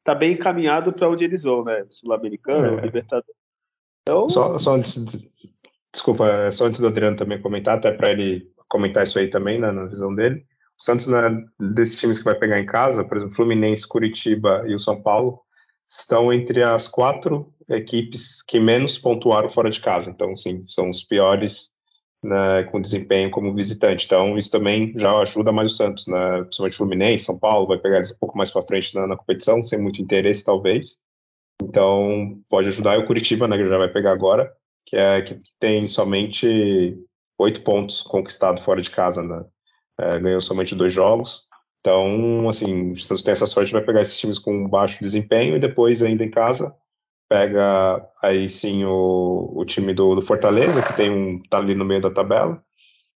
[0.04, 1.84] tá bem encaminhado para onde eles vão, né?
[1.88, 2.82] Sul-Americano, é.
[2.82, 3.34] Libertadores.
[4.02, 4.28] Então...
[4.28, 4.94] Só, só antes,
[5.92, 9.60] desculpa, é só antes do Adriano também comentar, até para ele comentar isso aí também,
[9.60, 10.46] né, na visão dele.
[10.78, 14.76] O Santos, né, desses times que vai pegar em casa, por exemplo, Fluminense, Curitiba e
[14.76, 15.40] o São Paulo,
[15.90, 20.08] estão entre as quatro equipes que menos pontuaram fora de casa.
[20.08, 21.74] Então, sim, são os piores
[22.22, 24.06] né, com desempenho como visitante.
[24.06, 27.98] Então, isso também já ajuda mais o Santos, né, principalmente Fluminense, São Paulo, vai pegar
[27.98, 30.98] eles um pouco mais para frente na, na, competição, sem muito interesse, talvez.
[31.62, 32.96] Então, pode ajudar.
[32.96, 34.52] E o Curitiba, né, que já vai pegar agora,
[34.84, 36.96] que é que tem somente
[37.38, 39.44] oito pontos conquistados fora de casa, né?
[39.98, 41.42] É, ganhou somente dois jogos.
[41.80, 45.60] Então, assim, o Santos tem essa sorte, vai pegar esses times com baixo desempenho e
[45.60, 46.74] depois, ainda em casa,
[47.28, 51.84] pega aí sim o, o time do, do, Fortaleza, que tem um tá ali no
[51.84, 52.62] meio da tabela,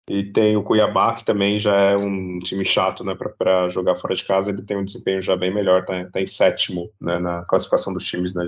[0.09, 4.15] e tem o Cuiabá, que também já é um time chato, né, para jogar fora
[4.15, 7.43] de casa, ele tem um desempenho já bem melhor, tá, tá em sétimo, né, na
[7.45, 8.45] classificação dos times, né,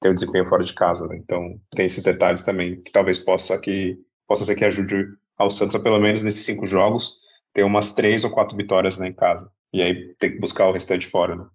[0.00, 3.58] tem um desempenho fora de casa, né, então tem esses detalhes também, que talvez possa
[3.58, 3.98] que
[4.28, 5.06] possa ser que ajude
[5.36, 7.16] ao Santos a pelo menos nesses cinco jogos
[7.52, 10.72] ter umas três ou quatro vitórias né, em casa, e aí tem que buscar o
[10.72, 11.46] restante fora, né.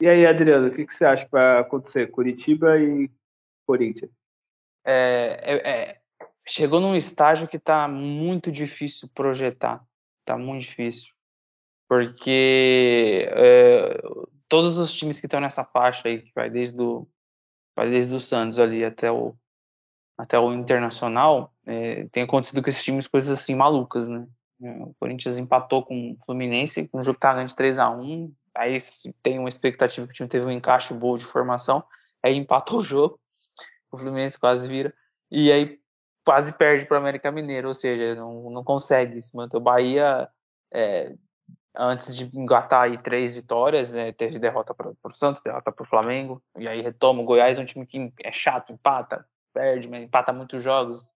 [0.00, 2.10] E aí, Adriano, o que, que você acha que vai acontecer?
[2.10, 3.10] Curitiba e
[3.66, 4.10] Corinthians?
[4.84, 6.00] É, é, é,
[6.46, 9.84] chegou num estágio que está muito difícil projetar.
[10.20, 11.12] Está muito difícil.
[11.88, 14.02] Porque é,
[14.48, 17.06] todos os times que estão nessa faixa aí, que vai desde o,
[17.76, 19.36] vai desde o Santos ali até o,
[20.18, 24.26] até o Internacional, é, tem acontecido com esses times coisas assim malucas, né?
[24.60, 28.32] O Corinthians empatou com o Fluminense, um jogo que tá ganhando de 3 a 1
[28.56, 28.76] aí
[29.22, 31.84] tem uma expectativa que o time teve um encaixe bom de formação,
[32.22, 33.20] aí empatou o jogo,
[33.90, 34.94] o Fluminense quase vira,
[35.30, 35.78] e aí
[36.24, 39.56] quase perde para o América Mineiro, ou seja, não, não consegue se manter.
[39.56, 40.28] O Bahia,
[40.72, 41.14] é,
[41.76, 45.88] antes de engatar aí três vitórias, né, teve derrota para o Santos, derrota para o
[45.88, 47.20] Flamengo, e aí retoma.
[47.20, 51.06] O Goiás é um time que é chato, empata, perde, mas empata muitos jogos,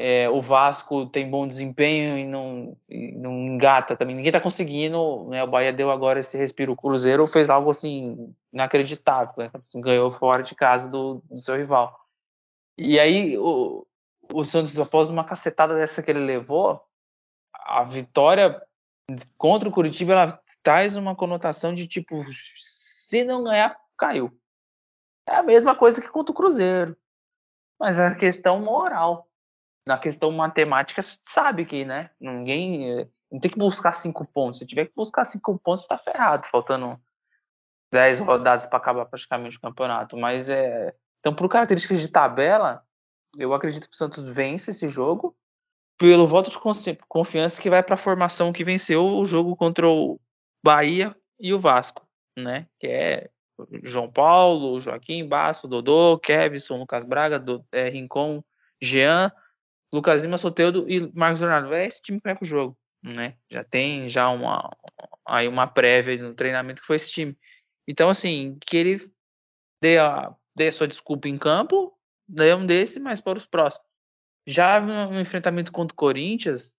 [0.00, 4.14] é, o Vasco tem bom desempenho e não, e não engata também.
[4.14, 5.28] Ninguém está conseguindo.
[5.28, 5.42] Né?
[5.42, 6.72] O Bahia deu agora esse respiro.
[6.72, 9.34] O Cruzeiro fez algo assim inacreditável.
[9.36, 9.50] Né?
[9.74, 11.98] Ganhou fora de casa do, do seu rival.
[12.78, 13.84] E aí o,
[14.32, 16.80] o Santos, após uma cacetada dessa que ele levou,
[17.52, 18.62] a vitória
[19.36, 22.24] contra o Curitiba ela traz uma conotação de tipo,
[22.56, 24.30] se não ganhar, caiu.
[25.28, 26.96] É a mesma coisa que contra o Cruzeiro.
[27.80, 29.27] Mas é a questão moral
[29.88, 31.00] na questão matemática,
[31.32, 32.10] sabe que, né?
[32.20, 33.00] Ninguém.
[33.00, 34.58] Eh, não tem que buscar cinco pontos.
[34.58, 37.00] Se tiver que buscar cinco pontos, está ferrado, faltando
[37.90, 40.14] dez rodadas para acabar praticamente o campeonato.
[40.14, 40.94] Mas é.
[41.20, 42.82] Então, por características de tabela,
[43.38, 45.34] eu acredito que o Santos vence esse jogo
[45.98, 46.58] pelo voto de
[47.08, 50.20] confiança que vai para a formação que venceu o jogo contra o
[50.62, 52.06] Bahia e o Vasco,
[52.36, 52.66] né?
[52.78, 53.30] Que é
[53.82, 58.44] João Paulo, Joaquim Basso, Dodô, Kevson, Lucas Braga, do, é, Rincon,
[58.80, 59.32] Jean,
[59.92, 61.72] Lucas Lima, Soteudo e Marcos Leonardo.
[61.74, 63.36] É esse time que vai pro jogo, né?
[63.50, 64.70] Já tem já uma
[65.26, 67.36] aí uma prévia no treinamento que foi esse time.
[67.86, 69.10] Então, assim, que ele
[69.80, 71.96] dê a, dê a sua desculpa em campo,
[72.28, 73.86] dê um desse, mas para os próximos.
[74.46, 76.74] Já no enfrentamento contra o Corinthians,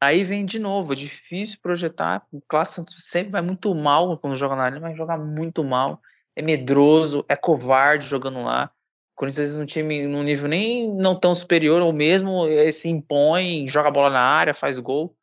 [0.00, 2.26] aí vem de novo, é difícil projetar.
[2.32, 6.00] O Clássico sempre vai muito mal quando joga na arena, vai jogar muito mal.
[6.36, 8.70] é medroso, é covarde jogando lá.
[9.14, 12.42] Corinthians um time num nível nem não tão superior, ou mesmo
[12.72, 15.16] se impõe, joga a bola na área, faz gol.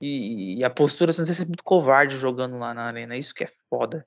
[0.00, 3.16] E, e a postura do Santos é muito covarde jogando lá na arena.
[3.16, 4.06] Isso que é foda.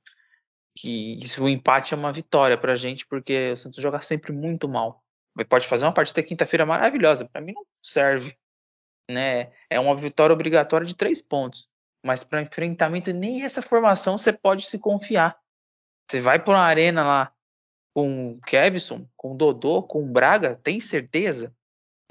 [0.75, 4.67] Que isso, o empate é uma vitória pra gente, porque o Santos joga sempre muito
[4.67, 5.03] mal.
[5.35, 7.25] Mas pode fazer uma partida quinta-feira maravilhosa.
[7.25, 8.35] Para mim não serve.
[9.09, 9.51] Né?
[9.69, 11.67] É uma vitória obrigatória de três pontos.
[12.03, 15.37] Mas para enfrentamento, nem essa formação você pode se confiar.
[16.09, 17.33] Você vai para uma arena lá
[17.93, 21.53] com o Kevson, com o Dodô, com o Braga, tem certeza?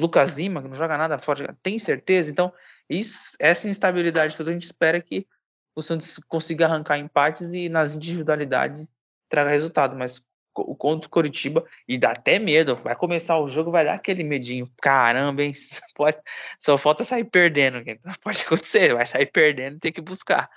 [0.01, 2.31] Lucas Lima, que não joga nada fora, tem certeza?
[2.31, 2.53] Então,
[2.89, 5.27] isso, essa instabilidade toda a gente espera que
[5.75, 8.91] o Santos consiga arrancar empates e nas individualidades
[9.29, 9.97] traga resultado.
[9.97, 10.23] Mas
[10.63, 12.77] o contra o Coritiba e dá até medo.
[12.77, 14.71] Vai começar o jogo, vai dar aquele medinho.
[14.81, 15.53] Caramba, hein?
[15.95, 16.19] Pode,
[16.59, 17.83] só falta sair perdendo.
[18.23, 20.51] Pode acontecer, vai sair perdendo e ter que buscar.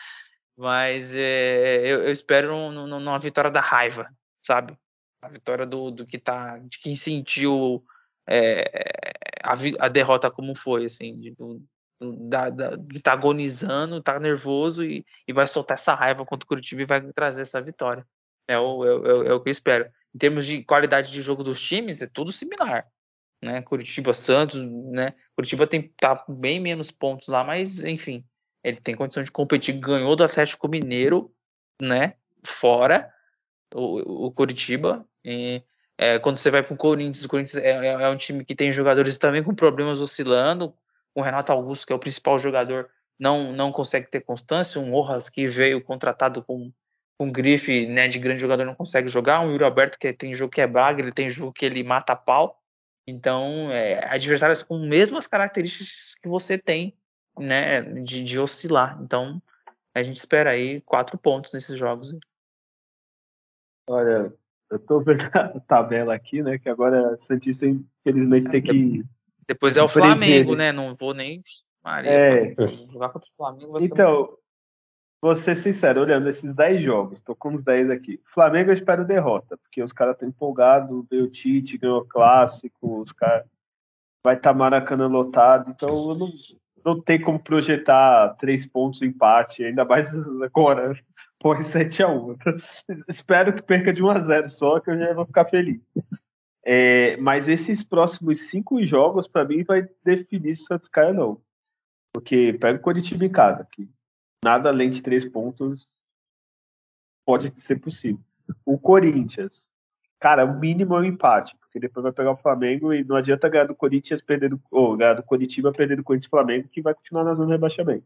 [0.58, 4.08] Mas é, eu, eu, espero numa vitória da raiva,
[4.44, 4.78] sabe?
[5.22, 7.84] A vitória do, do que tá, de quem sentiu
[8.28, 8.64] é,
[9.44, 9.54] a,
[9.86, 11.62] a, derrota como foi, assim, de, do,
[12.02, 16.48] da, da, de tá agonizando, tá nervoso e, e vai soltar essa raiva contra o
[16.48, 18.06] Curitiba e vai trazer essa vitória.
[18.48, 19.90] É o, é, é, é o que eu espero.
[20.14, 22.88] Em termos de qualidade de jogo dos times, é tudo similar.
[23.42, 23.62] Né?
[23.62, 25.14] Curitiba, Santos, né?
[25.36, 28.24] Curitiba tem tá bem menos pontos lá, mas enfim,
[28.64, 29.80] ele tem condição de competir.
[29.80, 31.34] Ganhou do Atlético Mineiro,
[31.82, 32.16] né?
[32.44, 33.12] Fora
[33.74, 35.06] o, o Curitiba.
[35.24, 35.64] E,
[35.98, 38.56] é, quando você vai para o Corinthians, o Corinthians é, é, é, um time que
[38.56, 40.74] tem jogadores também com problemas oscilando.
[41.14, 42.90] O Renato Augusto, que é o principal jogador,
[43.20, 44.82] não, não consegue ter constância.
[44.82, 46.72] Um Rojas que veio contratado com
[47.22, 50.52] com grife né, de grande jogador não consegue jogar, um Yuri Alberto que tem jogo
[50.52, 52.60] que é braga, ele tem jogo que ele mata pau.
[53.06, 56.98] Então, é, adversários com mesmas características que você tem,
[57.38, 59.00] né, de, de oscilar.
[59.04, 59.40] Então,
[59.94, 62.12] a gente espera aí quatro pontos nesses jogos.
[63.88, 64.34] Olha,
[64.72, 69.04] eu tô vendo a tabela aqui, né, que agora a Santista infelizmente tem que
[69.48, 70.72] depois é o Flamengo, né?
[70.72, 71.44] Não vou nem
[71.84, 72.56] Maria, é.
[72.90, 73.78] jogar contra o Flamengo.
[73.82, 74.38] Então,
[75.22, 78.20] Vou ser sincero, olhando esses 10 jogos, tô com uns 10 aqui.
[78.26, 83.02] Flamengo eu espero derrota, porque os caras estão empolgados, veio o Tite, ganhou o clássico,
[83.02, 83.46] os caras
[84.26, 86.28] vai estar tá Maracanã lotado, então eu não,
[86.84, 90.10] não tem como projetar três pontos empate, ainda mais
[90.42, 90.92] agora,
[91.42, 92.54] põe 7 a 1 então,
[93.10, 95.82] Espero que perca de 1 a 0 só, que eu já vou ficar feliz.
[96.64, 101.14] É, mas esses próximos cinco jogos, para mim, vai definir se o Santos cai ou
[101.14, 101.42] não.
[102.14, 103.90] Porque pega o Coritiba em casa, que
[104.44, 105.90] nada além de três pontos
[107.26, 108.22] pode ser possível.
[108.66, 109.68] O Corinthians,
[110.20, 113.50] cara, o mínimo é um empate, porque depois vai pegar o Flamengo e não adianta
[113.50, 116.94] ganhar do Corinthians perdendo, ou ganhar do Coritiba perdendo o Corinthians e Flamengo, que vai
[116.94, 118.06] continuar na zona de rebaixamento.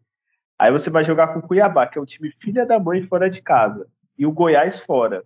[0.57, 3.29] Aí você vai jogar com o Cuiabá, que é um time filha da mãe fora
[3.29, 3.87] de casa,
[4.17, 5.23] e o Goiás fora.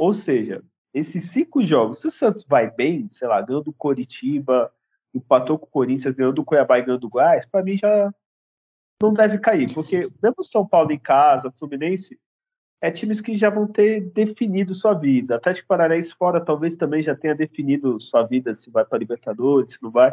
[0.00, 4.72] Ou seja, esses cinco jogos, se o Santos vai bem, sei lá, ganhando do Coritiba,
[5.14, 8.12] empatou com o Corinthians, ganhando do Cuiabá e ganhando do Goiás, para mim já
[9.00, 12.18] não deve cair, porque mesmo São Paulo em casa, Fluminense,
[12.80, 15.36] é times que já vão ter definido sua vida.
[15.36, 19.82] Atlético Paranaense fora talvez também já tenha definido sua vida, se vai para Libertadores, se
[19.82, 20.12] não vai.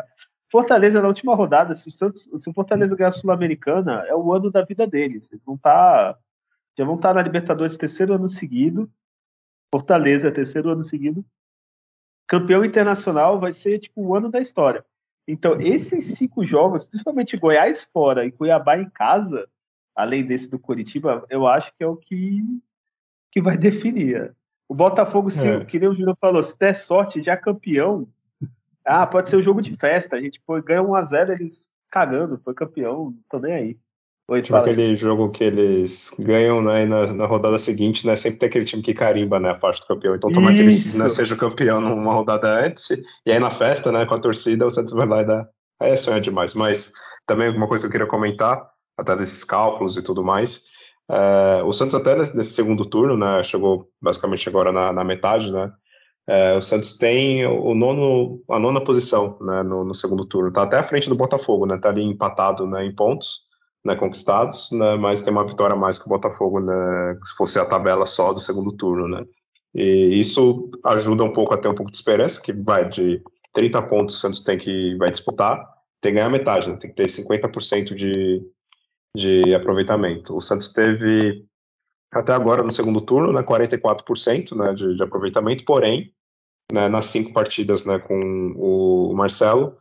[0.52, 4.34] Fortaleza na última rodada, se o, Santos, se o Fortaleza ganhar a Sul-Americana, é o
[4.34, 5.30] ano da vida deles.
[5.32, 6.20] Eles vão estar, tá,
[6.78, 8.92] já vão estar tá na Libertadores terceiro ano seguido.
[9.74, 11.24] Fortaleza terceiro ano seguido.
[12.28, 14.84] Campeão internacional vai ser tipo o ano da história.
[15.26, 19.48] Então, esses cinco jogos, principalmente Goiás fora e Cuiabá em casa,
[19.96, 22.42] além desse do Curitiba, eu acho que é o que,
[23.32, 24.36] que vai definir.
[24.68, 25.64] O Botafogo, se, é.
[25.64, 28.06] que nem o Júnior falou, se der sorte, já campeão,
[28.86, 30.16] ah, pode ser um jogo de festa.
[30.16, 33.78] A gente foi, ganha 1x0, eles cagando, foi campeão, não tô nem aí.
[34.28, 38.16] Oi, tipo aquele jogo que eles ganham né, na, na, rodada seguinte, né?
[38.16, 40.16] Sempre tem aquele time que carimba né, a parte do campeão.
[40.16, 42.90] Então tomar que ele né, seja campeão numa rodada antes,
[43.26, 45.48] e aí na festa, né, com a torcida, o Santos vai lá e dá.
[45.82, 46.54] Aí é sonho demais.
[46.54, 46.90] Mas
[47.28, 48.66] também alguma coisa que eu queria comentar,
[48.98, 50.62] até desses cálculos e tudo mais.
[51.10, 53.44] É, o Santos até nesse segundo turno, né?
[53.44, 55.74] Chegou basicamente agora na, na metade, né?
[56.28, 60.54] É, o Santos tem o nono, a nona posição né, no, no segundo turno.
[60.54, 61.78] Tá até à frente do Botafogo, né?
[61.78, 63.52] Tá ali empatado né, em pontos
[63.84, 67.60] né, conquistados, né, mas tem uma vitória a mais que o Botafogo, né, se fosse
[67.60, 69.26] a tabela só do segundo turno, né.
[69.74, 73.22] E isso ajuda um pouco a ter um pouco de esperança, que vai de
[73.54, 75.58] 30 pontos o Santos tem que vai disputar,
[76.02, 78.42] tem que ganhar metade, né, tem que ter 50% de,
[79.16, 80.36] de aproveitamento.
[80.36, 81.44] O Santos teve
[82.12, 86.12] até agora no segundo turno, né, 44% né, de, de aproveitamento, porém,
[86.72, 89.78] né, nas cinco partidas né, com o Marcelo,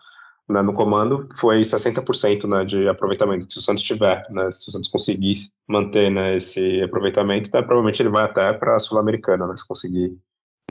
[0.49, 4.73] né, no comando foi 60% né, de aproveitamento que o Santos tiver, né, se o
[4.73, 9.57] Santos conseguir manter né, esse aproveitamento, então, provavelmente ele vai até para a Sul-Americana, né,
[9.57, 10.17] se conseguir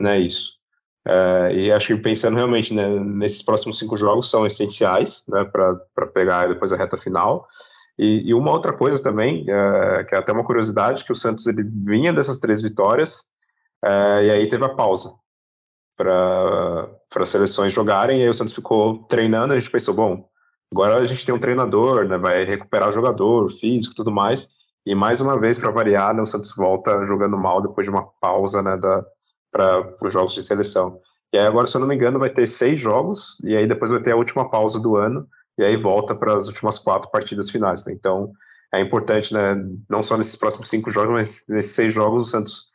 [0.00, 0.58] né, isso.
[1.06, 6.06] É, e acho que pensando realmente né, nesses próximos cinco jogos são essenciais né, para
[6.08, 7.48] pegar depois a reta final.
[8.00, 11.46] E, e uma outra coisa também, é, que é até uma curiosidade, que o Santos
[11.46, 13.26] ele vinha dessas três vitórias
[13.84, 15.12] é, e aí teve a pausa
[15.98, 20.26] para as seleções jogarem, e aí o Santos ficou treinando, a gente pensou, bom,
[20.72, 24.48] agora a gente tem um treinador, né, vai recuperar o jogador, físico tudo mais,
[24.86, 28.06] e mais uma vez, para variar, né, o Santos volta jogando mal depois de uma
[28.18, 28.78] pausa né,
[29.52, 30.98] para os jogos de seleção.
[31.34, 33.90] E aí agora, se eu não me engano, vai ter seis jogos, e aí depois
[33.90, 35.28] vai ter a última pausa do ano,
[35.58, 37.84] e aí volta para as últimas quatro partidas finais.
[37.84, 37.92] Né?
[37.92, 38.32] Então,
[38.72, 39.56] é importante, né,
[39.88, 42.70] não só nesses próximos cinco jogos, mas nesses seis jogos o Santos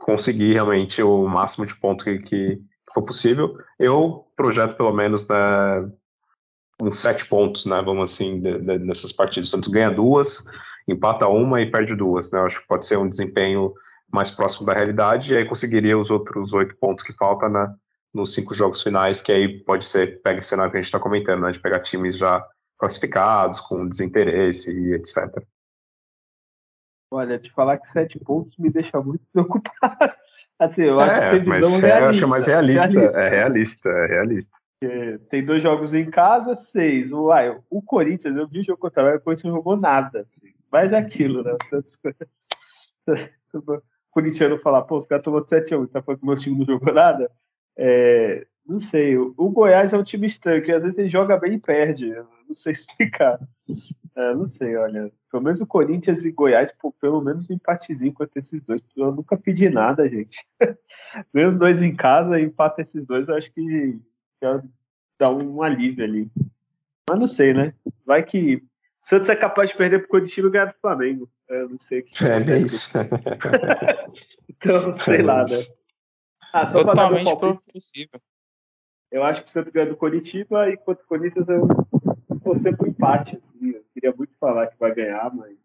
[0.00, 2.60] conseguir realmente o máximo de pontos que, que,
[2.92, 3.56] for possível.
[3.78, 5.90] Eu projeto pelo menos né,
[6.80, 9.48] uns sete pontos, né, vamos assim, de, de, nessas partidas.
[9.48, 10.44] O Santos ganha duas,
[10.86, 12.30] empata uma e perde duas.
[12.30, 12.38] Né?
[12.38, 13.72] Eu acho que pode ser um desempenho
[14.12, 17.74] mais próximo da realidade e aí conseguiria os outros oito pontos que faltam né,
[18.14, 21.00] nos cinco jogos finais, que aí pode ser, pega esse cenário que a gente está
[21.00, 22.46] comentando, né, de pegar times já
[22.78, 25.42] classificados, com desinteresse e etc.
[27.10, 30.14] Olha, te falar que sete pontos me deixa muito preocupado.
[30.58, 31.88] Assim, eu acho é, que tem visão realista.
[31.88, 32.86] É, eu acho mais realista.
[32.86, 33.20] realista.
[33.20, 34.58] É realista, é realista.
[35.30, 37.10] Tem dois jogos em casa, seis.
[37.10, 40.20] Uai, o Corinthians, eu vi o jogo contra o Corinthians não jogou nada.
[40.20, 40.52] Assim.
[40.70, 41.52] Mas é aquilo, né?
[41.62, 41.98] O Santos.
[43.68, 46.64] o corintiano falar, pô, os caras tomou 7x1, tá falando que o meu time não
[46.64, 47.30] jogou nada.
[47.76, 51.54] É, não sei, o, Goiás é um time estranho, que às vezes ele joga bem
[51.54, 52.10] e perde.
[52.46, 53.38] Não sei explicar.
[54.16, 55.12] É, não sei, olha.
[55.30, 58.80] Pelo menos o Corinthians e Goiás, pô, pelo menos um empatezinho contra esses dois.
[58.96, 60.38] Eu nunca pedi nada, gente.
[61.32, 63.98] Vem os dois em casa e empata esses dois, acho que
[64.40, 64.62] já
[65.18, 66.30] dá um alívio ali.
[67.08, 67.74] Mas não sei, né?
[68.06, 68.56] Vai que.
[68.56, 71.28] O Santos é capaz de perder pro Curitiba e ganhar do Flamengo.
[71.48, 72.24] Eu não sei o que.
[72.24, 72.90] É, é isso.
[74.48, 75.66] então, sei lá, né?
[76.54, 77.36] Ah, só Totalmente
[77.72, 78.20] possível.
[79.10, 81.66] Eu acho que o Santos ganha do Coritiba e contra o Corinthians eu
[82.42, 83.36] torcer por empate.
[83.36, 83.70] Assim.
[83.70, 85.58] Eu queria muito falar que vai ganhar, mas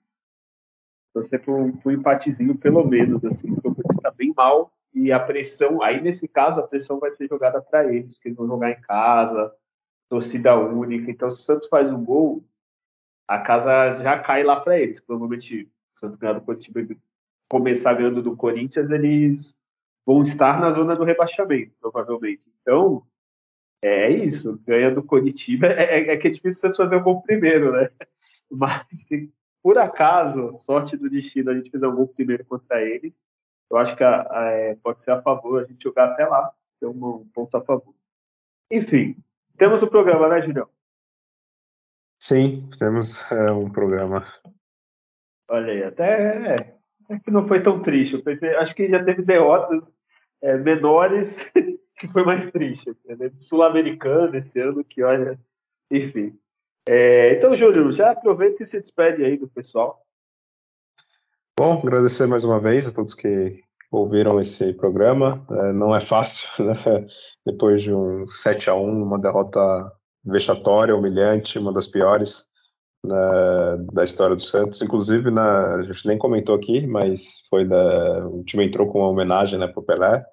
[1.14, 5.20] torcer por um empatezinho, pelo menos, assim, porque o Corinthians está bem mal e a
[5.20, 8.72] pressão, aí nesse caso, a pressão vai ser jogada para eles, porque eles vão jogar
[8.72, 9.54] em casa,
[10.10, 11.12] torcida única.
[11.12, 12.44] Então, se o Santos faz um gol,
[13.28, 15.00] a casa já cai lá para eles.
[15.00, 16.98] Provavelmente, se o Santos ganhar do Coritiba e
[17.48, 19.56] começar ganhando do Corinthians, eles
[20.10, 22.52] vão estar na zona do rebaixamento, provavelmente.
[22.62, 23.06] Então,
[23.80, 25.68] é isso, ganha do Coritiba.
[25.68, 27.92] É, é, é que é difícil você fazer o gol primeiro, né?
[28.50, 29.32] Mas se
[29.62, 33.20] por acaso, sorte do destino, a gente fizer um gol primeiro contra eles,
[33.70, 36.52] eu acho que a, a, é, pode ser a favor a gente jogar até lá,
[36.80, 37.94] ser um, um ponto a favor.
[38.72, 39.16] Enfim,
[39.60, 40.68] temos o um programa, né, Julião?
[42.20, 44.26] Sim, temos é, um programa.
[45.48, 46.79] Olha aí, até
[47.10, 48.16] é, que não foi tão triste.
[48.16, 49.94] Eu pensei, acho que já teve derrotas
[50.42, 51.38] é, menores
[52.00, 52.96] que foi mais triste.
[53.06, 53.32] Né?
[53.40, 55.40] Sul-Americano esse ano, que olha,
[55.92, 56.38] enfim.
[56.88, 60.02] É, então, Júlio, já aproveita e se despede aí do pessoal.
[61.58, 63.62] Bom, agradecer mais uma vez a todos que
[63.92, 65.46] ouviram esse programa.
[65.52, 67.06] É, não é fácil, né?
[67.46, 69.60] Depois de um 7 a 1 uma derrota
[70.24, 72.49] vexatória, humilhante, uma das piores
[73.06, 74.82] né, da história do Santos.
[74.82, 79.10] Inclusive, né, a gente nem comentou aqui, mas foi da, o time entrou com uma
[79.10, 80.26] homenagem né, para o Pelé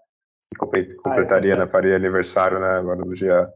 [0.57, 3.49] completaria, ah, é, né, faria aniversário né, agora no dia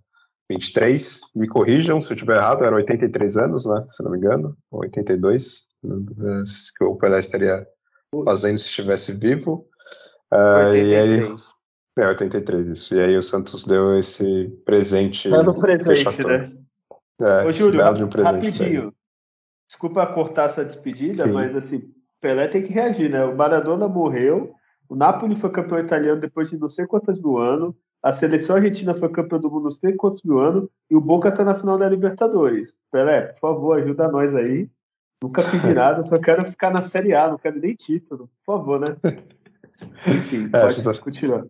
[0.51, 1.21] 23.
[1.35, 4.81] Me corrijam se eu estiver errado, era 83 anos, né, se não me engano, ou
[4.81, 6.45] 82, né,
[6.77, 7.67] que o Pelé estaria
[8.25, 9.67] fazendo se estivesse vivo.
[10.33, 10.91] Uh, 83.
[11.97, 12.95] E aí, é, 83, isso.
[12.95, 15.29] E aí o Santos deu esse presente.
[15.29, 16.53] Dando presente, né?
[17.21, 18.93] É, Ô, Júlio, um rapidinho.
[19.71, 21.31] Desculpa cortar sua despedida, Sim.
[21.31, 23.25] mas assim, Pelé tem que reagir, né?
[23.25, 24.53] O Maradona morreu,
[24.89, 27.73] o Napoli foi campeão italiano depois de não sei quantos mil anos.
[28.03, 30.69] A seleção argentina foi campeã do mundo não sei quantos mil anos.
[30.91, 32.75] E o Boca tá na final da Libertadores.
[32.91, 34.69] Pelé, por favor, ajuda nós aí.
[35.23, 38.29] Nunca pedi nada, só quero ficar na Série A, não quero nem título.
[38.45, 38.97] Por favor, né?
[40.05, 41.45] Enfim, é, pode continuar.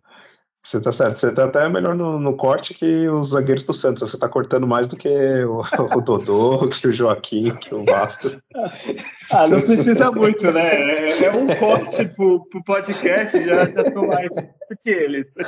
[0.63, 1.19] Você tá certo.
[1.19, 4.09] Você tá até melhor no, no, corte que os zagueiros do Santos.
[4.09, 5.09] Você tá cortando mais do que
[5.43, 5.61] o,
[5.97, 8.29] o Dodô, que o Joaquim, que o Vasco.
[9.33, 10.75] Ah, não precisa muito, né?
[10.75, 15.25] É, é um corte pro, pro podcast, já, já tô mais do que ele.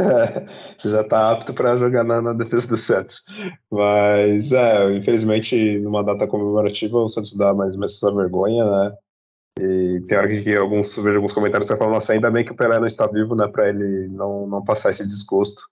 [0.00, 0.46] É,
[0.78, 3.22] você já tá apto para jogar na, na, defesa do Santos.
[3.70, 8.92] Mas, é, infelizmente, numa data comemorativa, o Santos dá mais essa vergonha, né?
[9.58, 12.56] E tem hora que alguns, vejo alguns comentários que falam, nossa, ainda bem que o
[12.56, 15.62] Pelé não está vivo, né, para ele não, não passar esse desgosto,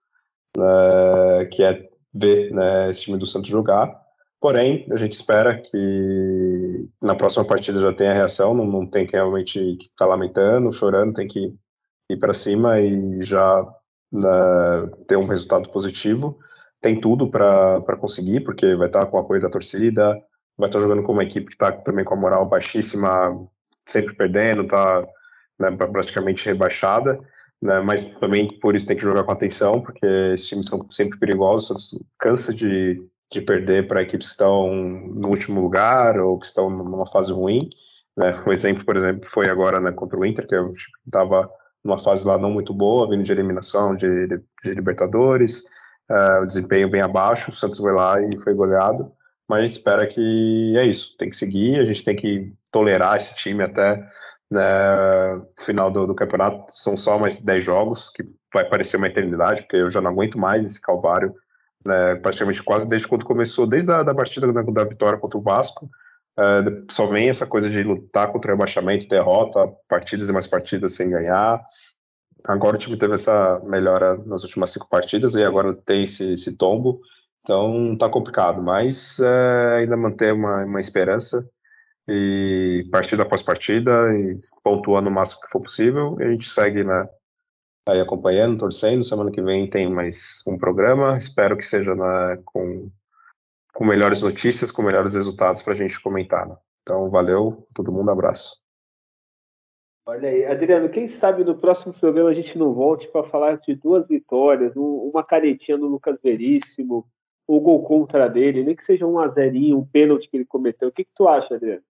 [0.56, 4.02] né, que é ver né, esse time do Santos jogar.
[4.40, 9.12] Porém, a gente espera que na próxima partida já tenha reação, não, não tem que
[9.12, 11.54] realmente ficar lamentando, chorando, tem que
[12.10, 13.66] ir para cima e já
[14.12, 14.28] né,
[15.08, 16.38] ter um resultado positivo.
[16.80, 20.20] Tem tudo para conseguir, porque vai estar com o apoio da torcida,
[20.58, 23.48] vai estar jogando com uma equipe que está também com a moral baixíssima,
[23.86, 25.06] sempre perdendo, está
[25.58, 27.18] né, praticamente rebaixada
[27.64, 31.18] né, mas também por isso tem que jogar com atenção, porque esses times são sempre
[31.18, 33.02] perigosos, cansa de,
[33.32, 37.70] de perder para equipes que estão no último lugar ou que estão numa fase ruim.
[38.14, 38.36] Né.
[38.46, 40.54] Um exemplo, por exemplo, foi agora né, contra o Inter, que
[41.06, 41.50] estava
[41.82, 45.64] numa fase lá não muito boa, vindo de eliminação de, de, de Libertadores,
[46.10, 49.10] uh, o desempenho bem abaixo, o Santos foi lá e foi goleado,
[49.48, 53.62] mas espera que é isso, tem que seguir, a gente tem que tolerar esse time
[53.62, 54.04] até
[54.50, 56.64] né, final do, do, campeonato.
[56.70, 60.36] São só mais 10 jogos, que vai parecer uma eternidade, porque eu já não aguento
[60.36, 61.32] mais esse calvário,
[61.86, 65.42] né, praticamente quase desde quando começou, desde a da partida da, da vitória contra o
[65.42, 65.88] Vasco,
[66.36, 70.94] uh, só vem essa coisa de lutar contra o rebaixamento, derrota, partidas e mais partidas
[70.94, 71.64] sem ganhar.
[72.42, 76.56] Agora o time teve essa melhora nas últimas cinco partidas e agora tem esse, esse
[76.56, 77.00] tombo,
[77.40, 81.48] então tá complicado, mas uh, ainda manter uma, uma esperança
[82.08, 86.16] e partida após partida e pontuando o máximo que for possível.
[86.20, 87.08] E a gente segue né,
[87.88, 89.04] aí acompanhando, torcendo.
[89.04, 91.16] Semana que vem tem mais um programa.
[91.16, 92.90] Espero que seja né, com,
[93.72, 96.46] com melhores notícias, com melhores resultados para a gente comentar.
[96.46, 96.56] Né?
[96.82, 98.62] Então, valeu, todo mundo, abraço.
[100.06, 103.74] Olha aí, Adriano, quem sabe no próximo programa a gente não volte para falar de
[103.74, 107.08] duas vitórias, um, uma canetinha no Lucas Veríssimo,
[107.46, 110.88] o gol contra dele, nem que seja um a zerinho, um pênalti que ele cometeu.
[110.88, 111.82] O que, que tu acha, Adriano?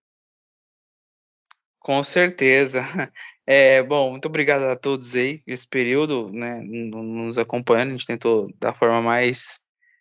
[1.84, 2.82] Com certeza.
[3.46, 8.50] É, bom, muito obrigado a todos aí, esse período, né, nos acompanhando, a gente tentou
[8.58, 9.60] da forma mais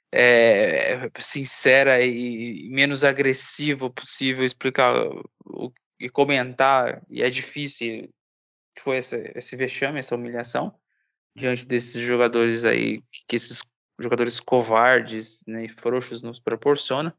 [0.09, 4.95] é, sincera e menos agressiva possível explicar
[5.43, 8.09] o, e comentar, e é difícil
[8.73, 10.73] que foi esse, esse vexame, essa humilhação,
[11.35, 13.59] diante desses jogadores aí, que esses
[13.99, 17.11] jogadores covardes né, e frouxos nos proporcionam.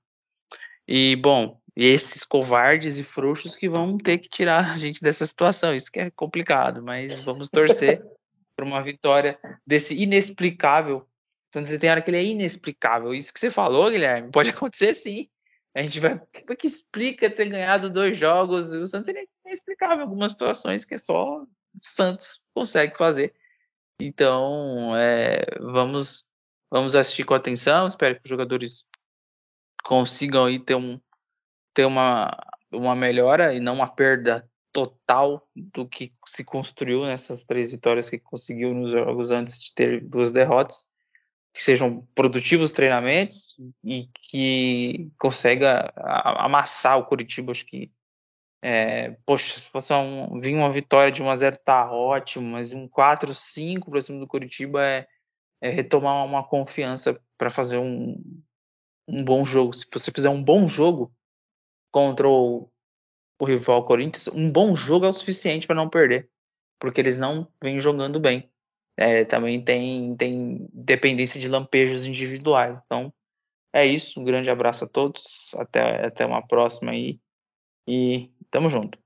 [0.88, 5.26] E, bom, e esses covardes e frouxos que vão ter que tirar a gente dessa
[5.26, 5.74] situação.
[5.74, 8.00] Isso que é complicado, mas vamos torcer
[8.56, 11.06] por uma vitória desse inexplicável.
[11.48, 13.14] Então, você tem hora que ele é inexplicável.
[13.14, 15.28] Isso que você falou, Guilherme, pode acontecer sim.
[15.74, 16.14] A gente vai.
[16.14, 18.72] O que explica ter ganhado dois jogos?
[18.72, 21.48] O Santos é inexplicável em algumas situações que só o
[21.82, 23.34] Santos consegue fazer.
[24.00, 26.24] Então, é, vamos,
[26.70, 27.88] vamos assistir com atenção.
[27.88, 28.84] Espero que os jogadores
[29.84, 31.00] consigam aí ter, um,
[31.74, 32.34] ter uma,
[32.72, 38.18] uma melhora e não uma perda total do que se construiu nessas três vitórias que
[38.18, 40.86] conseguiu nos jogos antes de ter duas derrotas,
[41.52, 47.92] que sejam produtivos treinamentos e que consiga amassar o Curitiba, acho que
[48.66, 53.90] é, poxa, se fosse um, vir uma vitória de 1x0 tá ótimo, mas um 4-5
[53.90, 55.06] para cima do Curitiba é,
[55.60, 58.16] é retomar uma confiança para fazer um,
[59.06, 59.74] um bom jogo.
[59.74, 61.12] Se você fizer um bom jogo
[61.94, 62.68] contra o,
[63.40, 66.28] o rival Corinthians, um bom jogo é o suficiente para não perder,
[66.80, 68.50] porque eles não vêm jogando bem.
[68.96, 72.82] É, também tem, tem dependência de lampejos individuais.
[72.84, 73.14] Então,
[73.72, 74.18] é isso.
[74.18, 75.54] Um grande abraço a todos.
[75.54, 77.20] Até, até uma próxima aí.
[77.86, 78.98] E tamo junto.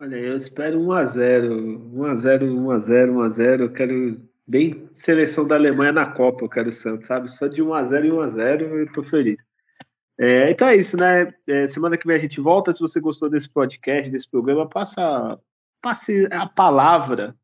[0.00, 1.92] Olha, eu espero 1x0.
[1.92, 3.60] 1x0, 1x0, 1x0.
[3.60, 7.30] Eu quero bem seleção da Alemanha na Copa, eu quero Santos, sabe?
[7.30, 9.38] Só de 1x0 em 1x0 eu tô feliz.
[10.22, 11.32] É, então é isso, né?
[11.46, 12.74] É, semana que vem a gente volta.
[12.74, 15.40] Se você gostou desse podcast, desse programa, passa,
[15.80, 17.34] passe a palavra.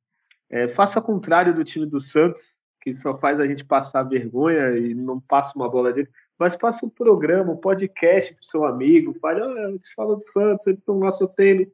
[0.50, 4.76] É, faça o contrário do time do Santos, que só faz a gente passar vergonha
[4.76, 6.10] e não passa uma bola dele.
[6.38, 9.14] Mas passa um programa, um podcast pro seu amigo.
[9.20, 11.66] Fale, oh, eles falam do Santos, eles estão lá sofrendo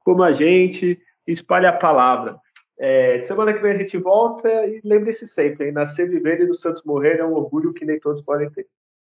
[0.00, 1.00] como a gente.
[1.24, 2.36] Espalhe a palavra.
[2.76, 6.54] É, semana que vem a gente volta e lembre-se sempre, hein, nascer, viver e do
[6.54, 8.66] Santos morrer é um orgulho que nem todos podem ter.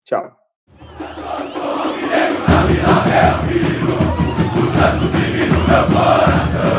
[0.05, 0.48] Tchau
[3.09, 3.95] meu filho,
[4.55, 6.78] o santo divino meu abraça.